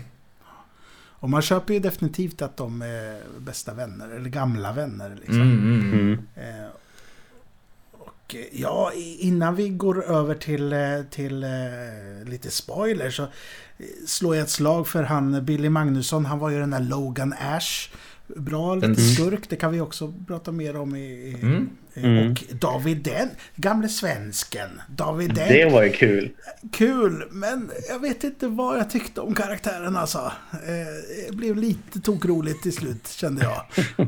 Och 0.95 1.29
man 1.29 1.41
köper 1.41 1.73
ju 1.73 1.79
definitivt 1.79 2.41
att 2.41 2.57
de 2.57 2.81
är 2.81 3.19
bästa 3.39 3.73
vänner, 3.73 4.09
eller 4.09 4.29
gamla 4.29 4.71
vänner. 4.73 5.15
Liksom. 5.15 5.41
Mm, 5.41 5.81
mm. 5.81 5.93
Mm. 5.93 6.19
Eh, 6.35 6.65
och 7.91 8.35
eh, 8.35 8.41
ja, 8.61 8.91
innan 9.19 9.55
vi 9.55 9.69
går 9.69 10.03
över 10.05 10.35
till, 10.35 10.73
eh, 10.73 10.79
till 11.09 11.43
eh, 11.43 11.49
lite 12.25 12.51
spoiler 12.51 13.09
så 13.09 13.27
slår 14.07 14.35
jag 14.35 14.43
ett 14.43 14.49
slag 14.49 14.87
för 14.87 15.03
han 15.03 15.45
Billy 15.45 15.69
Magnusson. 15.69 16.25
Han 16.25 16.39
var 16.39 16.49
ju 16.49 16.59
den 16.59 16.71
där 16.71 16.79
Logan 16.79 17.33
Ash. 17.39 17.89
Bra 18.27 18.75
lite 18.75 18.87
Den- 18.87 18.95
skurk, 18.95 19.49
det 19.49 19.55
kan 19.55 19.71
vi 19.71 19.81
också 19.81 20.13
prata 20.27 20.51
mer 20.51 20.75
om 20.75 20.95
i... 20.95 20.99
i 21.01 21.65
Mm. 21.95 22.31
Och 22.31 22.37
David 22.59 22.97
Den, 22.97 23.29
gamle 23.55 23.87
svensken. 23.89 24.81
David 24.87 25.33
Den. 25.33 25.47
Det 25.47 25.65
var 25.65 25.83
ju 25.83 25.89
kul. 25.89 26.29
Kul, 26.71 27.23
men 27.31 27.71
jag 27.89 27.99
vet 27.99 28.23
inte 28.23 28.47
vad 28.47 28.77
jag 28.77 28.89
tyckte 28.89 29.21
om 29.21 29.35
karaktären 29.35 29.95
alltså. 29.97 30.17
Eh, 30.51 31.29
det 31.29 31.35
blev 31.35 31.55
lite 31.57 31.99
tokroligt 32.01 32.63
till 32.63 32.73
slut, 32.75 33.07
kände 33.07 33.41
jag. 33.43 33.85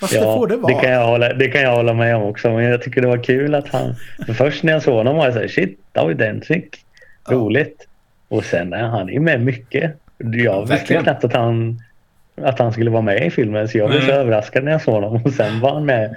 Fast 0.00 0.12
det 0.12 0.20
får 0.20 0.46
det 0.48 0.56
vara. 0.56 0.80
kan 0.80 0.90
jag 0.90 1.06
hålla, 1.06 1.32
det 1.32 1.48
kan 1.48 1.60
jag 1.62 1.76
hålla 1.76 1.94
med 1.94 2.16
om 2.16 2.22
också. 2.22 2.48
Men 2.50 2.64
jag 2.64 2.82
tycker 2.82 3.00
det 3.00 3.08
var 3.08 3.24
kul 3.24 3.54
att 3.54 3.68
han... 3.68 3.94
för 4.26 4.32
Först 4.34 4.62
när 4.62 4.72
jag 4.72 4.82
såg 4.82 4.94
honom 4.94 5.16
var 5.16 5.24
jag 5.24 5.34
såhär 5.34 5.48
shit, 5.48 5.80
David 5.92 6.16
Densik. 6.16 6.84
Roligt. 7.28 7.86
Och 8.28 8.44
sen 8.44 8.72
är 8.72 8.82
han 8.82 9.10
är 9.10 9.20
med 9.20 9.40
mycket. 9.44 9.96
Jag 10.18 10.68
visste 10.68 10.94
knappt 11.02 11.24
att 11.24 11.32
han, 11.32 11.82
att 12.42 12.58
han 12.58 12.72
skulle 12.72 12.90
vara 12.90 13.02
med 13.02 13.26
i 13.26 13.30
filmen. 13.30 13.68
Så 13.68 13.78
jag 13.78 13.90
blev 13.90 14.00
så 14.00 14.06
Mm. 14.06 14.20
överraskad 14.20 14.64
när 14.64 14.72
jag 14.72 14.82
såg 14.82 14.94
honom. 14.94 15.22
Och 15.24 15.32
sen 15.32 15.60
var 15.60 15.74
han 15.74 15.86
med 15.86 16.16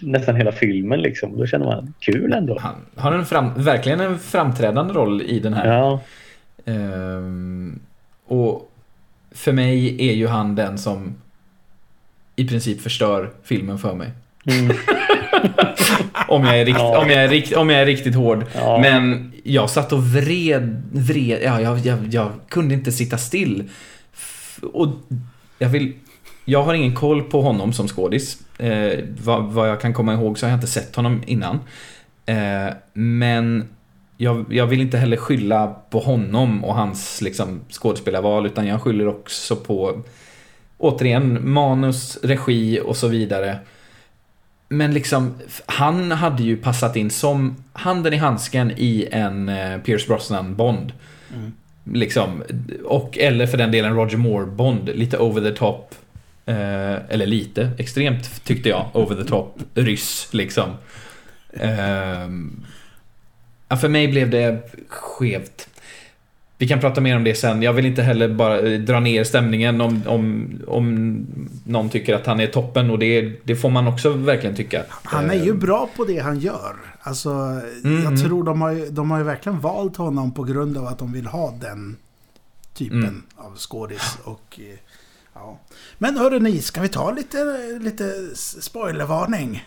nästan 0.00 0.36
hela 0.36 0.52
filmen 0.52 1.00
liksom. 1.00 1.38
Då 1.38 1.46
känner 1.46 1.66
man 1.66 1.94
kul 2.00 2.32
ändå. 2.32 2.58
Han 2.60 2.74
har 2.96 3.12
en 3.12 3.26
fram, 3.26 3.62
verkligen 3.62 4.00
en 4.00 4.18
framträdande 4.18 4.94
roll 4.94 5.22
i 5.22 5.40
den 5.40 5.54
här. 5.54 5.66
Ja. 5.66 6.00
Ehm, 6.64 7.80
och 8.26 8.72
för 9.32 9.52
mig 9.52 10.08
är 10.10 10.14
ju 10.14 10.26
han 10.26 10.54
den 10.54 10.78
som 10.78 11.14
i 12.36 12.48
princip 12.48 12.80
förstör 12.80 13.30
filmen 13.42 13.78
för 13.78 13.94
mig. 13.94 14.10
Mm. 14.46 14.76
Om 16.28 16.44
jag 16.44 16.60
är, 16.60 16.64
rikt, 16.64 16.78
Ja. 16.78 16.98
om 17.02 17.10
jag 17.10 17.24
är, 17.24 17.28
rikt, 17.28 17.56
om 17.56 17.70
jag 17.70 17.80
är 17.80 17.86
riktigt 17.86 18.14
hård. 18.14 18.44
Ja. 18.54 18.78
Men 18.82 19.32
jag 19.44 19.70
satt 19.70 19.92
och 19.92 20.04
vred, 20.04 20.82
vred 20.92 21.38
ja, 21.42 21.60
jag, 21.60 21.78
jag, 21.78 21.98
jag 22.10 22.32
kunde 22.48 22.74
inte 22.74 22.92
sitta 22.92 23.18
still. 23.18 23.68
Och 24.72 24.88
jag 25.58 25.68
vill... 25.68 25.92
Jag 26.44 26.62
har 26.62 26.74
ingen 26.74 26.94
koll 26.94 27.22
på 27.22 27.42
honom 27.42 27.72
som 27.72 27.88
skådis. 27.88 28.38
Eh, 28.58 28.98
vad, 29.24 29.44
vad 29.44 29.68
jag 29.68 29.80
kan 29.80 29.92
komma 29.92 30.14
ihåg 30.14 30.38
så 30.38 30.46
har 30.46 30.50
jag 30.50 30.56
inte 30.56 30.66
sett 30.66 30.96
honom 30.96 31.22
innan. 31.26 31.60
Eh, 32.26 32.74
men 32.92 33.68
jag, 34.16 34.44
jag 34.50 34.66
vill 34.66 34.80
inte 34.80 34.98
heller 34.98 35.16
skylla 35.16 35.66
på 35.90 35.98
honom 35.98 36.64
och 36.64 36.74
hans 36.74 37.20
liksom, 37.20 37.60
skådespelarval 37.70 38.46
utan 38.46 38.66
jag 38.66 38.82
skyller 38.82 39.08
också 39.08 39.56
på 39.56 40.02
återigen 40.78 41.50
manus, 41.50 42.18
regi 42.22 42.80
och 42.84 42.96
så 42.96 43.08
vidare. 43.08 43.58
Men 44.68 44.94
liksom, 44.94 45.34
han 45.66 46.12
hade 46.12 46.42
ju 46.42 46.56
passat 46.56 46.96
in 46.96 47.10
som 47.10 47.64
handen 47.72 48.12
i 48.12 48.16
handsken 48.16 48.72
i 48.76 49.08
en 49.10 49.48
eh, 49.48 49.78
Pierce 49.78 50.06
Brosnan 50.06 50.56
Bond. 50.56 50.92
Mm. 51.34 51.52
Liksom, 51.84 52.42
och 52.84 53.18
eller 53.18 53.46
för 53.46 53.58
den 53.58 53.72
delen 53.72 53.94
Roger 53.94 54.16
Moore 54.16 54.46
Bond, 54.46 54.90
lite 54.94 55.18
over 55.18 55.40
the 55.50 55.56
top. 55.56 55.94
Eh, 56.50 56.98
eller 57.08 57.26
lite, 57.26 57.70
extremt 57.78 58.44
tyckte 58.44 58.68
jag, 58.68 58.86
over 58.92 59.16
the 59.16 59.24
top 59.24 59.58
ryss 59.74 60.28
liksom. 60.32 60.70
Ehm, 61.52 62.64
ja, 63.68 63.76
för 63.76 63.88
mig 63.88 64.08
blev 64.08 64.30
det 64.30 64.70
skevt. 64.88 65.68
Vi 66.58 66.68
kan 66.68 66.80
prata 66.80 67.00
mer 67.00 67.16
om 67.16 67.24
det 67.24 67.34
sen. 67.34 67.62
Jag 67.62 67.72
vill 67.72 67.86
inte 67.86 68.02
heller 68.02 68.28
bara 68.28 68.58
eh, 68.60 68.80
dra 68.80 69.00
ner 69.00 69.24
stämningen 69.24 69.80
om, 69.80 70.02
om, 70.06 70.48
om 70.66 71.26
någon 71.64 71.88
tycker 71.88 72.14
att 72.14 72.26
han 72.26 72.40
är 72.40 72.46
toppen 72.46 72.90
och 72.90 72.98
det, 72.98 73.32
det 73.44 73.56
får 73.56 73.70
man 73.70 73.86
också 73.86 74.10
verkligen 74.10 74.56
tycka. 74.56 74.84
Han 74.90 75.30
är 75.30 75.44
ju 75.44 75.54
bra 75.54 75.88
på 75.96 76.04
det 76.04 76.18
han 76.18 76.38
gör. 76.38 76.76
Alltså, 77.00 77.30
Mm. 77.84 78.02
jag 78.04 78.20
tror 78.20 78.44
de 78.44 78.60
har, 78.62 78.90
de 78.90 79.10
har 79.10 79.18
ju 79.18 79.24
verkligen 79.24 79.60
valt 79.60 79.96
honom 79.96 80.34
på 80.34 80.42
grund 80.44 80.78
av 80.78 80.86
att 80.86 80.98
de 80.98 81.12
vill 81.12 81.26
ha 81.26 81.50
den 81.60 81.96
typen 82.74 82.98
Mm. 83.02 83.22
av 83.36 83.56
skådis. 83.56 84.18
Och, 84.24 84.60
eh, 84.60 84.78
ja. 85.40 85.58
Men 85.98 86.16
hörru 86.18 86.40
ni, 86.40 86.62
ska 86.62 86.80
vi 86.80 86.88
ta 86.88 87.10
lite, 87.10 87.44
lite 87.80 88.36
spoilervarning? 88.36 89.64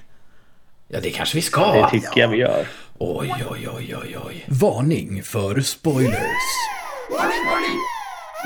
Ja, 0.87 0.99
det 0.99 1.09
kanske 1.11 1.35
vi 1.35 1.41
ska. 1.41 1.73
Det 1.73 1.89
tycker 1.89 2.21
jag 2.21 2.27
vi 2.27 2.37
gör. 2.37 2.67
Oj, 2.97 3.33
oj, 3.49 3.69
oj, 3.69 3.95
oj, 4.01 4.17
oj. 4.25 4.45
Varning 4.47 5.23
för 5.23 5.61
spoilers. 5.61 6.53
Warning, 7.11 7.45
warning! 7.49 7.79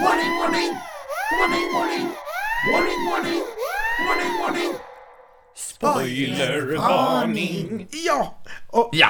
Warning, 0.04 0.32
warning! 0.40 0.74
Warning, 1.40 1.74
warning! 1.74 2.08
Warning, 2.72 3.02
warning! 3.10 3.42
Warning, 4.08 4.40
warning! 4.42 4.87
Spoilervarning. 5.58 7.88
Ja! 8.08 8.36
Och, 8.68 8.90
Ja. 8.94 9.08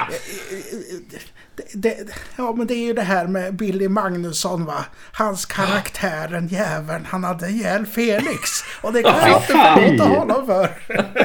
det, 1.56 1.64
det, 1.82 1.96
ja, 2.38 2.52
men 2.56 2.66
det 2.66 2.74
är 2.74 2.86
ju 2.86 2.92
det 2.92 3.02
här 3.02 3.26
med 3.26 3.54
Billy 3.56 3.88
Magnusson 3.88 4.64
va. 4.64 4.84
Hans 5.12 5.46
karaktär, 5.46 6.28
den 6.28 6.48
jäveln, 6.48 7.04
han 7.06 7.24
hade 7.24 7.48
ihjäl 7.48 7.86
Felix. 7.86 8.40
Och 8.82 8.92
det 8.92 9.02
kan 9.02 9.14
jag 9.18 9.28
inte 9.40 9.46
förlåta 9.46 10.04
honom 10.04 10.46
för. 10.46 10.68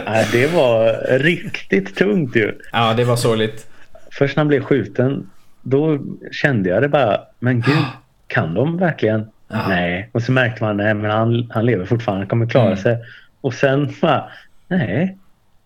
Nej, 0.05 0.27
det 0.31 0.47
var 0.47 1.07
riktigt 1.19 1.95
tungt 1.95 2.35
ju. 2.35 2.57
Ja, 2.71 2.93
det 2.93 3.03
var 3.05 3.15
sorgligt. 3.15 3.67
Först 4.11 4.35
när 4.35 4.41
han 4.41 4.47
blev 4.47 4.63
skjuten, 4.63 5.29
då 5.61 5.99
kände 6.31 6.69
jag 6.69 6.81
det 6.81 6.89
bara. 6.89 7.19
Men 7.39 7.61
gud, 7.61 7.83
kan 8.27 8.53
de 8.53 8.77
verkligen? 8.77 9.27
Nej. 9.67 10.09
Och 10.13 10.23
så 10.23 10.31
märkte 10.31 10.63
man, 10.63 10.77
nej 10.77 10.93
men 10.93 11.11
han, 11.11 11.49
han 11.53 11.65
lever 11.65 11.85
fortfarande, 11.85 12.21
han 12.23 12.29
kommer 12.29 12.47
klara 12.49 12.65
Mm. 12.67 12.77
sig. 12.77 12.97
Och 13.41 13.53
sen 13.53 13.93
bara, 14.01 14.31
nej. 14.77 15.17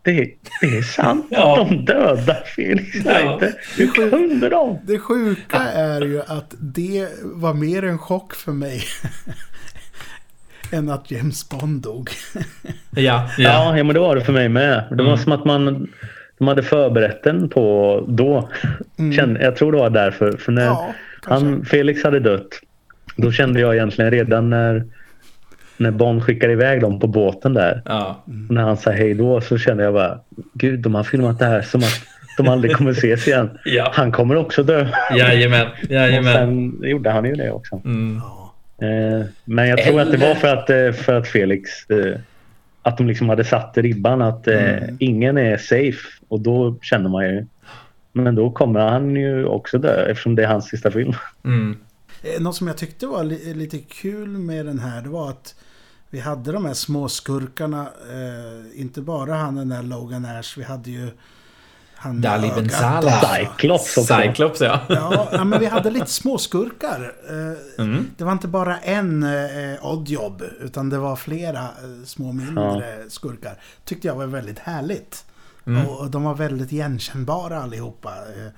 Det, 0.01 0.13
det 0.61 0.77
är 0.77 0.81
sant 0.81 1.25
Ja. 1.31 1.61
att 1.61 1.69
de 1.69 1.85
dödar 1.85 2.43
Felix 2.55 2.95
Leiter. 2.95 3.53
Hur 3.77 3.87
kunde 3.87 4.49
de? 4.49 4.79
Det 4.83 4.99
sjuka 4.99 5.57
är 5.59 6.01
ju 6.01 6.21
att 6.27 6.55
det 6.59 7.07
var 7.23 7.53
mer 7.53 7.83
en 7.83 7.97
chock 7.97 8.33
för 8.35 8.51
mig. 8.51 8.81
än 10.71 10.89
att 10.89 11.11
James 11.11 11.49
Bond 11.49 11.81
dog. 11.81 12.09
Ja, 12.33 12.41
ja. 12.95 13.29
Ja, 13.37 13.77
ja, 13.77 13.83
men 13.83 13.93
det 13.93 13.99
var 13.99 14.15
det 14.15 14.21
för 14.21 14.33
mig 14.33 14.49
med. 14.49 14.83
Det 14.89 14.95
var 15.03 15.03
Mm. 15.11 15.17
som 15.17 15.31
att 15.31 15.45
man 15.45 15.87
de 16.37 16.47
hade 16.47 16.63
förberett 16.63 17.23
den 17.23 17.49
på 17.49 18.05
då. 18.07 18.49
Kände, 19.15 19.41
jag 19.43 19.55
tror 19.55 19.71
det 19.71 19.77
var 19.77 19.89
därför. 19.89 20.31
För 20.31 20.51
när 20.51 20.65
Ja, 20.65 20.93
han, 21.23 21.65
Felix 21.65 22.03
hade 22.03 22.19
dött, 22.19 22.47
då 23.15 23.31
kände 23.31 23.59
jag 23.59 23.75
egentligen 23.75 24.11
redan 24.11 24.49
när, 24.49 24.85
när 25.77 25.91
Bond 25.91 26.23
skickade 26.23 26.53
iväg 26.53 26.81
dem 26.81 26.99
på 26.99 27.07
båten 27.07 27.53
där. 27.53 27.81
ja. 27.85 28.23
När 28.25 28.61
han 28.61 28.77
sa 28.77 28.91
hej 28.91 29.13
då 29.13 29.41
så 29.41 29.57
kände 29.57 29.83
jag 29.83 29.93
bara, 29.93 30.19
gud 30.53 30.79
de 30.79 30.95
har 30.95 31.03
filmat 31.03 31.39
det 31.39 31.45
här 31.45 31.61
som 31.61 31.79
att 31.81 32.01
de 32.37 32.47
aldrig 32.47 32.75
kommer 32.75 32.91
ses 32.91 33.27
igen. 33.27 33.49
Ja. 33.65 33.91
Han 33.93 34.11
kommer 34.11 34.35
också 34.35 34.63
dö. 34.63 34.87
Jajamän, 35.17 35.67
Och 35.83 35.91
jajamän. 35.91 36.33
sen 36.33 36.79
gjorde 36.89 37.09
han 37.09 37.25
ju 37.25 37.33
det 37.35 37.51
också. 37.51 37.81
Mm. 37.85 38.21
Eh, 38.81 39.25
men 39.45 39.67
jag 39.67 39.83
tror 39.83 40.01
att 40.01 40.11
det 40.11 40.17
var 40.17 40.35
för 40.35 40.47
att, 40.47 40.69
eh, 40.69 40.91
för 40.91 41.13
att 41.13 41.27
Felix 41.27 41.89
eh, 41.89 42.19
att 42.81 42.97
de 42.97 43.07
liksom 43.07 43.29
hade 43.29 43.43
satt 43.43 43.77
ribban 43.77 44.21
att 44.21 44.47
eh, 44.47 44.73
Mm. 44.77 44.97
ingen 44.99 45.37
är 45.37 45.57
safe 45.57 45.99
och 46.27 46.39
då 46.39 46.77
känner 46.81 47.09
man 47.09 47.25
ju 47.25 47.45
men 48.13 48.35
då 48.35 48.51
kommer 48.51 48.79
han 48.79 49.15
ju 49.15 49.45
också 49.45 49.77
dö 49.77 50.05
eftersom 50.11 50.35
det 50.35 50.43
är 50.43 50.47
hans 50.47 50.65
sista 50.67 50.91
film. 50.91 51.13
Mm. 51.45 51.77
Eh, 52.23 52.41
Något 52.43 52.55
som 52.55 52.67
jag 52.67 52.77
tyckte 52.77 53.07
var 53.07 53.23
li 53.23 53.53
lite 53.53 53.77
kul 53.77 54.27
med 54.27 54.65
den 54.65 54.79
här, 54.79 55.01
det 55.01 55.09
var 55.09 55.29
att 55.29 55.55
vi 56.17 56.21
hade 56.21 56.51
de 56.51 56.65
här 56.65 56.73
små 56.73 57.09
skurkarna. 57.09 57.81
Eh, 57.81 58.81
inte 58.81 59.01
bara 59.01 59.33
han 59.35 59.55
den 59.55 59.69
där 59.69 59.83
Logan 59.83 60.25
Ash, 60.25 60.57
vi 60.57 60.63
hade 60.63 60.91
ju 60.91 61.11
han 61.95 62.21
Dali 62.21 62.47
ögat. 62.47 62.55
Ben 62.55 62.69
Salah. 62.69 63.35
Cyclops 63.35 63.97
också. 63.97 64.15
Cyclops, 64.21 64.61
ja. 64.61 64.79
Ja, 64.89 65.27
ja, 65.31 65.43
men 65.43 65.59
vi 65.59 65.65
hade 65.65 65.89
lite 65.89 66.05
småskurkar. 66.11 67.13
Eh, 67.29 67.83
Mm. 67.83 68.07
Det 68.17 68.23
var 68.23 68.31
inte 68.31 68.47
bara 68.47 68.77
en 68.77 69.23
eh, 69.23 69.85
oddjob, 69.85 70.43
utan 70.59 70.89
det 70.89 70.97
var 70.97 71.15
flera 71.15 71.61
eh, 71.61 72.05
små 72.05 72.31
mindre 72.31 73.09
skurkar. 73.09 73.61
Tyckte 73.85 74.07
jag 74.07 74.15
var 74.15 74.25
väldigt 74.25 74.59
härligt. 74.59 75.25
Mm. 75.67 75.87
Och 75.87 76.11
de 76.11 76.23
var 76.23 76.35
väldigt 76.35 76.71
igenkännbara 76.71 77.61
allihopa. 77.63 78.09
Eh, 78.09 78.51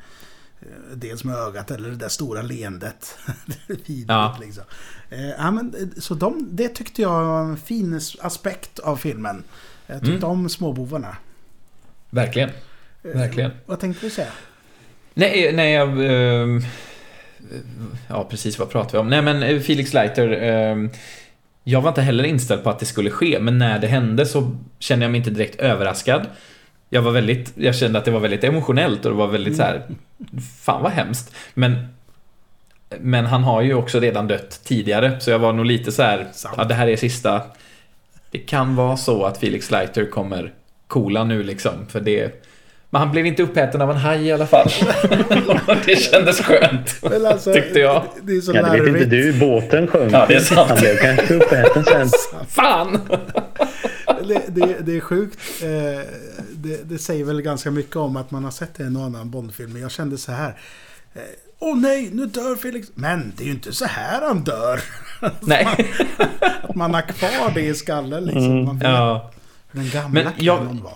Dels 0.95 1.24
med 1.24 1.36
ögat 1.36 1.72
eller 1.72 1.89
det 1.89 1.95
där 1.95 2.10
stora 2.10 2.41
leendet. 2.41 3.18
Ja. 4.07 4.38
liksom. 4.41 4.64
Eh, 5.10 5.30
ja, 5.30 5.51
men, 5.51 5.76
eh, 5.80 6.01
så 6.01 6.14
de, 6.14 6.47
det 6.51 6.68
tyckte 6.70 7.01
jag 7.01 7.10
var 7.26 7.41
en 7.41 7.57
fin 7.57 8.01
aspekt 8.22 8.80
av 8.80 8.95
filmen. 8.97 9.43
Jag 9.88 9.99
tyckte 9.99 10.12
Mm. 10.16 10.24
om 10.30 10.49
småbovarna. 10.49 11.18
Verkligen. 12.10 12.49
Verkligen. 13.01 13.51
Vad 13.66 13.80
tänkte 13.80 14.05
du 14.05 14.10
säga? 14.10 14.32
Nej, 15.14 15.53
nej, 15.53 15.72
jag... 15.74 15.89
ehm, 15.89 16.62
ja, 18.07 18.28
precis 18.30 18.60
vad 18.60 18.70
pratar 18.70 18.91
vi 18.91 18.97
om? 18.97 19.07
Nej, 19.10 19.22
men 19.22 19.43
eh, 19.43 19.60
Felix 19.62 19.93
Leiter. 19.93 20.28
ehm, 20.30 20.89
jag 21.64 21.82
var 21.82 21.89
inte 21.89 22.01
heller 22.01 22.24
inställd 22.24 22.64
på 22.64 22.70
att 22.70 22.80
det 22.80 22.86
skulle 22.86 23.10
ske, 23.10 23.39
men 23.39 23.57
när 23.57 23.80
det 23.80 23.88
hände 23.88 24.26
så 24.26 24.57
kände 24.80 25.05
jag 25.05 25.12
mig 25.12 25.18
inte 25.18 25.30
direkt 25.30 25.55
överraskad. 25.60 26.26
Jag 26.90 27.02
var 27.02 27.12
väldigt, 27.12 27.54
jag 27.56 27.76
kände 27.76 28.00
att 28.00 28.06
det 28.06 28.12
var 28.12 28.20
väldigt 28.20 28.44
emotionellt 28.44 29.06
och 29.06 29.12
det 29.12 29.18
var 29.18 29.28
väldigt 29.28 29.56
så 29.56 29.64
här. 29.64 29.82
Fan 30.62 30.84
vad 30.84 30.92
hemskt. 30.92 31.36
Men 31.54 31.88
men 32.98 33.26
han 33.26 33.44
har 33.44 33.62
ju 33.62 33.74
också 33.74 34.00
redan 34.00 34.28
dött 34.28 34.62
tidigare, 34.64 35.20
så 35.20 35.32
jag 35.32 35.40
var 35.40 35.54
nog 35.54 35.66
lite 35.66 35.92
så 35.92 36.04
här. 36.04 36.28
Ja, 36.58 36.64
det 36.64 36.74
här 36.74 36.88
är 36.88 36.96
sista. 36.96 37.42
Det 38.32 38.38
kan 38.38 38.76
vara 38.76 38.98
så 38.98 39.24
att 39.26 39.38
Felix 39.38 39.72
Leiter 39.72 40.06
kommer 40.06 40.54
coola 40.88 41.24
nu 41.24 41.44
liksom, 41.44 41.72
för 41.90 42.00
det... 42.00 42.46
Men 42.92 43.02
han 43.02 43.12
blev 43.12 43.26
inte 43.26 43.44
uppäten 43.44 43.82
av 43.82 43.92
en 43.92 43.98
haj 43.98 44.28
i 44.28 44.32
alla 44.32 44.48
fall. 44.48 44.70
det 45.86 45.96
kändes 45.96 46.42
skönt, 46.42 47.00
alltså, 47.26 47.54
tyckte 47.54 47.80
jag. 47.80 48.04
Det 48.22 48.34
är 48.34 48.42
så 48.42 48.52
Ja, 48.56 48.62
det 48.62 48.82
vet 48.82 48.88
inte 48.88 49.06
du. 49.06 49.34
Båten 49.34 49.88
sjönk. 49.88 50.14
Ja, 50.14 50.26
det 50.28 50.36
är 50.36 50.40
sant. 50.40 50.70
Han 50.70 50.80
blev 50.80 50.98
kanske 50.98 51.34
uppäten 51.34 51.84
sen. 51.84 52.10
Fan! 52.50 53.00
Det, 54.30 54.44
det, 54.48 54.80
det 54.86 54.96
är 54.98 55.00
sjukt. 55.00 55.40
Eh, 55.64 55.70
det, 56.54 56.90
det 56.90 56.98
säger 56.98 57.26
väl 57.26 57.42
ganska 57.42 57.72
mycket 57.72 57.96
om 57.96 58.18
att 58.18 58.32
man 58.32 58.44
har 58.44 58.52
sett 58.52 58.80
en 58.80 58.98
och 58.98 59.04
annan 59.04 59.30
Bondfilm. 59.30 59.74
Men 59.74 59.82
jag 59.82 59.92
kände 59.92 60.18
så 60.18 60.32
här. 60.32 60.58
eh, 61.14 61.22
Åh 61.62 61.78
nej, 61.78 62.10
nu 62.14 62.26
dör 62.26 62.56
Felix. 62.56 62.88
Men 62.96 63.34
det 63.38 63.44
är 63.44 63.46
ju 63.46 63.52
inte 63.54 63.74
så 63.74 63.86
här 63.86 64.22
han 64.28 64.44
dör. 64.44 64.80
Nej. 65.42 65.68
Att 66.62 66.76
man 66.76 66.94
har 66.94 67.02
kvar 67.02 67.52
det 67.54 67.62
i 67.62 67.74
skallen 67.74 68.24
liksom. 68.26 68.66
Man 68.66 68.80
vet 68.80 68.88
Ja. 68.90 69.32
hur 69.72 69.80
den 69.82 69.90
gamla 69.90 70.24
Men 70.24 70.34
jag- 70.38 70.58
kanon 70.58 70.84
var. 70.84 70.94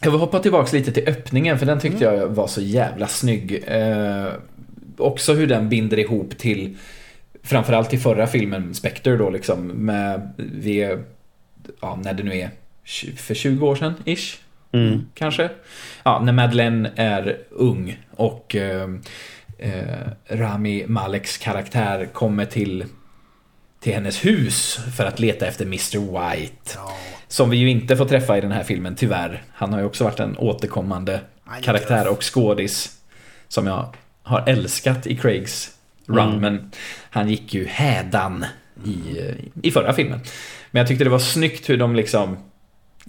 Jag 0.00 0.10
vill 0.10 0.20
hoppa 0.20 0.38
tillbaks 0.38 0.72
lite 0.72 0.92
till 0.92 1.08
öppningen, 1.08 1.58
för 1.58 1.66
den 1.66 1.80
tyckte 1.80 2.04
jag 2.04 2.26
var 2.28 2.46
så 2.46 2.60
jävla 2.60 3.08
snygg. 3.08 3.64
Eh, 3.66 4.26
också 4.98 5.32
hur 5.34 5.46
den 5.46 5.68
binder 5.68 5.98
ihop 5.98 6.38
till 6.38 6.76
Framförallt 7.44 7.90
till 7.90 7.98
förra 8.00 8.26
filmen, 8.26 8.74
Spectre 8.74 9.16
då 9.16 9.30
liksom, 9.30 9.66
med 9.66 10.32
vi, 10.36 10.98
ja, 11.80 11.98
när 12.04 12.12
det 12.14 12.22
nu 12.22 12.38
är, 12.38 12.50
för 13.16 13.34
20 13.34 13.66
år 13.68 13.76
sedan, 13.76 13.94
ish, 14.04 14.36
Mm. 14.74 15.06
kanske. 15.14 15.50
Ja, 16.02 16.20
när 16.22 16.32
Madeleine 16.32 16.90
är 16.96 17.38
ung 17.50 17.98
och 18.10 18.56
eh, 18.56 18.88
eh, 19.58 20.08
Rami 20.28 20.84
Maleks 20.86 21.38
karaktär 21.38 22.08
kommer 22.12 22.44
till, 22.44 22.84
till 23.80 23.94
hennes 23.94 24.24
hus 24.24 24.78
för 24.96 25.04
att 25.06 25.20
leta 25.20 25.46
efter 25.46 25.64
Mr. 25.64 25.98
White. 25.98 26.72
Ja, 26.74 26.96
Som 27.28 27.50
vi 27.50 27.56
ju 27.56 27.70
inte 27.70 27.96
får 27.96 28.04
träffa 28.04 28.38
i 28.38 28.40
den 28.40 28.52
här 28.52 28.62
filmen, 28.64 28.94
tyvärr. 28.94 29.42
Han 29.52 29.72
har 29.72 29.80
ju 29.80 29.86
också 29.86 30.04
varit 30.04 30.20
en 30.20 30.36
återkommande 30.36 31.20
Nej, 31.50 31.62
karaktär 31.62 32.08
och 32.08 32.34
skådis. 32.34 32.98
Som 33.48 33.66
jag 33.66 33.94
har 34.22 34.48
älskat 34.48 35.06
i 35.06 35.16
Craigs 35.16 35.70
run, 36.06 36.18
Mm. 36.28 36.40
men 36.40 36.70
han 37.10 37.28
gick 37.28 37.54
ju 37.54 37.66
hädan 37.66 38.44
i, 38.84 39.18
i 39.62 39.70
förra 39.70 39.92
filmen. 39.92 40.20
Men 40.72 40.80
jag 40.80 40.88
tyckte 40.88 41.04
det 41.04 41.10
var 41.10 41.18
snyggt 41.18 41.70
hur 41.70 41.76
de 41.76 41.96
liksom 41.96 42.36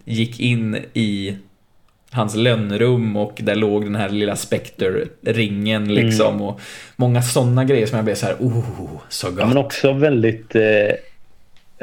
gick 0.06 0.40
in 0.40 0.78
i 0.94 1.38
hans 2.12 2.36
lönnrum 2.36 3.18
och 3.18 3.40
där 3.44 3.56
låg 3.56 3.84
den 3.84 3.96
här 3.96 4.10
lilla 4.10 4.36
Spectre-ringen 4.36 5.94
liksom. 5.94 6.42
Och 6.42 6.62
många 6.96 7.22
sådana 7.22 7.64
grejer 7.64 7.86
som 7.86 7.96
jag 7.96 8.06
blev 8.06 8.16
så 8.16 8.26
här, 8.26 8.36
oh, 8.40 9.02
så 9.10 9.28
Ja, 9.28 9.32
gott. 9.32 9.48
men 9.48 9.58
också 9.58 9.94
väldigt 9.94 10.56
eh, 10.56 10.92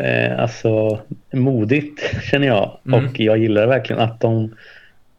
eh, 0.06 0.40
alltså, 0.40 1.00
modigt 1.32 2.22
känner 2.22 2.46
jag. 2.46 2.78
Mm. 2.86 3.04
Och 3.06 3.20
jag 3.20 3.38
gillar 3.38 3.66
verkligen 3.66 4.02
att 4.02 4.20
de 4.20 4.54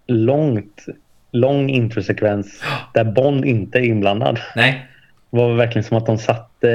långt, 0.08 0.86
lång 1.32 1.70
introsekvens 1.70 2.64
där 2.94 3.04
Bond 3.04 3.46
inte 3.46 3.80
är 3.80 3.84
inblandad. 3.84 4.40
Nej, 4.56 4.88
var 5.30 5.56
verkligen 5.56 5.84
som 5.84 5.98
att 5.98 6.06
de 6.06 6.18
satte 6.18 6.68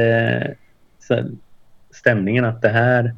här, 1.09 1.27
stämningen 1.91 2.45
att 2.45 2.63
det 2.63 2.69
här, 2.69 3.15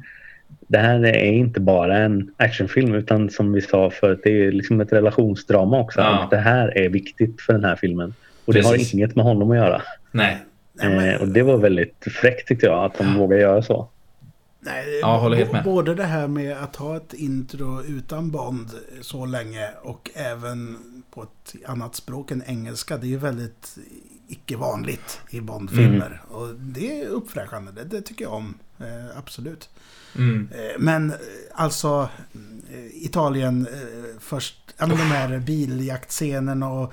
det 0.69 0.77
här 0.77 1.05
är 1.05 1.31
inte 1.31 1.59
bara 1.59 1.97
en 1.97 2.31
actionfilm 2.37 2.93
utan 2.93 3.29
som 3.29 3.53
vi 3.53 3.61
sa 3.61 3.89
förut, 3.89 4.21
det 4.23 4.29
är 4.45 4.51
liksom 4.51 4.81
ett 4.81 4.93
relationsdrama 4.93 5.79
också. 5.79 5.99
Ja. 6.01 6.23
Att 6.23 6.29
det 6.29 6.37
här 6.37 6.77
är 6.77 6.89
viktigt 6.89 7.41
för 7.41 7.53
den 7.53 7.63
här 7.63 7.75
filmen. 7.75 8.13
Och 8.45 8.53
det 8.53 8.61
Precis. 8.61 8.91
har 8.91 8.97
inget 8.99 9.15
med 9.15 9.25
honom 9.25 9.51
att 9.51 9.57
göra. 9.57 9.81
nej. 10.11 10.37
Nej, 10.73 10.89
men- 10.95 11.09
Eh, 11.09 11.21
och 11.21 11.27
det 11.27 11.43
var 11.43 11.57
väldigt 11.57 12.05
fräckt 12.21 12.47
tyckte 12.47 12.65
jag 12.65 12.85
att 12.85 12.97
de 12.97 13.17
vågade 13.17 13.41
göra 13.41 13.61
så. 13.61 13.87
Nej, 14.59 14.83
Ja, 15.01 15.17
håller 15.17 15.37
helt 15.37 15.51
med. 15.51 15.63
Både 15.63 15.95
det 15.95 16.03
här 16.03 16.27
med 16.27 16.57
att 16.57 16.75
ha 16.75 16.97
ett 16.97 17.13
intro 17.13 17.81
utan 17.87 18.31
Bond 18.31 18.67
så 19.01 19.25
länge 19.25 19.69
och 19.81 20.09
även 20.15 20.77
på 21.13 21.23
ett 21.23 21.55
annat 21.65 21.95
språk 21.95 22.31
än 22.31 22.43
engelska. 22.47 22.97
Det 22.97 23.05
är 23.07 23.09
ju 23.09 23.17
väldigt 23.17 23.77
icke 24.29 24.57
vanligt 24.57 25.19
i 25.29 25.41
Bond-filmer. 25.41 26.21
Mm. 26.29 26.35
Och 26.41 26.55
det 26.55 27.01
är 27.01 27.07
uppfräschande, 27.07 27.71
det, 27.71 27.83
det 27.83 28.01
tycker 28.01 28.25
jag 28.25 28.33
om. 28.33 28.53
Eh, 28.79 29.17
absolut. 29.17 29.69
Mm. 30.17 30.49
Eh, 30.51 30.79
men 30.79 31.09
eh, 31.09 31.15
alltså 31.53 32.09
eh, 32.73 33.05
Italien 33.05 33.67
eh, 33.73 34.19
först, 34.19 34.55
ja, 34.77 34.87
men 34.87 34.97
de 34.97 35.03
här 35.03 35.39
biljaktscenerna 35.39 36.69
och 36.69 36.83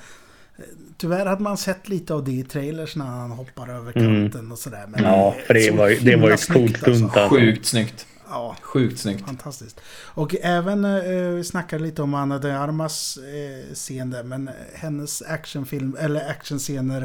eh, 0.59 0.65
Tyvärr 0.99 1.27
hade 1.27 1.43
man 1.43 1.57
sett 1.57 1.89
lite 1.89 2.15
av 2.15 2.25
det 2.25 2.33
i 2.33 2.43
trailers 2.43 2.97
när 2.97 3.05
han 3.07 3.31
hoppar 3.31 3.69
över 3.69 3.97
Mm. 3.97 4.23
kanten 4.31 4.53
och 4.53 4.59
sådär. 4.59 4.85
Men 4.89 5.05
Ja, 5.05 5.35
för 5.47 5.55
det 5.55 5.71
var 5.71 5.89
ju- 5.89 5.99
det 6.01 6.17
var 6.17 6.31
ju 6.31 6.37
coolt 6.37 6.89
alltså. 6.89 7.29
Sjukt 7.31 7.67
snyggt. 7.67 8.07
Ja, 8.31 8.57
Sjukt 8.63 8.99
snyggt. 8.99 9.27
fantastiskt. 9.27 9.81
Och 10.15 10.35
även, 10.43 10.85
eh, 10.85 11.01
vi 11.35 11.45
snackade 11.45 11.83
lite 11.83 12.03
om 12.03 12.15
Anna 12.15 12.39
de 12.39 12.51
Armas 12.51 13.17
eh, 13.19 13.75
scen 13.75 14.11
där, 14.11 14.23
men 14.23 14.51
hennes 14.75 15.23
actionfilm, 15.23 15.97
eller 16.01 16.31
actionscener 16.31 17.03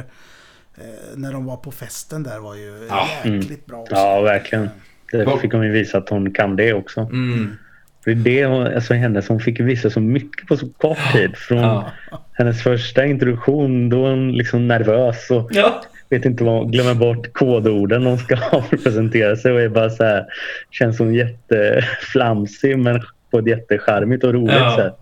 eh, 0.77 0.83
när 1.15 1.33
de 1.33 1.45
var 1.45 1.57
på 1.57 1.71
festen 1.71 2.23
där 2.23 2.39
var 2.39 2.55
ju 2.55 2.87
Ja, 2.89 3.07
jäkligt 3.25 3.65
bra 3.65 3.77
också. 3.81 3.95
Ja, 3.95 4.21
verkligen. 4.21 4.69
Det 5.11 5.39
fick 5.41 5.53
hon 5.53 5.63
ju 5.65 5.71
visa 5.71 5.97
att 5.97 6.09
hon 6.09 6.33
kan 6.33 6.55
det 6.55 6.73
också. 6.73 6.99
Mm. 7.01 7.57
För 8.03 8.11
det 8.11 8.39
är 8.39 8.47
det 8.47 8.53
hon- 8.55 8.75
alltså 8.75 8.93
hennes, 8.93 9.27
hon 9.27 9.39
fick 9.39 9.59
visa 9.59 9.89
så 9.89 9.99
mycket 9.99 10.47
på 10.47 10.57
så 10.57 10.69
kort 10.69 11.11
tid. 11.13 11.35
Från 11.37 11.57
Ja. 11.57 11.91
hennes 12.33 12.63
första 12.63 13.05
introduktion, 13.05 13.89
då 13.89 14.05
är 14.05 14.09
hon 14.09 14.31
liksom 14.31 14.67
nervös 14.67 15.29
och 15.31 15.49
ja. 15.53 15.83
Vet 16.11 16.25
inte 16.25 16.43
vad, 16.43 16.71
glömmer 16.71 16.93
bort 16.93 17.33
kodorden 17.33 18.05
hon 18.05 18.17
ska 18.17 18.35
ha 18.51 18.61
för 18.61 18.75
att 18.75 18.83
presentera 18.83 19.35
sig 19.35 19.51
och 19.51 19.61
är 19.61 19.69
bara 19.69 19.89
så 19.89 20.03
här, 20.03 20.25
känns 20.71 20.97
som 20.97 21.13
jätteflamsig 21.15 22.77
men 22.77 23.01
på 23.31 23.39
ett 23.39 23.47
jättecharmigt 23.47 24.23
och 24.23 24.33
roligt 24.33 24.55
Ja. 24.55 24.75
sätt. 24.77 24.97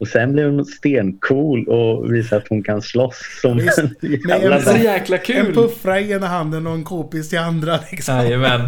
Och 0.00 0.08
sen 0.08 0.32
blir 0.32 0.44
hon 0.44 0.64
stencool 0.64 1.68
och 1.68 2.14
visar 2.14 2.36
att 2.36 2.48
hon 2.48 2.62
kan 2.62 2.82
slåss 2.82 3.38
som 3.42 3.56
Visst. 3.56 3.78
en 3.78 3.90
jävla 4.28 4.56
en- 4.56 4.62
Så 4.62 4.76
jäkla 4.76 5.16
En 5.16 5.22
kul. 5.24 5.54
puffra 5.54 6.00
i 6.00 6.12
ena 6.12 6.26
handen 6.26 6.66
och 6.66 6.72
en 6.74 6.84
k-pist 6.84 7.32
i 7.32 7.36
andra 7.36 7.78
liksom. 7.90 8.14
Jajamän. 8.16 8.60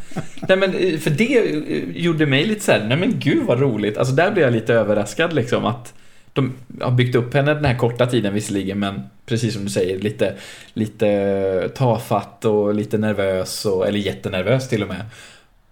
Nej 0.48 0.56
men 0.58 0.74
eh, 0.74 0.98
för 0.98 1.10
det 1.10 1.38
eh, 1.38 1.56
gjorde 1.96 2.26
mig 2.26 2.44
lite 2.46 2.60
så 2.64 2.72
här, 2.72 2.84
nej 2.88 2.96
men 2.96 3.14
gud 3.18 3.42
vad 3.46 3.60
roligt. 3.60 3.98
Alltså 3.98 4.14
där 4.14 4.30
blev 4.30 4.44
jag 4.44 4.52
lite 4.54 4.74
överraskad 4.74 5.32
liksom 5.32 5.64
att 5.64 5.94
de 6.40 6.52
har 6.84 6.90
byggt 6.90 7.14
upp 7.14 7.34
henne 7.34 7.54
den 7.54 7.64
här 7.64 7.74
korta 7.76 8.06
tiden 8.06 8.34
visserligen 8.34 8.78
men 8.78 9.00
precis 9.26 9.54
som 9.54 9.64
du 9.64 9.70
säger 9.70 9.98
lite, 9.98 10.34
lite 10.72 11.70
tafatt 11.74 12.44
och 12.44 12.74
lite 12.74 12.98
nervös 12.98 13.64
och, 13.64 13.86
eller 13.88 13.98
jättenervös 13.98 14.68
till 14.68 14.82
och 14.82 14.88
med. 14.88 15.04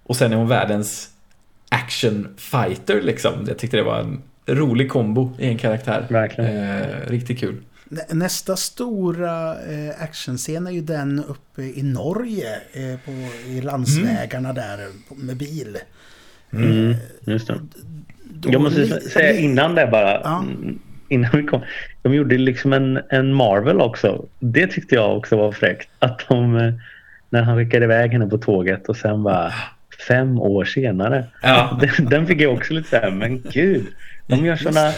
Och 0.02 0.16
sen 0.16 0.32
är 0.32 0.36
hon 0.36 0.48
världens 0.48 1.08
action 1.68 2.28
fighter 2.36 3.02
liksom. 3.02 3.32
Jag 3.48 3.58
tyckte 3.58 3.76
det 3.76 3.82
var 3.82 4.00
en 4.00 4.22
rolig 4.46 4.90
kombo 4.90 5.30
i 5.38 5.46
en 5.46 5.58
karaktär. 5.58 6.06
Verkligen. 6.10 6.56
Eh, 6.56 6.86
riktigt 7.06 7.38
kul. 7.40 7.56
Nä- 7.88 8.06
Nästa 8.14 8.56
stora 8.56 9.50
eh, 9.64 10.02
actionscen 10.02 10.66
är 10.66 10.70
ju 10.70 10.80
den 10.80 11.24
uppe 11.28 11.62
i 11.62 11.82
Norge. 11.82 12.54
Eh, 12.72 12.98
på, 13.04 13.10
I 13.50 13.60
landsvägarna 13.60 14.52
där 14.52 14.86
på, 15.08 15.14
med 15.14 15.36
bil. 15.36 15.78
Mm, 16.52 16.94
just 17.24 17.46
det. 17.46 17.60
Jag 18.44 18.60
måste 18.60 18.86
säga 19.00 19.32
innan 19.40 19.74
det 19.74 19.86
bara. 19.86 20.20
Ja. 20.24 20.38
mm, 20.38 20.78
Innan 21.08 21.30
vi 21.32 21.42
kom. 21.42 21.60
De 22.02 22.14
gjorde 22.14 22.38
liksom 22.38 22.72
en, 22.72 23.00
en 23.10 23.34
Marvel 23.34 23.80
också. 23.80 24.24
Det 24.38 24.66
tyckte 24.66 24.94
jag 24.94 25.16
också 25.16 25.36
var 25.36 25.52
fräckt. 25.52 25.88
Att 25.98 26.28
de, 26.28 26.56
eh, 26.56 26.72
när 27.30 27.42
han 27.42 27.56
skickade 27.56 27.84
iväg 27.84 28.12
henne 28.12 28.26
på 28.26 28.38
tåget 28.38 28.88
och 28.88 28.96
sen 28.96 29.22
bara 29.22 29.52
fem 30.08 30.40
år 30.40 30.64
senare. 30.64 31.24
Ja. 31.42 31.80
Den, 31.96 32.06
den 32.08 32.26
fick 32.26 32.40
jag 32.40 32.52
också 32.52 32.72
lite 32.74 32.88
så 32.88 32.96
här, 32.96 33.10
men 33.10 33.42
gud. 33.52 33.86
De 34.26 34.46
gör 34.46 34.56
sådana 34.66 34.92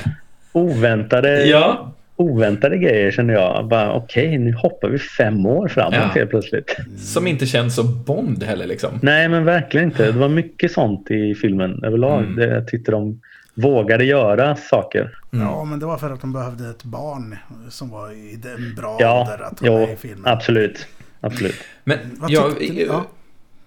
oväntade, 0.53 1.45
Ja, 1.47 1.93
oväntade 2.19 2.79
grejer 2.79 3.11
känner 3.11 3.35
jag. 3.35 3.69
Bara 3.69 3.93
Okej, 3.93 4.39
nu 4.39 4.53
hoppar 4.53 4.89
vi 4.89 4.99
fem 4.99 5.47
år 5.47 5.69
framåt 5.69 5.95
Ja. 5.95 6.01
helt 6.15 6.31
plötsligt. 6.31 6.77
som 6.99 7.27
inte 7.27 7.47
känns 7.47 7.75
som 7.75 8.03
Bond 8.05 8.43
heller 8.43 8.67
liksom. 8.67 8.91
Nej, 9.03 9.29
men 9.29 9.45
verkligen 9.45 9.87
inte. 9.87 10.13
Det 10.13 10.19
var 10.19 10.29
mycket 10.29 10.73
sånt 10.73 11.11
i 11.11 11.35
filmen 11.35 11.85
överlag. 11.85 12.23
Mm. 12.23 12.37
Det, 12.37 12.47
jag 12.55 12.69
tyckte 12.69 12.91
de 12.91 13.21
vågade 13.55 14.05
göra 14.05 14.57
saker. 14.57 15.11
Ja, 15.31 15.65
men 15.65 15.81
det 15.81 15.87
var 15.87 15.99
för 15.99 16.11
att 16.11 16.21
de 16.21 16.33
behövde 16.33 16.71
ett 16.71 16.85
barn 16.85 17.37
som 17.69 17.91
var 17.91 18.13
i 18.13 18.37
den 18.43 18.75
bra 18.75 18.97
Ja, 19.01 19.21
ålder 19.21 19.45
att 19.45 19.63
vara 19.63 19.73
med 19.81 19.93
i 19.93 19.97
filmen. 19.97 20.23
absolut. 20.27 20.87
absolut. 21.21 21.55
Men 21.85 21.99
Vad 22.19 22.31
jag? 22.31 22.53
Ja. 22.89 23.07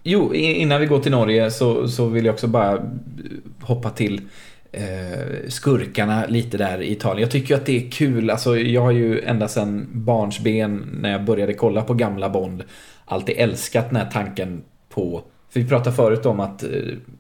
Jo, 0.04 0.34
innan 0.34 0.80
vi 0.82 0.86
går 0.88 1.00
till 1.00 1.12
Norge 1.12 1.52
så, 1.52 1.88
så 1.88 2.06
vill 2.08 2.26
jag 2.26 2.34
också 2.34 2.48
bara 2.48 2.80
hoppa 3.62 3.90
till 3.90 4.22
eh, 4.72 5.50
skurkarna 5.50 6.26
lite 6.26 6.58
där 6.58 6.82
i 6.82 6.92
Italien. 6.92 7.22
Jag 7.22 7.32
tycker 7.32 7.56
att 7.56 7.66
det 7.66 7.86
är 7.86 7.92
kul. 7.92 8.30
Alltså, 8.30 8.58
jag 8.58 8.82
har 8.82 8.92
ju 8.92 9.22
ända 9.22 9.48
sedan 9.48 9.88
barnsben 9.92 10.90
när 10.94 11.12
jag 11.12 11.26
började 11.26 11.54
kolla 11.54 11.82
på 11.82 11.94
gamla 11.94 12.30
Bond 12.30 12.64
alltid 13.06 13.36
älskat 13.38 13.90
den 13.90 13.96
här 13.96 14.10
tanken 14.12 14.64
på 14.90 15.24
för 15.52 15.60
vi 15.60 15.68
pratade 15.68 15.96
förut 15.96 16.26
om 16.26 16.40
att 16.40 16.64
eh, 16.64 16.70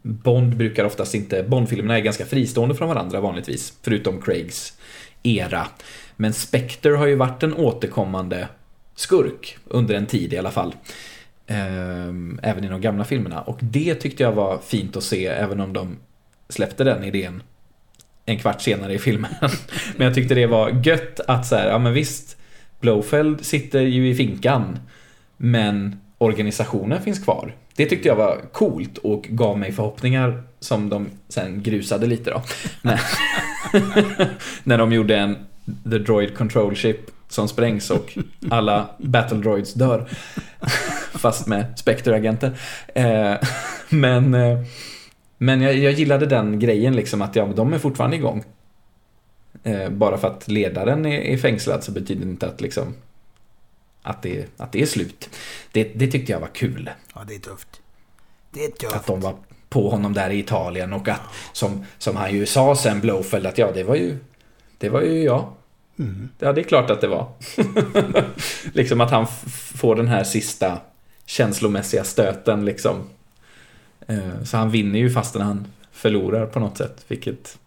Bond 0.01 0.57
brukar 0.57 0.85
oftast 0.85 1.15
inte, 1.15 1.43
Bondfilmerna 1.43 1.97
är 1.97 2.01
ganska 2.01 2.25
fristående 2.25 2.75
från 2.75 2.89
varandra 2.89 3.19
vanligtvis, 3.21 3.73
förutom 3.81 4.21
Craigs 4.21 4.77
era. 5.23 5.67
Men 6.15 6.33
Spectre 6.33 6.91
har 6.91 7.07
ju 7.07 7.15
varit 7.15 7.43
en 7.43 7.53
återkommande 7.53 8.47
skurk 8.95 9.57
under 9.67 9.95
en 9.95 10.05
tid 10.05 10.33
i 10.33 10.37
alla 10.37 10.51
fall. 10.51 10.75
Ehm, 11.47 12.39
även 12.43 12.63
i 12.63 12.67
de 12.67 12.81
gamla 12.81 13.03
filmerna. 13.03 13.41
Och 13.41 13.57
det 13.61 13.95
tyckte 13.95 14.23
jag 14.23 14.31
var 14.31 14.57
fint 14.57 14.97
att 14.97 15.03
se, 15.03 15.27
även 15.27 15.59
om 15.59 15.73
de 15.73 15.97
släppte 16.51 16.83
den 16.83 17.03
idén 17.03 17.43
en 18.25 18.39
kvart 18.39 18.61
senare 18.61 18.93
i 18.93 18.99
filmen. 18.99 19.31
men 19.97 20.05
jag 20.07 20.15
tyckte 20.15 20.35
det 20.35 20.47
var 20.47 20.81
gött 20.83 21.19
att 21.19 21.45
så 21.45 21.55
här, 21.55 21.69
ja 21.69 21.77
men 21.77 21.93
visst, 21.93 22.37
Blowfeld 22.79 23.45
sitter 23.45 23.81
ju 23.81 24.09
i 24.09 24.15
finkan, 24.15 24.79
men 25.37 26.01
organisationen 26.17 27.01
finns 27.01 27.19
kvar. 27.19 27.55
Det 27.75 27.85
tyckte 27.85 28.07
jag 28.07 28.15
var 28.15 28.41
coolt 28.51 28.97
och 28.97 29.27
gav 29.29 29.59
mig 29.59 29.71
förhoppningar 29.71 30.43
som 30.59 30.89
de 30.89 31.09
sen 31.29 31.63
grusade 31.63 32.07
lite 32.07 32.31
då. 32.31 32.41
när, 34.63 34.77
de 34.77 34.93
gjorde 34.93 35.17
en 35.17 35.35
The 35.83 35.97
Droid 35.97 36.37
Control 36.37 36.75
Ship 36.75 36.99
som 37.29 37.47
sprängs 37.47 37.89
och 37.89 38.17
alla 38.49 38.89
Battle 38.97 39.37
Droids 39.37 39.73
dör. 39.73 40.09
Fast 41.13 41.47
med 41.47 41.65
Spectre-agenter. 41.75 42.51
Eh, 42.95 43.35
men 43.89 44.33
eh, 44.33 44.59
men 45.43 45.61
jag, 45.61 45.77
jag 45.77 45.93
gillade 45.93 46.25
den 46.25 46.59
grejen 46.59 46.95
liksom 46.95 47.21
att 47.21 47.35
ja, 47.35 47.45
de 47.45 47.73
är 47.73 47.77
fortfarande 47.77 48.15
igång. 48.15 48.43
Eh, 49.63 49.89
bara 49.89 50.17
för 50.17 50.27
att 50.27 50.47
ledaren 50.47 51.05
är, 51.05 51.19
är 51.19 51.37
fängslad 51.37 51.83
så 51.83 51.91
betyder 51.91 52.25
det 52.25 52.31
inte 52.31 52.47
att 52.47 52.61
liksom 52.61 52.95
att 54.01 54.21
det, 54.21 54.45
att 54.57 54.71
det 54.71 54.81
är 54.81 54.85
slut. 54.85 55.29
Det, 55.71 55.83
det 55.83 56.07
tyckte 56.07 56.31
jag 56.31 56.39
var 56.39 56.47
kul. 56.47 56.89
Ja, 57.15 57.21
det 57.27 57.35
är 57.35 57.39
tufft. 57.39 57.81
Det 58.51 58.65
är 58.65 58.71
tufft. 58.71 58.95
Att 58.95 59.05
de 59.05 59.21
var 59.21 59.35
på 59.69 59.89
honom 59.89 60.13
där 60.13 60.29
i 60.29 60.39
Italien 60.39 60.93
och 60.93 61.07
att 61.07 61.21
som, 61.53 61.85
som 61.97 62.15
han 62.15 62.33
ju 62.33 62.45
sa 62.45 62.75
sen 62.75 62.99
Blowfeld 62.99 63.45
att 63.45 63.57
ja 63.57 63.71
det 63.71 63.83
var 63.83 63.95
ju 63.95 64.17
det 64.77 64.89
var 64.89 65.01
ju 65.01 65.23
jag. 65.23 65.53
Mm. 65.99 66.29
Ja 66.39 66.53
det 66.53 66.61
är 66.61 66.65
klart 66.65 66.89
att 66.89 67.01
det 67.01 67.07
var. 67.07 67.31
liksom 68.73 69.01
att 69.01 69.11
han 69.11 69.27
får 69.73 69.95
den 69.95 70.07
här 70.07 70.23
sista 70.23 70.77
känslomässiga 71.25 72.03
stöten 72.03 72.65
liksom. 72.65 73.09
Eh, 74.11 74.43
Så 74.43 74.57
han 74.57 74.69
vinner 74.71 74.99
ju 74.99 75.09
fastän 75.09 75.41
han 75.41 75.67
förlorar 75.91 76.45
på 76.45 76.59
något 76.59 76.77
sätt. 76.77 77.05
Vilket 77.07 77.57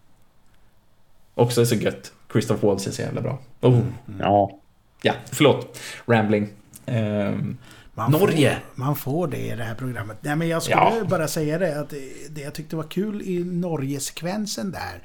också 1.33 1.61
är 1.61 1.65
så 1.65 1.75
gött. 1.75 2.11
Christoph 2.31 2.65
Waltz 2.65 2.87
är 2.87 2.91
så 2.91 3.01
jävla 3.01 3.21
bra. 3.21 3.39
Oh. 3.61 3.79
Ja, 4.19 4.59
Ja, 5.01 5.13
förlåt. 5.31 5.79
Rambling. 6.07 6.47
Ehm, 6.85 7.57
Man 7.93 8.11
Norge. 8.11 8.51
Får, 8.75 8.83
man 8.83 8.95
får 8.95 9.27
det 9.27 9.37
i 9.37 9.55
det 9.55 9.63
här 9.63 9.75
programmet. 9.75 10.17
Nej, 10.21 10.35
men 10.35 10.47
jag 10.47 10.63
skulle 10.63 10.75
Ja. 10.77 11.03
bara 11.09 11.27
säga 11.27 11.57
det 11.57 11.79
att 11.79 11.89
det, 11.89 11.99
det 12.29 12.41
jag 12.41 12.53
tyckte 12.53 12.75
var 12.75 12.83
kul 12.83 13.21
i 13.21 13.43
Norge-sekvensen 13.43 14.71
där. 14.71 15.03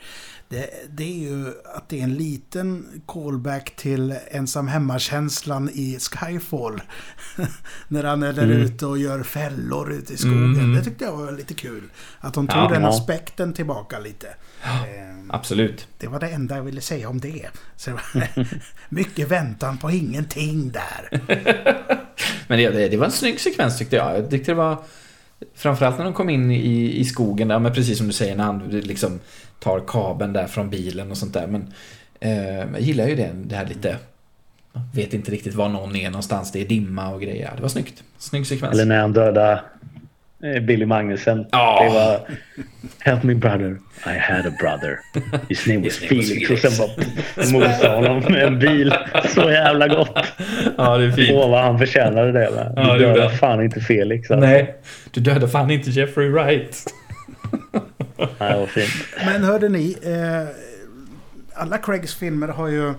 Det, 0.50 0.70
det 0.90 1.04
är 1.04 1.18
ju 1.30 1.46
att 1.74 1.88
det 1.88 1.98
är 1.98 2.02
en 2.04 2.14
liten 2.14 3.02
callback 3.06 3.76
till 3.76 4.14
ensam 4.30 4.68
hemmakänslan 4.68 5.70
i 5.72 5.98
Skyfall. 6.00 6.82
När 7.88 8.04
han 8.04 8.22
är 8.22 8.32
där 8.32 8.42
Mm. 8.44 8.56
ute 8.56 8.86
och 8.86 8.98
gör 8.98 9.22
fällor 9.22 9.92
ute 9.92 10.12
i 10.12 10.16
skogen. 10.16 10.54
Mm. 10.54 10.74
Det 10.74 10.84
tyckte 10.84 11.04
jag 11.04 11.16
var 11.16 11.32
lite 11.32 11.54
kul. 11.54 11.82
Att 12.20 12.34
de 12.34 12.46
tog 12.48 12.58
Ja. 12.58 12.68
den 12.68 12.82
Ja. 12.82 12.88
aspekten 12.88 13.52
tillbaka 13.52 13.98
lite. 13.98 14.28
Ehm, 14.62 15.30
absolut. 15.30 15.88
Det 15.98 16.06
var 16.06 16.20
det 16.20 16.28
enda 16.28 16.56
jag 16.56 16.62
ville 16.62 16.80
säga 16.80 17.08
om 17.08 17.20
det. 17.20 17.46
Så, 17.76 17.90
mycket 18.88 19.28
väntan 19.28 19.78
på 19.78 19.90
ingenting 19.90 20.72
där. 20.72 21.20
Men 22.48 22.58
det, 22.58 22.70
det, 22.70 22.88
det 22.88 22.96
var 22.96 23.06
en 23.06 23.12
snygg 23.12 23.40
sekvens 23.40 23.78
tyckte 23.78 23.96
jag. 23.96 24.18
Jag 24.18 24.30
tyckte 24.30 24.50
det 24.50 24.54
var 24.56 24.82
Framförallt 25.54 25.98
när 25.98 26.04
de 26.04 26.14
kom 26.14 26.30
in 26.30 26.50
i, 26.50 26.98
i 26.98 27.04
skogen 27.04 27.48
där, 27.48 27.58
men 27.58 27.74
precis 27.74 27.98
som 27.98 28.06
du 28.06 28.12
säger 28.12 28.36
när 28.36 28.44
han 28.44 28.68
liksom 28.68 29.20
tar 29.58 29.80
kabeln 29.86 30.32
där 30.32 30.46
från 30.46 30.70
bilen 30.70 31.10
och 31.10 31.16
sånt 31.16 31.32
där. 31.32 31.46
Men 31.46 31.72
eh, 32.20 32.58
jag 32.58 32.80
gillar 32.80 33.08
ju 33.08 33.16
det, 33.16 33.30
det 33.34 33.56
här 33.56 33.66
lite 33.66 33.96
vet 34.94 35.14
inte 35.14 35.30
riktigt 35.30 35.54
var 35.54 35.68
någon 35.68 35.96
är 35.96 36.10
någonstans. 36.10 36.52
Det 36.52 36.60
är 36.60 36.68
dimma 36.68 37.08
och 37.08 37.22
grejer. 37.22 37.52
Det 37.56 37.62
var 37.62 37.68
snyggt. 37.68 38.02
Snygg 38.18 38.46
sekvens. 38.46 38.74
Eller 38.74 38.84
när 38.84 39.00
han 39.00 39.12
dödar. 39.12 39.62
Billy 40.66 40.86
Magnussen. 40.86 41.46
Ja. 41.50 41.82
Det 41.84 41.94
var 41.94 42.20
Help 42.98 43.22
me 43.22 43.34
brother, 43.34 43.78
I 44.06 44.18
had 44.18 44.46
a 44.46 44.52
brother. 44.60 44.98
His 45.48 45.66
name 45.66 45.80
was 45.84 45.98
His 45.98 46.10
name 46.10 46.20
was 46.20 46.28
Felix. 46.28 46.50
Och 46.50 46.58
Felix. 46.58 46.76
sen 46.76 46.88
bara 46.88 47.66
mosade 47.68 47.94
honom 47.96 48.32
med 48.32 48.44
en 48.46 48.58
bil. 48.58 48.94
Så 49.34 49.50
jävla 49.50 49.88
gott. 49.88 50.18
Ja, 50.76 50.98
det 50.98 51.04
är 51.04 51.10
fint. 51.12 51.30
Åh 51.34 51.50
vad 51.50 51.62
han 51.62 51.78
förtjänade 51.78 52.32
det. 52.32 52.50
Va? 52.50 52.72
Ja, 52.76 52.82
det 52.92 52.98
Du 52.98 53.04
dödade 53.04 53.36
fan 53.36 53.62
inte 53.64 53.80
Felix. 53.80 54.30
Alltså. 54.30 54.46
Nej, 54.46 54.74
du 55.10 55.20
dödade 55.20 55.48
fan 55.48 55.70
inte 55.70 55.90
Jeffrey 55.90 56.28
Wright. 56.28 56.84
Nej, 58.38 58.58
var 58.58 58.66
fint. 58.66 58.90
Men 59.24 59.44
hörde 59.44 59.68
ni, 59.68 59.96
eh, 60.02 60.48
alla 61.54 61.78
Craigs 61.78 62.14
filmer 62.14 62.48
har 62.48 62.68
ju... 62.68 62.94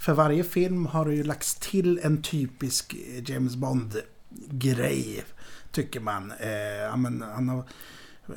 För 0.00 0.12
varje 0.12 0.44
film 0.44 0.86
har 0.86 1.04
det 1.04 1.14
ju 1.14 1.22
lagts 1.22 1.54
till 1.54 2.00
en 2.02 2.22
typisk 2.22 2.94
eh, 2.94 3.30
James 3.30 3.56
Bond-grej. 3.56 5.22
Tycker 5.72 6.00
man. 6.00 6.32
Eh, 6.40 6.96
men 6.96 7.24
han 7.34 7.48
har 7.48 7.58
eh, 7.58 8.34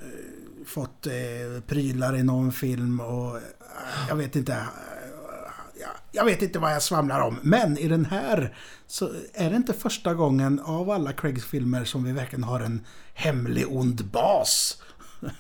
fått 0.66 1.08
eh, 1.08 1.62
prylar 1.68 2.16
i 2.18 2.24
någon 2.24 2.52
film 2.52 3.00
och... 3.00 3.38
Eh, 3.38 3.42
jag 4.10 4.16
vet 4.16 4.36
inte. 4.36 4.54
Eh, 4.54 4.60
ja, 5.82 5.88
jag 6.12 6.26
vet 6.26 6.42
inte 6.42 6.60
vad 6.60 6.74
jag 6.74 6.82
svamlar 6.82 7.20
om. 7.22 7.40
Men 7.42 7.78
i 7.78 7.88
den 7.88 8.06
här 8.06 8.56
så 8.88 9.10
är 9.34 9.50
det 9.50 9.56
inte 9.56 9.74
första 9.74 10.14
gången 10.14 10.60
av 10.60 10.90
alla 10.90 11.14
Craigs 11.14 11.46
filmer 11.46 11.86
som 11.86 12.04
vi 12.04 12.12
verkligen 12.12 12.44
har 12.44 12.60
en 12.60 12.86
hemlig 13.14 13.66
ond 13.70 14.06
bas. 14.06 14.82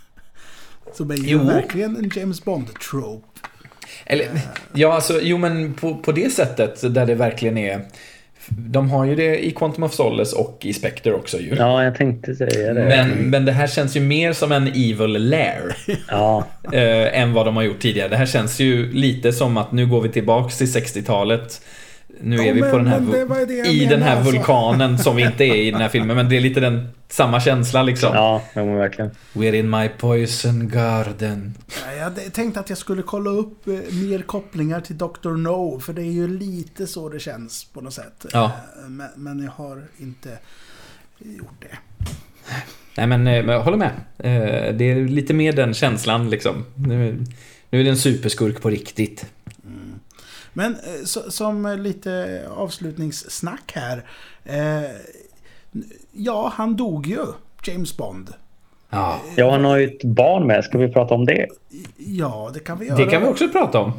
Som 0.93 1.11
är 1.11 1.15
ju 1.15 1.29
Jo. 1.29 1.43
verkligen 1.43 1.97
en 1.97 2.11
James 2.15 2.45
Bond-trope. 2.45 3.27
Eller, 4.05 4.41
ja, 4.73 4.93
alltså, 4.93 5.19
jo 5.21 5.37
men 5.37 5.73
på, 5.73 5.97
på 5.97 6.11
det 6.11 6.33
sättet 6.33 6.93
där 6.93 7.05
det 7.05 7.15
verkligen 7.15 7.57
är... 7.57 7.85
De 8.49 8.89
har 8.89 9.05
ju 9.05 9.15
det 9.15 9.45
i 9.45 9.51
Quantum 9.51 9.83
of 9.83 9.93
Solace 9.93 10.35
och 10.35 10.59
i 10.61 10.73
Spectre 10.73 11.13
också 11.13 11.39
ju. 11.39 11.55
Ja, 11.55 11.83
jag 11.83 11.95
tänkte 11.95 12.35
säga 12.35 12.73
det. 12.73 12.83
Men, 12.83 13.09
men 13.09 13.45
det 13.45 13.51
här 13.51 13.67
känns 13.67 13.95
ju 13.95 13.99
mer 13.99 14.33
som 14.33 14.51
en 14.51 14.67
evil 14.67 15.29
lair 15.29 15.75
Ja, 16.07 16.45
eh, 16.71 17.21
än 17.21 17.33
vad 17.33 17.45
de 17.45 17.55
har 17.55 17.63
gjort 17.63 17.79
tidigare. 17.79 18.09
Det 18.09 18.17
här 18.17 18.25
känns 18.25 18.59
ju 18.59 18.91
lite 18.91 19.33
som 19.33 19.57
att 19.57 19.71
nu 19.71 19.87
går 19.87 20.01
vi 20.01 20.09
tillbaks 20.09 20.57
till 20.57 20.67
60-talet. 20.67 21.61
Nu 22.21 22.35
Ja, 22.35 22.43
är 22.43 22.53
vi 22.53 22.61
på 22.61 22.65
men- 22.77 22.85
den 22.85 22.87
här, 22.87 23.69
i 23.71 23.85
den 23.85 24.01
här 24.01 24.15
alltså. 24.17 24.31
vulkanen 24.31 24.97
som 24.97 25.15
vi 25.15 25.23
inte 25.23 25.43
är 25.43 25.55
i 25.55 25.71
den 25.71 25.81
här 25.81 25.89
filmen. 25.89 26.15
Men 26.15 26.29
det 26.29 26.37
är 26.37 26.41
lite 26.41 26.59
den 26.59 26.87
samma 27.07 27.39
känsla 27.39 27.83
liksom. 27.83 28.09
ja, 28.13 28.41
men 28.53 28.75
verkligen. 28.75 29.11
We're 29.33 29.53
in 29.53 29.69
my 29.69 29.89
poison 29.89 30.67
garden. 30.69 31.53
Ja, 31.87 31.93
Jag 31.93 32.03
hade 32.03 32.21
tänkt 32.21 32.57
att 32.57 32.69
jag 32.69 32.77
skulle 32.77 33.01
kolla 33.01 33.29
upp 33.29 33.67
eh, 33.67 33.73
mer 33.91 34.21
kopplingar 34.21 34.81
till 34.81 34.97
Dr. 34.97 35.29
No. 35.37 35.79
För 35.79 35.93
det 35.93 36.01
är 36.01 36.11
ju 36.11 36.27
lite 36.37 36.87
så 36.87 37.09
det 37.09 37.19
känns 37.19 37.63
på 37.65 37.81
något 37.81 37.93
sätt. 37.93 38.25
Ja. 38.33 38.45
Eh, 38.83 38.89
Men, 38.89 39.07
men 39.15 39.43
jag 39.43 39.51
har 39.51 39.83
inte 39.97 40.29
gjort 41.19 41.61
det. 41.61 41.77
Nej 42.97 43.07
men, 43.07 43.27
eh, 43.27 43.43
men 43.45 43.55
jag 43.55 43.61
håller 43.63 43.77
med. 43.77 43.91
Eh, 44.17 44.73
Det 44.75 44.91
är 44.91 45.07
lite 45.07 45.33
mer 45.33 45.53
den 45.53 45.73
känslan 45.73 46.29
liksom. 46.29 46.65
Nu, 46.75 47.23
nu 47.69 47.79
är 47.79 47.83
det 47.83 47.89
en 47.89 47.97
superskurk 47.97 48.61
på 48.61 48.69
riktigt. 48.69 49.25
Men 50.57 50.73
eh, 50.73 51.03
så, 51.05 51.31
som 51.31 51.65
eh, 51.65 51.77
lite 51.77 52.41
avslutningssnack 52.57 53.71
här. 53.75 54.03
Eh, 54.45 54.89
ja, 56.11 56.51
han 56.55 56.75
dog 56.75 57.07
ju. 57.07 57.25
James 57.63 57.97
Bond. 57.97 58.29
Ja, 58.89 59.19
Ja, 59.35 59.51
han 59.51 59.65
har 59.65 59.77
ju 59.77 59.85
ett 59.87 60.03
barn 60.03 60.47
med. 60.47 60.63
Ska 60.63 60.77
vi 60.77 60.87
prata 60.87 61.13
om 61.15 61.25
det? 61.25 61.47
Ja, 61.97 62.51
det 62.53 62.59
kan 62.59 62.79
vi 62.79 62.85
göra. 62.87 62.97
det 62.97 63.05
kan 63.05 63.21
vi 63.21 63.27
också 63.27 63.49
prata 63.49 63.79
om. 63.79 63.93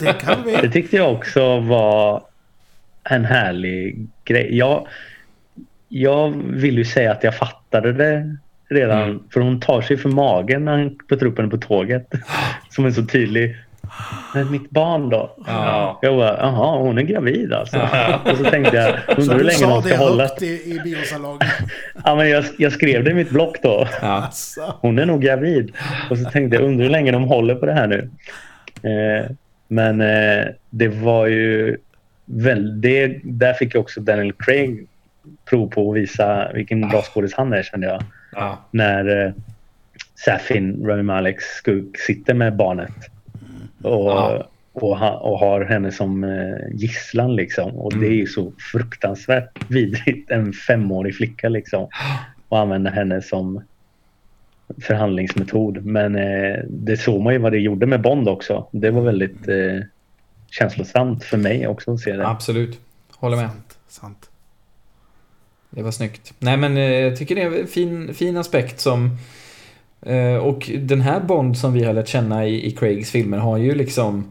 Det 0.00 0.20
kan 0.20 0.42
Det 0.46 0.60
vi. 0.62 0.70
tyckte 0.70 0.96
jag 0.96 1.12
också 1.12 1.60
var 1.60 2.22
en 3.04 3.24
härlig 3.24 4.06
grej. 4.24 4.56
Jag, 4.56 4.86
jag 5.88 6.30
vill 6.46 6.78
ju 6.78 6.84
säga 6.84 7.12
att 7.12 7.24
jag 7.24 7.36
fattade 7.36 7.92
det 7.92 8.36
redan. 8.68 9.02
Mm. 9.02 9.22
För 9.30 9.40
hon 9.40 9.60
tar 9.60 9.82
sig 9.82 9.96
för 9.96 10.08
magen 10.08 10.64
när 10.64 10.72
han 10.78 10.98
puttar 11.08 11.26
upp 11.26 11.38
henne 11.38 11.50
på 11.50 11.58
tåget. 11.58 12.12
Som 12.70 12.84
är 12.84 12.90
så 12.90 13.06
tydlig. 13.06 13.56
Men 14.34 14.50
mitt 14.50 14.70
barn 14.70 15.08
då? 15.08 15.36
Ja. 15.46 15.98
Jag 16.02 16.16
bara, 16.16 16.36
jaha, 16.38 16.78
hon 16.78 16.98
är 16.98 17.02
gravid 17.02 17.52
alltså. 17.52 17.88
Och 18.24 18.36
så 18.36 18.44
tänkte 18.44 18.76
jag, 18.76 19.16
Så 19.16 19.20
undrar 19.20 19.32
hur 19.34 19.38
du 19.38 19.44
länge 19.44 19.58
sa 19.58 19.72
hon 19.74 19.82
det 19.82 19.88
ska 19.88 19.98
hålla. 19.98 20.22
högt 20.22 20.42
i, 20.42 20.46
i 20.46 20.80
biosalongen. 20.84 21.40
Ja, 22.04 22.14
men 22.14 22.30
jag, 22.30 22.44
jag 22.58 22.72
skrev 22.72 23.04
det 23.04 23.10
i 23.10 23.14
mitt 23.14 23.30
block 23.30 23.56
då. 23.62 23.88
Ja. 24.02 24.30
Hon 24.80 24.98
är 24.98 25.06
nog 25.06 25.22
gravid. 25.22 25.72
Och 26.10 26.18
så 26.18 26.30
tänkte 26.30 26.56
jag, 26.56 26.64
undrar 26.64 26.82
hur 26.84 26.90
länge 26.90 27.12
de 27.12 27.24
håller 27.24 27.54
på 27.54 27.66
det 27.66 27.72
här 27.72 27.86
nu. 27.86 28.10
Eh, 28.82 29.30
men 29.68 30.00
eh, 30.00 30.44
det 30.70 30.88
var 30.88 31.26
ju 31.26 31.76
väl, 32.24 32.80
det, 32.80 33.20
där 33.24 33.52
fick 33.52 33.74
jag 33.74 33.80
också 33.80 34.00
Daniel 34.00 34.32
Craig 34.32 34.86
prov 35.50 35.70
på 35.70 35.90
att 35.90 35.96
visa 35.96 36.52
vilken 36.52 36.88
bra 36.88 37.02
skådis 37.02 37.34
han 37.34 37.52
är 37.52 37.62
kände 37.62 37.86
jag. 37.86 38.02
Ja. 38.36 38.58
När 38.70 39.26
eh, 39.26 39.32
Safin, 40.24 40.86
Rami 40.86 41.02
Maleks 41.02 41.44
skurk, 41.44 41.98
sitter 41.98 42.34
med 42.34 42.56
barnet. 42.56 42.90
Och, 43.84 44.10
Ja. 44.10 44.48
och, 44.72 44.98
ha, 44.98 45.10
och 45.18 45.38
har 45.38 45.64
henne 45.64 45.92
som 45.92 46.24
eh, 46.24 46.56
gisslan 46.72 47.36
liksom. 47.36 47.70
Och 47.70 47.98
det 47.98 48.06
är 48.06 48.14
ju 48.14 48.26
så 48.26 48.52
fruktansvärt 48.72 49.70
vidrigt. 49.70 50.30
En 50.30 50.52
femårig 50.52 51.16
flicka 51.16 51.48
liksom. 51.48 51.88
Och 52.48 52.58
använda 52.58 52.90
henne 52.90 53.22
som 53.22 53.62
förhandlingsmetod. 54.82 55.84
Men 55.84 56.16
eh, 56.16 56.56
det 56.68 56.96
såg 56.96 57.22
man 57.22 57.32
ju 57.32 57.38
vad 57.38 57.52
det 57.52 57.58
gjorde 57.58 57.86
med 57.86 58.00
Bond 58.02 58.28
också. 58.28 58.66
Det 58.72 58.90
var 58.90 59.02
väldigt 59.02 59.48
eh, 59.48 59.80
känslosamt 60.50 61.24
för 61.24 61.36
mig 61.36 61.66
också 61.66 61.92
att 61.92 62.00
se 62.00 62.12
det. 62.16 62.28
Absolut. 62.28 62.80
Håller 63.16 63.36
med. 63.36 63.48
Sant, 63.48 63.78
sant. 63.88 64.30
Det 65.70 65.82
var 65.82 65.90
snyggt. 65.90 66.34
Nej 66.38 66.56
men 66.56 66.76
eh, 66.76 66.82
jag 66.82 67.16
tycker 67.16 67.34
det 67.34 67.42
är 67.42 67.60
en 67.60 67.66
fin, 67.66 68.14
fin 68.14 68.36
aspekt 68.36 68.80
som... 68.80 69.18
eh, 70.06 70.36
Och 70.36 70.70
den 70.78 71.00
här 71.00 71.20
Bond 71.20 71.58
som 71.58 71.72
vi 71.72 71.84
har 71.84 71.92
lärt 71.92 72.08
känna 72.08 72.46
i, 72.46 72.66
i 72.66 72.70
Craigs 72.70 73.10
filmer 73.10 73.38
har 73.38 73.56
ju 73.56 73.74
liksom... 73.74 74.24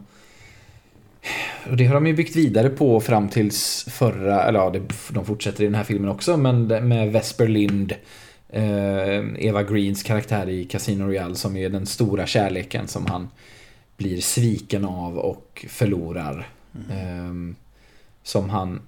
Och 1.70 1.76
det 1.76 1.84
har 1.84 1.94
de 1.94 2.06
ju 2.06 2.14
byggt 2.14 2.36
vidare 2.36 2.68
på 2.68 3.00
fram 3.00 3.28
tills 3.28 3.86
förra, 3.90 4.44
eller 4.44 4.58
ja, 4.58 4.74
de 5.10 5.24
fortsätter 5.24 5.62
i 5.62 5.66
den 5.66 5.74
här 5.74 5.84
filmen 5.84 6.10
också, 6.10 6.36
men 6.36 6.66
med 6.66 7.12
Vesper 7.12 7.48
Lind, 7.48 7.92
eh, 8.48 9.46
Eva 9.46 9.62
Greens 9.62 10.02
karaktär 10.02 10.48
i 10.48 10.64
Casino 10.64 11.04
Royale 11.04 11.34
som 11.34 11.56
är 11.56 11.68
den 11.68 11.86
stora 11.86 12.26
kärleken 12.26 12.88
som 12.88 13.06
han 13.06 13.28
blir 13.96 14.20
sviken 14.20 14.84
av 14.84 15.18
och 15.18 15.66
förlorar. 15.68 16.48
Eh, 16.90 17.56
som 18.22 18.50
han 18.50 18.80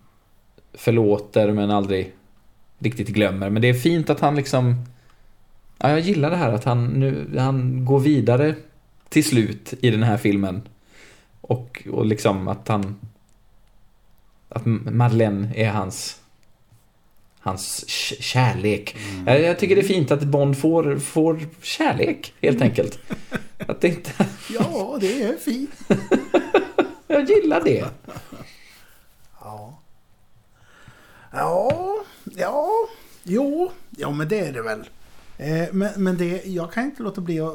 förlåter 0.74 1.53
men 1.53 1.70
aldrig 1.70 2.12
riktigt 2.78 3.09
glömmer. 3.09 3.51
Men 3.51 3.62
det 3.62 3.68
är 3.68 3.74
fint 3.74 4.11
att 4.11 4.20
han 4.20 4.37
liksom... 4.37 4.84
Ja, 5.79 5.91
jag 5.91 6.01
gillar 6.01 6.31
det 6.31 6.37
här 6.37 6.53
att 6.53 6.64
han 6.64 6.87
nu 6.87 7.39
han 7.39 7.85
går 7.85 8.01
vidare 8.01 8.55
till 9.09 9.24
slut 9.24 9.74
i 9.81 9.91
den 9.91 10.03
här 10.03 10.16
filmen. 10.16 10.68
Och, 11.41 11.83
och 11.93 12.07
liksom 12.07 12.49
att 12.49 12.68
han... 12.68 12.97
Att 14.49 14.66
Madeleine 14.66 15.53
är 15.57 15.70
hans... 15.70 16.20
Hans 17.41 17.89
kärlek. 18.20 18.97
Jag, 19.27 19.41
jag 19.41 19.59
tycker 19.59 19.77
det 19.77 19.83
är 19.83 19.89
fint 19.89 20.11
att 20.11 20.22
Bond 20.22 20.59
får, 20.59 20.99
får 20.99 21.41
kärlek, 21.62 22.35
helt 22.41 22.62
enkelt. 22.62 22.99
Att 23.68 23.81
det 23.81 23.89
inte... 23.89 24.11
Ja, 24.51 24.99
det 25.01 25.22
är 25.22 25.37
fint. 25.37 25.70
Jag 27.07 27.31
gillar 27.31 27.64
det. 27.64 27.85
Ja. 29.41 29.79
Ja, 31.33 31.97
ja, 32.24 32.70
jo, 33.22 33.70
ja 33.91 34.11
men 34.11 34.29
det 34.29 34.41
är 34.41 34.53
det 34.53 34.62
väl. 34.62 34.85
Eh, 35.39 35.68
men, 35.72 35.91
men 35.97 36.16
det, 36.16 36.43
jag 36.47 36.72
kan 36.72 36.84
inte 36.84 37.03
låta 37.03 37.20
bli 37.20 37.41
att 37.41 37.53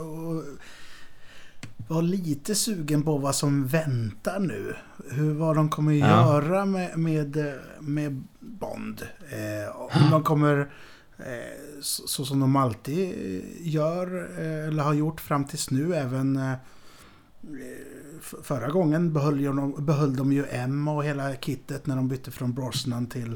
vara 1.87 2.01
lite 2.01 2.55
sugen 2.55 3.03
på 3.03 3.17
vad 3.17 3.35
som 3.35 3.67
väntar 3.67 4.39
nu. 4.39 4.75
Hur, 5.09 5.33
vad 5.33 5.55
de 5.55 5.69
kommer 5.69 5.93
Ja. 5.93 6.07
göra 6.07 6.65
med, 6.65 6.97
med, 6.99 7.55
med 7.79 8.23
Bond. 8.39 9.01
Eh, 9.31 9.75
om 9.75 10.11
de 10.11 10.23
kommer, 10.23 10.59
eh, 11.17 11.81
så, 11.81 12.07
så 12.07 12.25
som 12.25 12.39
de 12.39 12.55
alltid 12.55 13.13
gör, 13.61 14.29
eh, 14.39 14.67
eller 14.67 14.83
har 14.83 14.93
gjort 14.93 15.21
fram 15.21 15.45
tills 15.45 15.71
nu, 15.71 15.95
även 15.95 16.35
eh, 16.37 16.53
Förra 18.43 18.69
gången 18.69 19.13
behöll, 19.13 19.43
de, 19.43 19.85
behöll 19.85 20.15
de 20.15 20.31
ju 20.33 20.45
M 20.49 20.87
och 20.87 21.03
hela 21.03 21.35
kittet 21.35 21.87
när 21.87 21.95
de 21.95 22.07
bytte 22.07 22.31
från 22.31 22.53
Brosnan 22.53 23.05
till, 23.07 23.35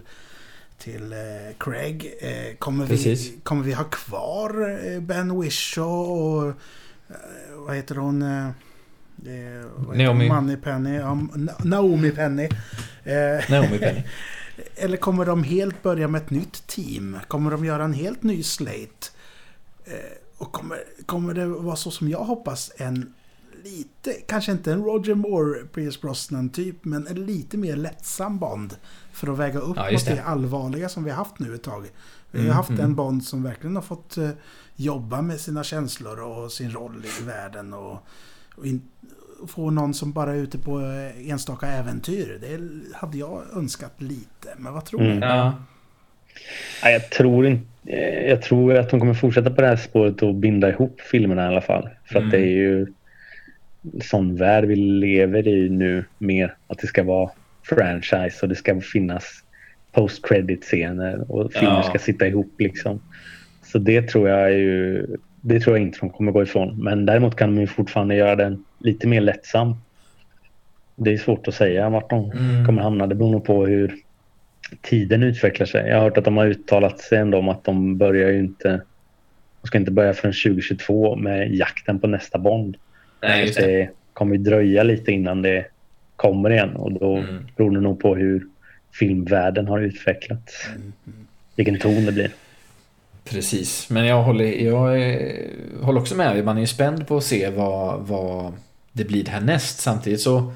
till 0.77 1.13
eh, 1.13 1.17
Craig. 1.57 2.13
Eh, 2.19 2.55
kommer, 2.59 2.85
vi, 2.85 3.39
kommer 3.43 3.63
vi 3.63 3.73
ha 3.73 3.83
kvar 3.83 4.79
eh, 4.93 4.99
Ben 5.01 5.39
Whishaw 5.41 6.11
och 6.11 6.47
eh, 7.09 7.15
vad 7.55 7.75
heter 7.75 7.95
hon? 7.95 8.21
Eh, 8.21 8.47
vad 9.75 9.97
heter 9.97 10.03
Naomi. 10.03 10.29
Money 10.29 10.57
Penny. 10.57 10.99
Na- 10.99 11.65
Naomi 11.65 12.11
Penny. 12.11 12.43
Eh, 13.03 13.49
Naomi 13.49 13.79
Penny. 13.79 14.03
eller 14.75 14.97
kommer 14.97 15.25
de 15.25 15.43
helt 15.43 15.83
börja 15.83 16.07
med 16.07 16.21
ett 16.21 16.29
nytt 16.29 16.67
team? 16.67 17.19
Kommer 17.27 17.51
de 17.51 17.65
göra 17.65 17.83
en 17.83 17.93
helt 17.93 18.23
ny 18.23 18.43
slate? 18.43 19.09
Och 20.37 20.51
kommer, 20.51 20.77
kommer 21.05 21.33
det 21.33 21.45
vara 21.45 21.75
så 21.75 21.91
som 21.91 22.09
jag 22.09 22.19
hoppas 22.23 22.71
en 22.77 23.13
lite, 23.65 24.13
kanske 24.27 24.51
inte 24.51 24.71
en 24.71 24.83
Roger 24.83 25.15
Moore, 25.15 25.65
Pierce 25.65 26.01
Brosnan 26.01 26.49
typ, 26.49 26.75
men 26.85 27.07
en 27.07 27.25
lite 27.25 27.57
mer 27.57 27.75
lättsam 27.75 28.39
Bond. 28.39 28.75
För 29.13 29.31
att 29.31 29.37
väga 29.37 29.59
upp 29.59 29.77
Ja, 29.77 29.89
mot 29.91 30.05
det. 30.05 30.15
det. 30.15 30.23
allvarliga 30.23 30.89
som 30.89 31.03
vi 31.03 31.09
har 31.09 31.17
haft 31.17 31.39
nu 31.39 31.55
ett 31.55 31.63
tag. 31.63 31.83
Vi 32.31 32.39
har 32.39 32.45
Mm, 32.45 32.55
haft 32.57 32.69
mm. 32.69 32.81
en 32.81 32.95
Bond 32.95 33.23
som 33.23 33.43
verkligen 33.43 33.75
har 33.75 33.83
fått 33.83 34.17
eh, 34.17 34.29
jobba 34.75 35.21
med 35.21 35.39
sina 35.39 35.63
känslor 35.63 36.19
och 36.19 36.51
sin 36.51 36.71
roll 36.71 37.03
i 37.21 37.23
världen. 37.25 37.73
Och, 37.73 37.97
och 38.55 38.65
in, 38.65 38.81
och 39.41 39.49
få 39.49 39.69
någon 39.71 39.93
som 39.93 40.11
bara 40.11 40.31
är 40.31 40.35
ute 40.37 40.57
på 40.57 40.79
eh, 40.81 41.29
enstaka 41.29 41.67
äventyr. 41.67 42.37
Det 42.41 42.59
hade 42.97 43.17
jag 43.17 43.41
önskat 43.55 44.01
lite. 44.01 44.49
Men 44.57 44.73
vad 44.73 44.85
tror 44.85 45.01
Mm. 45.01 45.19
ni? 45.19 45.25
Ja. 45.25 45.53
Nej, 46.83 46.93
jag 46.93 47.09
tror 47.09 47.45
inte... 47.47 47.65
eh, 47.85 48.29
Jag 48.29 48.41
tror 48.41 48.75
att 48.77 48.89
de 48.89 48.99
kommer 48.99 49.13
fortsätta 49.13 49.49
på 49.51 49.61
det 49.61 49.67
här 49.67 49.75
spåret 49.77 50.21
och 50.23 50.35
binda 50.35 50.69
ihop 50.69 51.01
filmerna 51.01 51.43
i 51.43 51.47
alla 51.47 51.61
fall. 51.61 51.89
För 52.05 52.15
Mm. 52.15 52.27
att 52.27 52.31
det 52.31 52.37
är 52.39 52.45
ju 52.55 52.87
sån 54.03 54.35
värld 54.35 54.65
vi 54.65 54.75
lever 54.75 55.47
i 55.47 55.69
nu 55.69 56.03
mer. 56.17 56.55
Att 56.67 56.77
det 56.79 56.87
ska 56.87 57.03
vara 57.03 57.29
franchise 57.63 58.39
och 58.41 58.49
det 58.49 58.55
ska 58.55 58.81
finnas 58.81 59.43
post 59.91 60.27
credit 60.27 60.63
scener 60.63 61.31
och 61.31 61.53
filmer 61.53 61.75
Ja. 61.75 61.83
ska 61.83 61.99
sitta 61.99 62.27
ihop 62.27 62.53
liksom. 62.59 63.01
Så 63.63 63.77
det 63.79 64.01
tror 64.01 64.29
jag 64.29 64.51
ju... 64.53 65.05
Det 65.41 65.59
tror 65.59 65.77
jag 65.77 65.85
inte 65.87 65.99
de 65.99 66.09
kommer 66.09 66.31
gå 66.31 66.43
ifrån. 66.43 66.83
Men 66.83 67.05
däremot 67.05 67.35
kan 67.35 67.55
de 67.55 67.61
ju 67.61 67.67
fortfarande 67.67 68.15
göra 68.15 68.35
den 68.35 68.63
lite 68.79 69.07
mer 69.07 69.21
lättsam. 69.21 69.75
Det 70.95 71.13
är 71.13 71.17
svårt 71.17 71.47
att 71.47 71.53
säga 71.55 71.89
vart 71.89 72.09
de 72.09 72.31
Mm. 72.31 72.65
kommer 72.65 72.81
hamna. 72.81 73.07
Det 73.07 73.15
beror 73.15 73.31
nog 73.31 73.45
på 73.45 73.65
hur 73.65 73.95
tiden 74.81 75.23
utvecklar 75.23 75.65
sig. 75.65 75.89
Jag 75.89 75.95
har 75.95 76.03
hört 76.03 76.17
att 76.17 76.25
de 76.25 76.37
har 76.37 76.45
uttalat 76.47 76.99
sig 76.99 77.17
ändå 77.17 77.37
om 77.37 77.49
att 77.49 77.63
de 77.63 77.97
börjar 77.97 78.29
ju 78.31 78.39
inte... 78.39 78.81
De 79.61 79.67
ska 79.67 79.77
inte 79.77 79.91
börja 79.91 80.13
förrän 80.13 80.33
2022 80.33 81.15
med 81.15 81.55
jakten 81.55 81.99
på 81.99 82.07
nästa 82.07 82.37
Bond. 82.37 82.77
Nej, 83.27 83.45
just 83.45 83.57
det. 83.59 83.65
Det 83.67 83.89
kommer 84.13 84.35
ju 84.35 84.41
dröja 84.43 84.83
lite 84.83 85.11
innan 85.11 85.41
det 85.41 85.65
kommer 86.15 86.49
igen 86.49 86.75
och 86.75 86.91
då 86.91 87.15
Mm. 87.17 87.47
beror 87.55 87.71
det 87.71 87.79
nog 87.81 87.99
på 87.99 88.15
hur 88.15 88.47
filmvärlden 88.93 89.67
har 89.67 89.79
utvecklats. 89.79 90.67
Vilken 91.55 91.79
ton 91.79 92.05
det 92.05 92.11
blir. 92.11 92.31
Precis, 93.23 93.89
men 93.89 94.05
jag 94.05 94.23
håller, 94.23 94.45
jag 94.45 94.79
håller 95.85 95.99
också 95.99 96.15
med. 96.15 96.45
Man 96.45 96.57
är 96.57 96.61
ju 96.61 96.67
spänd 96.67 97.07
på 97.07 97.17
att 97.17 97.23
se 97.23 97.49
vad, 97.49 97.99
vad 98.07 98.53
det 98.91 99.03
blir 99.05 99.25
härnäst. 99.25 99.79
Samtidigt 99.79 100.21
så 100.21 100.53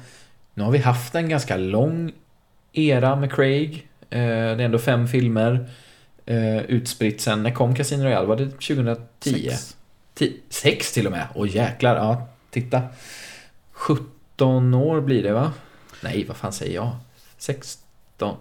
nu 0.54 0.62
har 0.62 0.70
vi 0.70 0.78
haft 0.78 1.14
en 1.14 1.28
ganska 1.28 1.56
lång 1.56 2.12
era 2.72 3.16
med 3.16 3.32
Craig. 3.32 3.86
Eh, 4.10 4.18
Det 4.20 4.26
är 4.26 4.60
ändå 4.60 4.78
fem 4.78 5.08
filmer 5.08 5.66
eh, 6.26 6.58
utspritt 6.58 7.20
sen. 7.20 7.42
När 7.42 7.50
kom 7.50 7.74
Casino 7.74 8.04
Royale? 8.04 8.26
Var 8.26 8.36
det 8.36 8.46
2010? 8.50 8.96
Sex. 9.48 9.76
Ti- 10.18 10.32
Sex 10.48 10.92
till 10.92 11.06
och 11.06 11.12
med. 11.12 11.26
Åh 11.34 11.56
jäklar, 11.56 11.96
ja 11.96 12.28
titta. 12.50 12.82
17 13.72 14.74
år 14.74 15.00
blir 15.00 15.22
det 15.22 15.32
va? 15.32 15.52
Nej, 16.02 16.24
vad 16.28 16.36
fan 16.36 16.52
säger 16.52 16.74
jag? 16.74 16.90
16? 17.38 18.36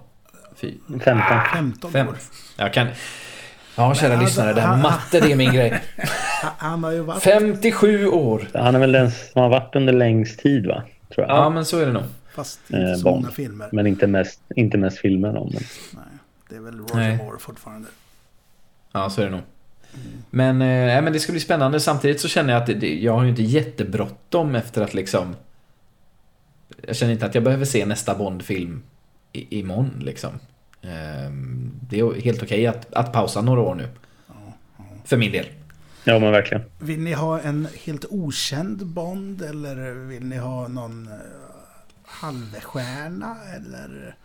Fy. 0.55 0.73
15. 0.87 1.23
15 1.53 1.91
Fem. 1.91 2.07
år. 2.07 2.15
Jag 2.57 2.73
kan... 2.73 2.87
Ja, 3.75 3.95
kära 3.95 4.15
Men 4.15 4.25
lyssnare, 4.25 4.53
det 4.53 4.61
här 4.61 4.67
han- 4.67 4.81
matte 4.81 5.19
det 5.19 5.31
är 5.31 5.35
min 5.35 5.53
grej. 5.53 5.81
Han- 6.41 6.51
Han 6.57 6.83
har 6.83 6.91
ju 6.91 6.99
varit... 7.01 7.23
57 7.23 8.07
år! 8.07 8.47
Han 8.53 8.75
är 8.75 8.79
väl 8.79 8.91
den 8.91 9.11
som 9.11 9.41
har 9.41 9.49
varit 9.49 9.75
under 9.75 9.93
längst 9.93 10.39
tid 10.39 10.67
va? 10.67 10.83
Tror 11.15 11.27
jag. 11.27 11.37
Ja, 11.37 11.49
men 11.49 11.65
så 11.65 11.79
är 11.79 11.85
det 11.85 11.91
nog. 11.91 12.03
Fast 12.33 12.59
inte 12.69 12.81
Eh, 12.91 12.95
så 12.95 13.03
Bond. 13.03 13.21
många 13.21 13.31
filmer. 13.33 13.69
Men 13.71 13.87
inte 13.87 14.07
mest, 14.07 14.41
inte 14.55 14.77
mest 14.77 14.97
filmer 14.97 15.37
om. 15.37 15.49
Men... 15.53 15.63
Nej, 15.93 16.03
det 16.49 16.55
är 16.55 16.59
väl 16.59 16.77
Roger 16.79 16.95
Nej. 16.95 17.17
Moore 17.17 17.39
fortfarande. 17.39 17.87
Ja, 18.91 19.09
så 19.09 19.21
är 19.21 19.25
det 19.25 19.31
nog. 19.31 19.41
Men, 20.29 20.61
eh, 20.61 21.01
men 21.01 21.13
det 21.13 21.19
ska 21.19 21.31
bli 21.31 21.41
spännande. 21.41 21.79
Samtidigt 21.79 22.21
så 22.21 22.27
känner 22.27 22.53
jag 22.53 22.61
att 22.61 22.79
det, 22.79 22.99
jag 22.99 23.13
har 23.13 23.23
ju 23.23 23.29
inte 23.29 23.43
jättebråttom 23.43 24.55
efter 24.55 24.81
att 24.81 24.93
liksom... 24.93 25.35
Jag 26.87 26.95
känner 26.95 27.13
inte 27.13 27.25
att 27.25 27.35
jag 27.35 27.43
behöver 27.43 27.65
se 27.65 27.85
nästa 27.85 28.15
Bond-film 28.15 28.83
i, 29.33 29.59
imorgon 29.59 29.93
liksom. 29.99 30.29
Ehm, 30.81 31.71
Det 31.89 31.99
är 31.99 32.21
helt 32.21 32.43
okej 32.43 32.67
att, 32.67 32.93
att 32.93 33.13
pausa 33.13 33.41
några 33.41 33.61
år 33.61 33.75
nu. 33.75 33.87
För 35.05 35.17
min 35.17 35.31
del. 35.31 35.45
Ja 36.03 36.19
men 36.19 36.31
verkligen. 36.31 36.63
Vill 36.79 36.99
ni 36.99 37.13
ha 37.13 37.39
en 37.39 37.67
helt 37.85 38.05
okänd 38.09 38.85
Bond 38.85 39.41
eller 39.41 39.91
vill 39.91 40.25
ni 40.25 40.37
ha 40.37 40.67
någon 40.67 41.07
uh, 41.07 41.13
halvstjärna 42.05 43.37
eller 43.55 44.15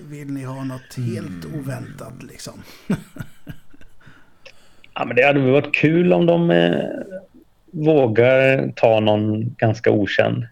vill 0.00 0.32
ni 0.32 0.44
ha 0.44 0.64
något 0.64 0.94
helt 0.96 1.44
oväntat 1.54 2.22
liksom? 2.22 2.62
Ja, 4.94 5.04
men 5.04 5.16
det 5.16 5.26
hade 5.26 5.40
väl 5.40 5.50
varit 5.50 5.74
kul 5.74 6.12
om 6.12 6.26
de 6.26 6.50
eh, 6.50 6.84
vågar 7.72 8.72
ta 8.76 9.00
någon 9.00 9.54
ganska 9.54 9.90
okänd. 9.90 10.46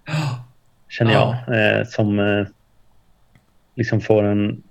Känner 0.88 1.12
jag. 1.12 1.30
Eh, 1.30 1.84
som 1.86 2.18
eh, 2.18 2.46
liksom 3.76 4.00
får 4.00 4.22
en, 4.22 4.62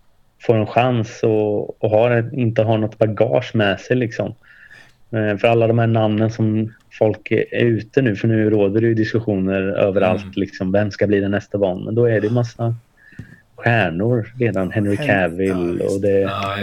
får 0.42 0.56
en 0.56 0.68
chans 0.68 1.24
och, 1.24 1.84
och 1.84 1.90
har 1.90 2.12
ett, 2.12 2.34
inte 2.34 2.64
har 2.64 2.78
något 2.78 2.98
bagage 2.98 3.56
med 3.56 3.80
sig. 3.80 3.96
Liksom. 3.96 4.36
Eh, 5.12 5.38
för 5.38 5.48
alla 5.48 5.68
de 5.68 5.80
här 5.80 5.88
namnen 5.88 6.32
som 6.32 6.74
folk 6.92 7.32
är, 7.32 7.66
ute 7.66 8.02
nu. 8.02 8.16
För 8.16 8.28
nu 8.28 8.50
råder 8.50 8.82
det 8.82 8.88
ju 8.88 8.94
diskussioner 8.94 9.62
överallt. 9.62 10.24
Mm. 10.24 10.34
Liksom, 10.36 10.72
vem 10.72 10.92
ska 10.92 11.08
bli 11.08 11.20
den 11.20 11.32
nästa 11.32 11.58
Bond? 11.58 11.86
Men 11.86 11.96
då 11.96 12.06
är 12.06 12.22
det 12.22 12.30
massa 12.30 12.76
stjärnor 13.64 14.34
redan. 14.40 14.72
Henry 14.72 14.96
Hen- 14.96 15.08
Cavill 15.08 15.82
och 15.82 16.02
det 16.02 16.20
Ja, 16.20 16.56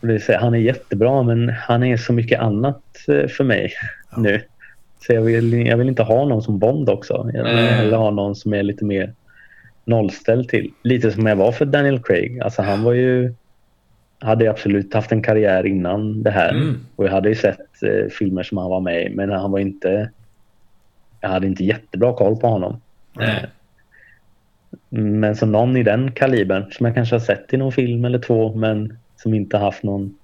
det. 0.00 0.34
och 0.34 0.40
han 0.40 0.54
är 0.54 0.58
jättebra 0.58 1.22
men 1.22 1.48
han 1.48 1.82
är 1.82 1.96
så 1.96 2.12
mycket 2.12 2.40
annat 2.40 2.82
eh, 3.08 3.26
för 3.28 3.44
mig 3.44 3.72
Ja. 4.10 4.20
nu. 4.20 4.40
Så 5.06 5.12
jag 5.12 5.22
vill, 5.22 5.66
jag 5.66 5.76
vill 5.76 5.88
inte 5.88 6.02
ha 6.02 6.24
någon 6.24 6.42
som 6.42 6.58
Bond 6.58 6.88
också. 6.88 7.30
Jag 7.34 7.44
vill 7.44 7.52
hellre 7.56 7.96
ha 7.96 8.10
någon 8.10 8.34
som 8.36 8.54
är 8.54 8.62
lite 8.62 8.84
mer 8.84 9.12
nollställd 9.84 10.48
till. 10.48 10.70
Lite 10.82 11.12
som 11.12 11.26
jag 11.26 11.36
var 11.36 11.52
för 11.52 11.64
Daniel 11.64 12.02
Craig. 12.02 12.40
Alltså 12.40 12.62
han 12.62 12.82
var 12.82 12.92
ju... 12.92 13.34
Hade 14.20 14.50
absolut 14.50 14.94
haft 14.94 15.12
en 15.12 15.22
karriär 15.22 15.66
innan 15.66 16.22
det 16.22 16.30
här. 16.30 16.50
Mm. 16.50 16.86
Och 16.96 17.04
jag 17.06 17.10
hade 17.10 17.28
ju 17.28 17.34
sett 17.34 17.82
eh, 17.82 18.10
filmer 18.18 18.42
som 18.42 18.58
han 18.58 18.70
var 18.70 18.80
med 18.80 19.02
i 19.06 19.14
men 19.14 19.30
han 19.30 19.50
var 19.52 19.58
inte... 19.58 20.10
Jag 21.20 21.28
hade 21.28 21.46
inte 21.46 21.64
jättebra 21.64 22.12
koll 22.12 22.36
på 22.36 22.46
honom. 22.46 22.80
Nej. 23.12 23.46
Men 24.88 25.36
som 25.36 25.52
någon 25.52 25.76
i 25.76 25.82
den 25.82 26.12
kalibern 26.12 26.72
som 26.72 26.86
jag 26.86 26.94
kanske 26.94 27.14
har 27.14 27.20
sett 27.20 27.54
i 27.54 27.56
någon 27.56 27.72
film 27.72 28.04
eller 28.04 28.18
två 28.18 28.54
men 28.54 28.98
som 29.16 29.34
inte 29.34 29.56
haft 29.58 29.82
någon 29.82 30.14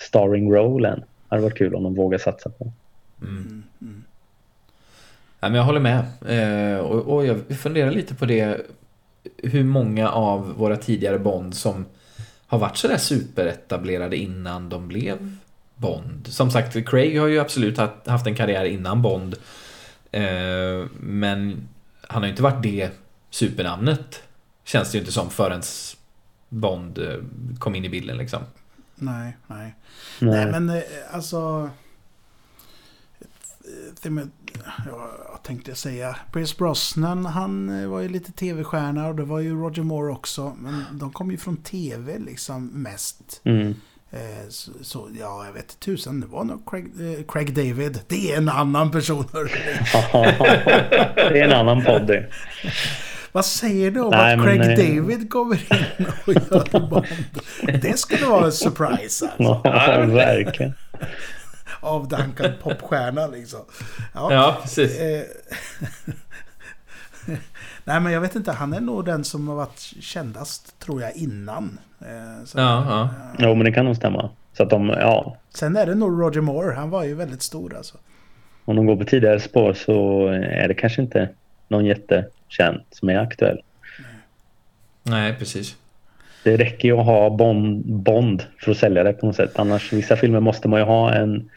starring 0.00 0.52
role 0.52 0.88
än. 0.88 1.02
Hade 1.28 1.42
varit 1.42 1.58
kul 1.58 1.74
om 1.74 1.82
de 1.82 1.94
vågar 1.94 2.18
satsa 2.18 2.50
på. 2.50 2.72
Mm. 3.22 3.62
Ja, 5.40 5.48
men 5.48 5.54
jag 5.54 5.64
håller 5.64 5.80
med. 5.80 5.98
Eh, 6.28 6.78
och, 6.78 7.14
och 7.16 7.26
jag 7.26 7.36
funderar 7.58 7.90
lite 7.90 8.14
på 8.14 8.26
det. 8.26 8.60
Hur 9.42 9.64
många 9.64 10.08
av 10.08 10.54
våra 10.56 10.76
tidigare 10.76 11.18
Bond 11.18 11.54
som 11.54 11.84
har 12.46 12.58
varit 12.58 12.76
sådär 12.76 12.96
superetablerade 12.96 14.16
innan 14.16 14.68
de 14.68 14.88
blev 14.88 15.36
Bond. 15.76 16.26
Som 16.26 16.50
sagt, 16.50 16.88
Craig 16.88 17.20
har 17.20 17.26
ju 17.26 17.38
absolut 17.40 17.78
haft- 17.78 18.06
haft 18.06 18.26
en 18.26 18.34
karriär 18.34 18.64
innan 18.64 19.02
Bond. 19.02 19.34
Eh, 20.12 20.86
men 21.00 21.68
han 22.08 22.22
har 22.22 22.24
ju 22.24 22.30
inte 22.30 22.42
varit 22.42 22.62
det 22.62 22.90
supernamnet. 23.30 24.22
Känns 24.64 24.92
det 24.92 24.98
ju 24.98 25.00
inte 25.00 25.12
som 25.12 25.30
förrän 25.30 25.62
Bond 26.48 26.98
eh, 26.98 27.16
kom 27.58 27.74
in 27.74 27.84
i 27.84 27.88
bilden 27.88 28.18
liksom. 28.18 28.42
Nej, 28.94 29.36
nej. 29.46 29.74
Nej. 30.20 30.30
Nej 30.30 30.60
men 30.60 30.70
eh, 30.70 30.82
alltså... 31.10 31.70
jag 35.32 35.42
tänkte 35.42 35.74
säga. 35.74 36.16
Pierce 36.32 36.58
Brosnan, 36.58 37.26
han 37.26 37.82
eh, 37.82 37.88
var 37.88 38.00
ju 38.00 38.08
lite 38.08 38.32
tv-stjärna 38.32 39.08
och 39.08 39.14
det 39.14 39.24
var 39.24 39.40
ju 39.40 39.60
Roger 39.60 39.82
Moore 39.82 40.12
också. 40.12 40.56
Men 40.58 40.84
de 40.92 41.12
kom 41.12 41.30
ju 41.30 41.36
från 41.36 41.56
tv 41.56 42.18
liksom 42.18 42.66
mest. 42.66 43.40
Mm. 43.44 43.74
Så, 44.48 44.72
så 44.82 45.08
ja, 45.18 45.46
jag 45.46 45.52
vet 45.52 45.80
tusen. 45.80 46.20
Det 46.20 46.26
var 46.26 46.44
nog 46.44 46.70
Craig, 46.70 46.84
eh, 46.84 47.24
Craig 47.28 47.54
David. 47.54 48.00
Det 48.06 48.32
är 48.32 48.36
en 48.36 48.48
annan 48.48 48.90
person. 48.90 49.24
det 49.32 51.40
är 51.40 51.44
en 51.44 51.52
annan 51.52 51.84
podd 51.84 52.06
det. 52.06 52.30
Vad 53.32 53.44
säger 53.44 53.90
du 53.90 54.00
om 54.00 54.10
Nej, 54.10 54.34
att 54.34 54.42
Craig 54.42 54.60
eh, 54.60 54.66
David 55.00 55.30
kommer 55.30 55.54
in 55.56 56.06
och 56.26 56.32
gör 56.34 56.80
Bond? 56.88 57.04
Det 57.82 57.98
skulle 57.98 58.26
vara 58.26 58.44
en 58.44 58.52
surprise 58.52 59.26
alltså. 59.38 59.60
Ja, 59.64 60.04
verkligen. 60.06 60.72
Avdankad 61.80 62.52
popstjärna 62.62 63.26
liksom. 63.26 63.60
Ja, 64.14 64.32
Ja, 64.32 64.58
precis. 64.62 64.98
eh, 65.00 65.22
Nej 67.84 68.00
men 68.00 68.12
jag 68.12 68.20
vet 68.20 68.34
inte, 68.36 68.52
han 68.52 68.72
är 68.72 68.80
nog 68.80 69.04
den 69.04 69.24
som 69.24 69.48
har 69.48 69.54
varit 69.54 69.78
kändast 70.00 70.78
tror 70.80 71.02
jag 71.02 71.16
innan. 71.16 71.78
Eh, 72.00 72.44
så- 72.44 72.58
Ja, 72.58 72.84
ja. 72.88 73.08
Jo, 73.38 73.54
men 73.54 73.64
det 73.64 73.72
kan 73.72 73.84
nog 73.84 73.96
stämma. 73.96 74.30
Så 74.56 74.62
att 74.62 74.70
de, 74.70 74.88
ja, 74.88 75.36
Sen 75.54 75.76
är 75.76 75.86
det 75.86 75.94
nog 75.94 76.20
Roger 76.22 76.40
Moore, 76.40 76.74
han 76.74 76.90
var 76.90 77.04
ju 77.04 77.14
väldigt 77.14 77.42
stor 77.42 77.76
alltså. 77.76 77.96
om 78.64 78.76
de 78.76 78.86
går 78.86 78.96
på 78.96 79.04
tidigare 79.04 79.40
spår 79.40 79.72
så 79.74 80.26
är 80.28 80.68
det 80.68 80.74
kanske 80.74 81.02
inte 81.02 81.28
någon 81.68 81.84
jättekänd 82.48 82.80
som 82.90 83.08
är 83.08 83.18
aktuell. 83.18 83.62
Nej, 85.02 85.36
precis. 85.38 85.76
Det 86.44 86.56
räcker 86.56 86.88
ju 86.88 86.98
att 86.98 87.06
ha 87.06 87.30
Bond, 87.30 87.84
Bond 87.86 88.42
för 88.58 88.70
att 88.70 88.78
sälja 88.78 89.02
det 89.02 89.12
på 89.12 89.26
något 89.26 89.36
sätt. 89.36 89.58
Annars, 89.58 89.92
vissa 89.92 90.16
filmer 90.16 90.40
måste 90.40 90.68
man 90.68 90.80
ju 90.80 90.86
ha 90.86 91.14
en, 91.14 91.50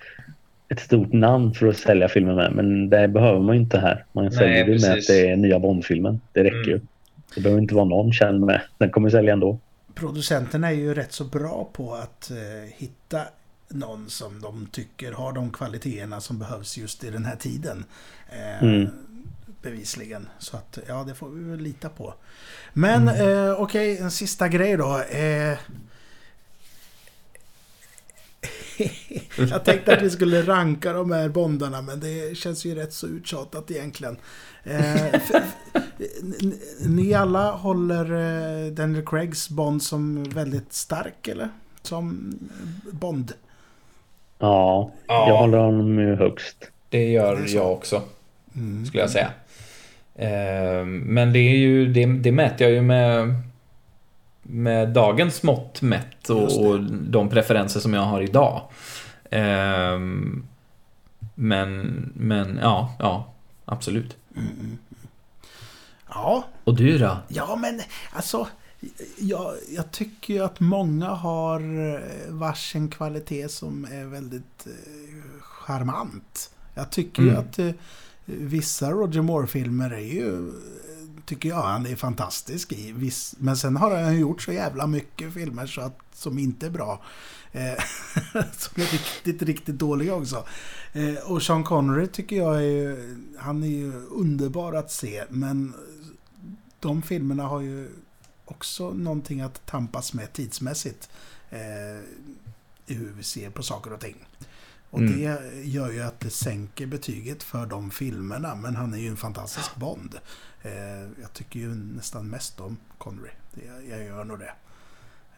ett 0.70 0.80
stort 0.80 1.14
namn 1.14 1.54
för 1.54 1.68
att 1.68 1.78
sälja 1.78 2.08
filmer 2.10 2.36
med. 2.36 2.52
Men 2.52 2.90
det 2.90 3.08
behöver 3.08 3.40
man 3.40 3.56
ju 3.56 3.62
inte 3.62 3.80
här. 3.80 4.06
Man 4.12 4.32
säljer 4.32 4.66
ju 4.68 4.80
med 4.80 4.92
att 4.92 5.08
det 5.08 5.30
är 5.30 5.36
nya 5.36 5.60
Bond-filmen. 5.60 6.22
Det 6.34 6.44
räcker 6.44 6.68
ju. 6.68 6.74
Mm. 6.74 6.88
Det 7.36 7.42
behöver 7.42 7.62
inte 7.62 7.76
vara 7.76 7.86
någon 7.86 8.14
känd 8.14 8.46
med. 8.46 8.62
Den 8.78 8.90
kommer 8.90 9.10
sälja 9.10 9.34
ändå. 9.34 9.60
Producenterna 9.96 10.68
är 10.68 10.76
ju 10.76 10.94
rätt 10.94 11.12
så 11.12 11.24
bra 11.24 11.70
på 11.74 11.94
att 11.94 12.32
eh, 12.32 12.74
hitta 12.78 13.22
någon 13.70 14.10
som 14.10 14.42
de 14.42 14.68
tycker 14.72 15.12
har 15.12 15.34
de 15.34 15.50
kvaliteterna 15.50 16.22
som 16.22 16.40
behövs 16.40 16.78
just 16.78 17.04
i 17.04 17.10
den 17.10 17.26
här 17.26 17.36
tiden. 17.36 17.84
Eh, 18.30 18.64
Mm. 18.68 18.90
Bevisligen. 19.62 20.28
Så 20.40 20.58
att 20.58 20.80
ja, 20.88 21.04
det 21.08 21.16
får 21.16 21.30
vi 21.30 21.44
väl 21.44 21.60
lita 21.60 21.90
på. 21.90 22.14
Men 22.74 23.08
eh, 23.08 23.52
okej, 23.62 23.98
en 23.98 24.12
sista 24.12 24.48
grej 24.48 24.78
då. 24.78 25.00
Eh, 25.10 25.58
jag 29.52 29.64
tänkte 29.66 29.94
att 29.98 30.02
vi 30.02 30.10
skulle 30.10 30.42
ranka 30.42 30.94
de 30.94 31.12
här 31.12 31.30
bondarna 31.30 31.82
men 31.82 32.00
det 32.00 32.38
känns 32.38 32.66
ju 32.66 32.76
rätt 32.76 32.94
så 32.94 33.08
uttjatat 33.08 33.72
egentligen. 33.72 34.18
Eh, 34.64 35.06
ni 36.88 37.14
alla 37.14 37.52
håller 37.52 38.06
eh, 38.66 38.72
Daniel 38.72 39.06
Craigs 39.06 39.50
Bond 39.50 39.84
som 39.84 40.24
väldigt 40.24 40.74
stark 40.74 41.28
eller? 41.28 41.50
Som 41.82 42.34
Bond? 42.92 43.34
Ja, 44.40 44.92
Ja. 45.08 45.28
jag 45.30 45.38
håller 45.38 45.58
honom 45.58 45.98
högst. 45.98 46.58
Det 46.90 47.10
gör 47.12 47.44
jag 47.48 47.72
också, 47.72 48.02
Mm. 48.56 48.86
skulle 48.86 49.02
jag 49.04 49.10
säga. 49.12 49.32
Eh, 50.22 50.86
Men 50.86 51.34
det 51.34 51.40
är 51.40 51.58
ju, 51.58 51.94
det, 51.94 52.06
det 52.06 52.32
mäter 52.32 52.68
jag 52.68 52.72
ju 52.72 52.82
med, 52.82 53.36
med 54.42 54.90
dagens 54.90 55.44
mått 55.44 55.82
mätt 55.82 56.30
och, 56.30 56.66
och 56.66 56.84
de 56.84 57.30
preferenser 57.30 57.80
som 57.80 57.94
jag 57.94 58.02
har 58.02 58.22
idag. 58.22 58.62
Eh, 59.32 60.00
Men, 61.36 62.12
men 62.16 62.60
ja, 62.62 62.96
ja, 63.00 63.34
absolut. 63.66 64.18
Ja, 66.10 66.44
Och 66.64 66.76
du 66.76 66.98
då? 66.98 67.18
Ja, 67.28 67.56
men 67.56 67.82
alltså... 68.14 68.48
Jag, 69.18 69.54
jag 69.76 69.92
tycker 69.92 70.34
ju 70.34 70.44
att 70.44 70.60
många 70.60 71.10
har 71.10 71.62
varsin 72.32 72.90
kvalitet 72.90 73.50
som 73.50 73.86
är 73.86 74.06
väldigt 74.06 74.66
eh, 74.68 75.42
charmant. 75.42 76.52
Jag 76.76 76.90
tycker 76.92 77.22
ju 77.22 77.30
Mm. 77.30 77.42
att 77.42 77.60
eh, 77.60 77.70
vissa 78.38 78.92
Roger 78.92 79.22
Moore-filmer 79.22 79.92
är 79.92 80.14
ju... 80.14 80.54
Tycker 81.26 81.50
jag 81.50 81.62
han 81.62 81.86
är 81.86 81.96
fantastisk 81.96 82.72
i. 82.72 82.92
Viss, 82.92 83.36
men 83.38 83.58
sen 83.58 83.78
har 83.78 83.96
han 83.96 84.14
ju 84.14 84.20
gjort 84.20 84.42
så 84.42 84.52
jävla 84.52 84.88
mycket 84.88 85.34
filmer 85.34 85.66
så 85.68 85.82
att, 85.82 85.98
som 86.14 86.40
inte 86.40 86.66
är 86.66 86.70
bra. 86.70 87.02
Eh, 87.52 87.74
som 88.58 88.82
är 88.82 88.92
riktigt, 88.92 89.42
riktigt 89.42 89.78
dåliga 89.78 90.16
också. 90.16 90.46
Eh, 90.94 91.32
och 91.32 91.44
Sean 91.44 91.64
Connery 91.64 92.08
tycker 92.08 92.36
jag 92.36 92.56
är 92.56 92.62
ju... 92.62 93.18
Han 93.38 93.64
är 93.64 93.68
ju 93.68 93.94
underbar 94.06 94.74
att 94.74 94.92
se. 94.92 95.24
Men 95.30 95.74
de 96.80 97.02
filmerna 97.02 97.44
har 97.44 97.62
ju 97.62 97.90
också 98.46 98.90
någonting 98.94 99.42
att 99.42 99.66
tampas 99.66 100.14
med 100.14 100.34
tidsmässigt. 100.34 101.10
Eh, 101.50 101.60
I 102.86 102.94
hur 102.94 103.14
vi 103.18 103.24
ser 103.24 103.50
på 103.50 103.64
saker 103.64 103.94
och 103.94 104.00
ting. 104.00 104.16
Och 104.92 105.00
Mm. 105.00 105.14
det 105.20 105.40
gör 105.64 105.92
ju 105.92 106.02
att 106.02 106.20
det 106.20 106.30
sänker 106.30 106.86
betyget 106.86 107.44
för 107.44 107.66
de 107.66 107.92
filmerna. 107.92 108.56
Men 108.56 108.76
han 108.76 108.94
är 108.94 108.98
ju 108.98 109.08
en 109.08 109.18
fantastisk 109.18 109.76
Bond. 109.76 110.16
Eh, 110.62 110.72
jag 111.22 111.34
tycker 111.34 111.60
ju 111.60 111.68
nästan 111.76 112.28
mest 112.30 112.60
om 112.60 112.78
Connery. 112.98 113.30
Det, 113.54 113.62
jag 113.90 114.04
gör 114.06 114.24
nog 114.24 114.40
det. 114.40 114.54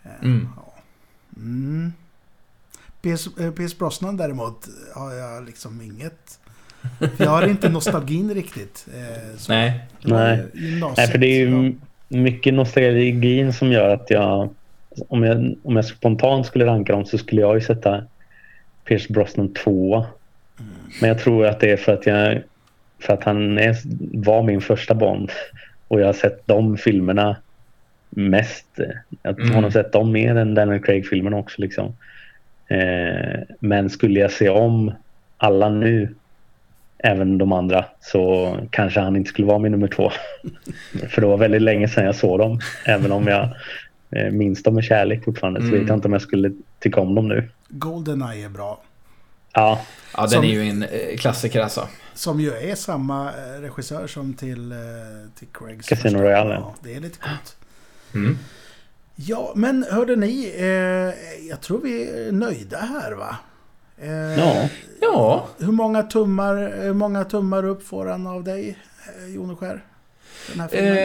Eh, 0.04 0.12
Mm. 0.26 0.48
Ja. 0.56 0.74
Mm. 1.38 1.94
Pierce, 3.02 3.28
eh, 3.40 3.52
Pierce 3.52 3.78
Brosnan 3.78 4.18
däremot 4.18 4.68
har 4.96 5.14
jag 5.14 5.46
liksom 5.46 5.82
inget... 5.82 6.40
Jag 7.18 7.30
har 7.30 7.48
inte 7.48 7.70
nostalgin 7.70 8.34
riktigt. 8.34 8.88
Eh, 8.94 9.38
så. 9.38 9.52
Nej. 9.52 9.86
Nej. 10.02 10.46
Nej, 10.98 11.08
för 11.08 11.18
det 11.18 11.28
är 11.28 11.40
ju 11.48 11.76
mycket 12.08 12.54
nostalgin 12.54 13.54
som 13.54 13.72
gör 13.72 13.90
att 13.90 14.10
jag 14.10 14.50
om, 15.08 15.24
jag... 15.24 15.56
om 15.64 15.76
jag 15.76 15.86
spontant 15.86 16.46
skulle 16.46 16.66
ranka 16.66 16.94
dem 16.94 17.06
så 17.06 17.18
skulle 17.18 17.42
jag 17.42 17.56
ju 17.56 17.62
sätta 17.62 18.04
Pierce 18.86 19.14
Brosnan 19.14 19.54
tvåa. 19.54 20.06
Men 21.02 21.08
jag 21.10 21.20
tror 21.20 21.46
att 21.46 21.60
det 21.60 21.72
är 21.72 21.78
för 21.78 21.94
att 21.94 22.06
jag 22.06 22.42
för 23.00 23.14
att 23.14 23.24
han 23.24 23.58
är, 23.58 23.76
var 24.26 24.44
min 24.44 24.62
första 24.62 24.94
Bond 24.96 25.32
och 25.88 26.02
jag 26.02 26.06
har 26.06 26.14
sett 26.14 26.42
de 26.48 26.78
filmerna 26.78 27.36
mest. 28.10 28.66
Jag 29.24 29.34
har 29.34 29.42
Mm. 29.50 29.62
nog 29.62 29.74
sett 29.74 29.92
dem 29.92 30.12
mer 30.12 30.36
än 30.36 30.56
Daniel 30.56 30.82
Craig-filmerna 30.84 31.38
också. 31.38 31.62
Liksom. 31.62 31.96
Eh, 32.68 33.40
men 33.60 33.90
skulle 33.90 34.20
jag 34.20 34.32
se 34.32 34.50
om 34.50 34.92
alla 35.38 35.70
nu, 35.70 36.16
även 36.98 37.38
de 37.38 37.52
andra, 37.52 37.86
så 38.02 38.56
kanske 38.70 39.00
han 39.00 39.16
inte 39.16 39.30
skulle 39.30 39.48
vara 39.48 39.60
min 39.60 39.72
nummer 39.72 39.88
två. 39.88 40.12
För 41.10 41.22
det 41.22 41.28
var 41.28 41.38
väldigt 41.38 41.62
länge 41.62 41.88
sedan 41.88 42.06
jag 42.06 42.16
såg 42.16 42.40
dem. 42.40 42.60
Även 42.86 43.12
om 43.12 43.28
jag 43.28 43.50
eh, 44.12 44.32
minns 44.32 44.64
dem 44.64 44.76
med 44.76 44.84
kärlek 44.84 45.24
fortfarande 45.24 45.60
så 45.62 45.68
Mm. 45.68 45.80
vet 45.80 45.88
jag 45.90 45.98
inte 45.98 46.08
om 46.08 46.14
jag 46.14 46.22
skulle 46.22 46.52
tycka 46.80 47.02
om 47.02 47.16
dem 47.16 47.28
nu. 47.28 47.50
Goldeneye 47.74 48.46
är 48.46 48.50
bra. 48.50 48.82
Ja, 49.54 49.82
Ja, 50.16 50.22
den 50.22 50.30
Som- 50.30 50.44
är 50.44 50.48
ju 50.50 50.70
en 50.70 50.84
eh, 50.84 51.18
klassiker 51.18 51.62
alltså. 51.62 51.88
Som 52.14 52.40
ju 52.40 52.54
är 52.54 52.76
samma 52.76 53.28
eh, 53.34 53.62
regissör 53.62 54.08
som 54.08 54.34
till, 54.34 54.72
eh, 54.72 54.78
till 55.40 55.48
Craigs 55.54 55.88
Casino 55.90 56.04
första. 56.12 56.24
Royale. 56.24 56.54
Ja, 56.54 56.76
det 56.84 56.96
är 56.96 57.00
lite 57.00 57.20
coolt. 57.20 57.56
Mm. 58.14 58.38
Ja, 59.16 59.54
men 59.56 59.86
hörde 59.92 60.16
ni, 60.16 60.54
eh, 60.58 61.46
jag 61.50 61.62
tror 61.62 61.82
vi 61.82 62.10
är 62.28 62.32
nöjda 62.32 62.78
här 62.80 63.12
va? 63.12 63.36
Eh, 63.98 64.12
Ja. 64.40 64.70
Ja, 65.02 65.48
Hur 65.60 65.72
många 65.72 66.04
tummar, 66.04 66.74
hur 66.82 66.94
många 66.94 67.24
tummar 67.24 67.66
upp 67.66 67.88
får 67.88 68.06
han 68.06 68.28
av 68.28 68.44
dig, 68.44 68.78
eh, 69.20 69.34
Joneskär? 69.36 69.84
Den 70.52 70.60
här 70.60 70.68
filmen? 70.68 70.98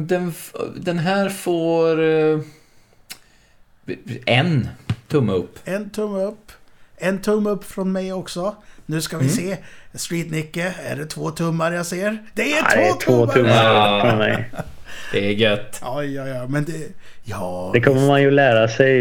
eh, 0.00 0.02
den, 0.06 0.34
den 0.76 0.98
här 0.98 1.28
får 1.28 2.02
eh, 2.02 2.40
en 4.26 4.68
tumme 5.08 5.32
upp. 5.32 5.58
En 5.64 5.90
tumme 5.90 6.18
upp. 6.24 6.52
En 6.96 7.18
tumme 7.18 7.50
upp 7.50 7.64
från 7.64 7.92
mig 7.92 8.12
också. 8.12 8.54
Nu 8.86 9.00
ska 9.00 9.18
vi 9.18 9.24
Mm. 9.24 9.36
se. 9.36 9.56
Street-Nicke, 9.92 10.72
är 10.90 10.96
det 10.96 11.06
två 11.06 11.30
tummar 11.30 11.72
jag 11.72 11.86
ser? 11.86 12.18
Det 12.34 12.42
är 12.52 12.56
Ja, 12.56 12.64
två 12.74 12.80
det 12.80 12.86
är 12.88 12.92
två 12.92 13.26
tummar! 13.26 13.32
tummar 13.32 13.74
Ja. 13.74 14.06
från 14.10 14.18
mig. 14.18 14.50
Det 15.12 15.26
är 15.26 15.30
gött. 15.30 15.78
Ja, 15.82 16.02
ja, 16.04 16.26
ja, 16.26 16.46
men 16.48 16.64
det... 16.64 16.72
Ja, 17.24 17.70
Det 17.74 17.80
kommer 17.80 18.06
man 18.06 18.22
ju 18.22 18.30
lära 18.30 18.68
sig 18.68 18.98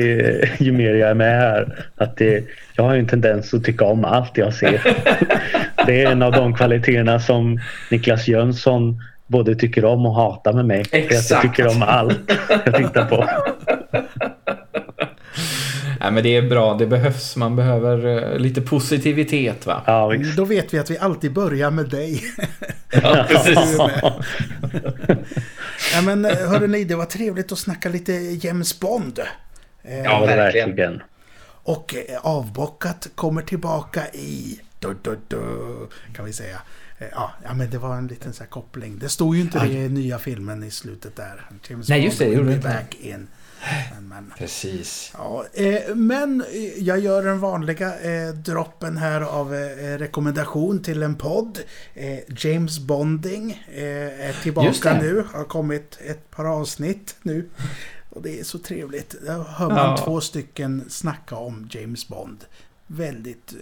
ju 0.59 0.71
mer 0.71 0.93
jag 0.93 1.09
är 1.09 1.13
med 1.13 1.39
här. 1.39 1.85
Att 1.97 2.17
det, 2.17 2.43
jag 2.75 2.83
har 2.83 2.93
ju 2.93 2.99
en 2.99 3.07
tendens 3.07 3.53
att 3.53 3.63
tycka 3.63 3.85
om 3.85 4.05
allt 4.05 4.37
jag 4.37 4.53
ser. 4.53 4.81
Det 5.85 6.01
är 6.03 6.11
en 6.11 6.21
av 6.21 6.31
de 6.31 6.55
kvaliteterna 6.55 7.19
som 7.19 7.59
Niklas 7.91 8.27
Jönsson 8.27 9.01
både 9.27 9.55
tycker 9.55 9.85
om 9.85 10.05
och 10.05 10.15
hatar 10.15 10.53
med 10.53 10.65
mig. 10.65 10.83
För 10.85 10.97
att 10.97 11.03
jag 11.03 11.11
Exakt. 11.19 11.41
tycker 11.41 11.67
om 11.67 11.83
allt 11.83 12.19
jag 12.65 12.75
tittar 12.75 13.05
på. 13.05 13.29
Nej, 16.05 16.11
men 16.11 16.23
det 16.23 16.35
är 16.35 16.41
bra. 16.41 16.73
Det 16.73 16.87
behövs. 16.87 17.35
Man 17.35 17.55
behöver 17.55 18.05
eh, 18.33 18.39
lite 18.39 18.61
positivitet 18.61 19.65
va? 19.65 19.83
Ja, 19.85 20.07
visst. 20.07 20.37
Då 20.37 20.45
vet 20.45 20.73
vi 20.73 20.79
att 20.79 20.89
vi 20.89 20.97
alltid 20.97 21.33
börjar 21.33 21.71
med 21.71 21.89
dig. 21.89 22.23
Ja, 23.03 23.25
precis. 23.29 23.77
ja, 25.93 26.01
men 26.03 26.25
eh, 26.25 26.49
hörde 26.49 26.67
ni, 26.67 26.83
det 26.83 26.95
var 26.95 27.05
trevligt 27.05 27.51
att 27.51 27.59
snacka 27.59 27.89
lite 27.89 28.13
James 28.13 28.79
Bond. 28.79 29.19
Eh, 29.83 29.97
Ja, 30.03 30.25
verkligen. 30.25 31.01
Och 31.47 31.95
avbockat 32.21 33.09
kommer 33.15 33.41
tillbaka 33.41 34.07
i... 34.13 34.59
Du, 34.79 34.95
du, 35.01 35.19
du, 35.27 35.39
kan 36.15 36.25
vi 36.25 36.33
säga. 36.33 36.61
Ja, 37.11 37.53
men 37.55 37.69
det 37.69 37.77
var 37.77 37.95
en 37.97 38.07
liten 38.07 38.33
så 38.33 38.43
här 38.43 38.49
koppling. 38.49 38.99
Det 38.99 39.09
stod 39.09 39.35
ju 39.35 39.41
inte 39.41 39.59
det 39.59 39.73
i 39.73 39.89
nya 39.89 40.19
filmen 40.19 40.63
i 40.63 40.71
slutet 40.71 41.15
där. 41.15 41.49
James 41.69 41.89
Nej, 41.89 42.05
just 42.05 42.19
det, 42.19 42.25
gjorde 42.25 42.43
be 42.43 42.53
det 42.53 42.59
back 42.59 42.95
in. 43.01 43.27
Men, 43.93 44.07
men, 44.07 44.33
Precis. 44.37 45.11
ja, 45.13 45.45
eh, 45.53 45.95
men 45.95 46.41
eh, 46.41 46.83
jag 46.83 46.99
gör 46.99 47.23
den 47.23 47.39
vanliga 47.39 47.99
eh, 47.99 48.29
droppen 48.33 48.97
här 48.97 49.21
av 49.21 49.55
eh, 49.55 49.97
rekommendation 49.97 50.81
till 50.83 51.03
en 51.03 51.15
podd. 51.15 51.59
Eh, 51.93 52.19
James 52.37 52.79
Bonding 52.79 53.51
eh, 53.73 54.27
är 54.29 54.41
tillbaka 54.43 54.97
nu. 55.01 55.25
Har 55.33 55.43
kommit 55.43 55.97
ett 56.05 56.31
par 56.31 56.45
avsnitt 56.45 57.15
nu. 57.21 57.49
Och 58.09 58.21
det 58.21 58.39
är 58.39 58.43
så 58.43 58.59
trevligt. 58.59 59.15
Där 59.25 59.43
hör 59.43 59.67
man 59.69 59.77
Ja. 59.77 59.97
två 60.05 60.21
stycken 60.21 60.85
snacka 60.89 61.35
om 61.35 61.67
James 61.71 62.07
Bond. 62.07 62.45
Väldigt 62.87 63.53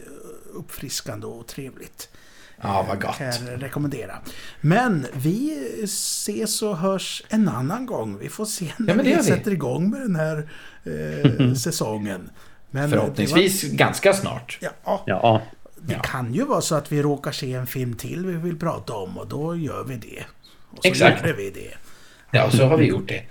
uppfriskande 0.54 1.28
och 1.28 1.48
trevligt. 1.48 2.10
Ja, 2.64 2.86
vad 2.88 2.96
Eh, 2.98 3.02
gott. 3.08 3.18
Kan 3.18 3.28
jag 3.28 3.64
rekommendera. 3.64 4.16
Men 4.62 5.06
vi 5.14 5.68
ses 5.84 6.62
och 6.62 6.78
hörs 6.78 7.24
en 7.30 7.50
annan 7.50 7.86
gång. 7.86 8.18
Vi 8.20 8.30
får 8.30 8.46
se 8.46 8.66
när 8.78 8.96
det 8.96 9.04
vi 9.04 9.10
gör 9.10 9.18
vi. 9.18 9.24
sätter 9.24 9.52
igång 9.52 9.90
med 9.90 10.02
den 10.02 10.16
här 10.16 10.50
eh, 10.84 11.54
säsongen. 11.64 12.30
Men 12.72 12.84
eh, 12.84 12.90
Förhoppningsvis 12.90 13.64
ganska 13.64 14.14
snart. 14.14 14.58
Var, 14.62 14.70
ja, 14.86 15.04
Ja, 15.06 15.42
det 15.76 15.94
Ja. 15.94 16.00
kan 16.00 16.34
ju 16.34 16.46
vara 16.46 16.62
så 16.62 16.76
att 16.76 16.92
vi 16.92 17.02
råkar 17.02 17.32
se 17.32 17.54
en 17.54 17.68
film 17.68 17.94
till 17.94 18.26
vi 18.26 18.34
vill 18.34 18.60
prata 18.60 18.94
om 18.94 19.18
och 19.18 19.28
då 19.28 19.56
gör 19.56 19.84
vi 19.84 19.96
det. 19.96 20.24
Och 20.72 20.78
så 20.84 20.88
Exakt. 20.88 21.22
gjorde 21.22 21.34
vi 21.38 21.50
det. 21.50 21.74
Ja, 22.38 22.52
så 22.52 22.66
har 22.66 22.78
vi 22.78 22.86
gjort 22.86 23.08
det. 23.08 23.24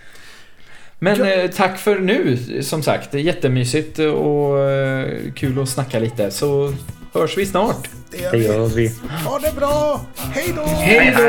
Men 0.99 1.19
Ja. 1.19 1.27
eh, 1.27 1.51
tack 1.51 1.79
för 1.79 1.99
nu, 1.99 2.39
som 2.63 2.83
sagt. 2.83 3.11
Det 3.11 3.19
är 3.19 3.23
jättemysigt 3.23 3.99
och 3.99 4.59
eh, 4.61 5.33
kul 5.33 5.63
att 5.63 5.69
snacka 5.69 5.99
lite. 5.99 6.31
Så 6.31 6.75
hörs 7.13 7.37
vi 7.39 7.47
snart. 7.47 7.89
Det 8.11 8.17
gör 8.19 8.31
Det 8.33 8.39
vi. 8.39 8.45
gör 8.47 8.67
vi. 8.67 8.95
Ha 9.25 9.39
det 9.39 9.53
bra! 9.57 10.01
Hej 10.17 10.53
då! 10.57 10.63
Hej 10.65 11.15
då! 11.17 11.23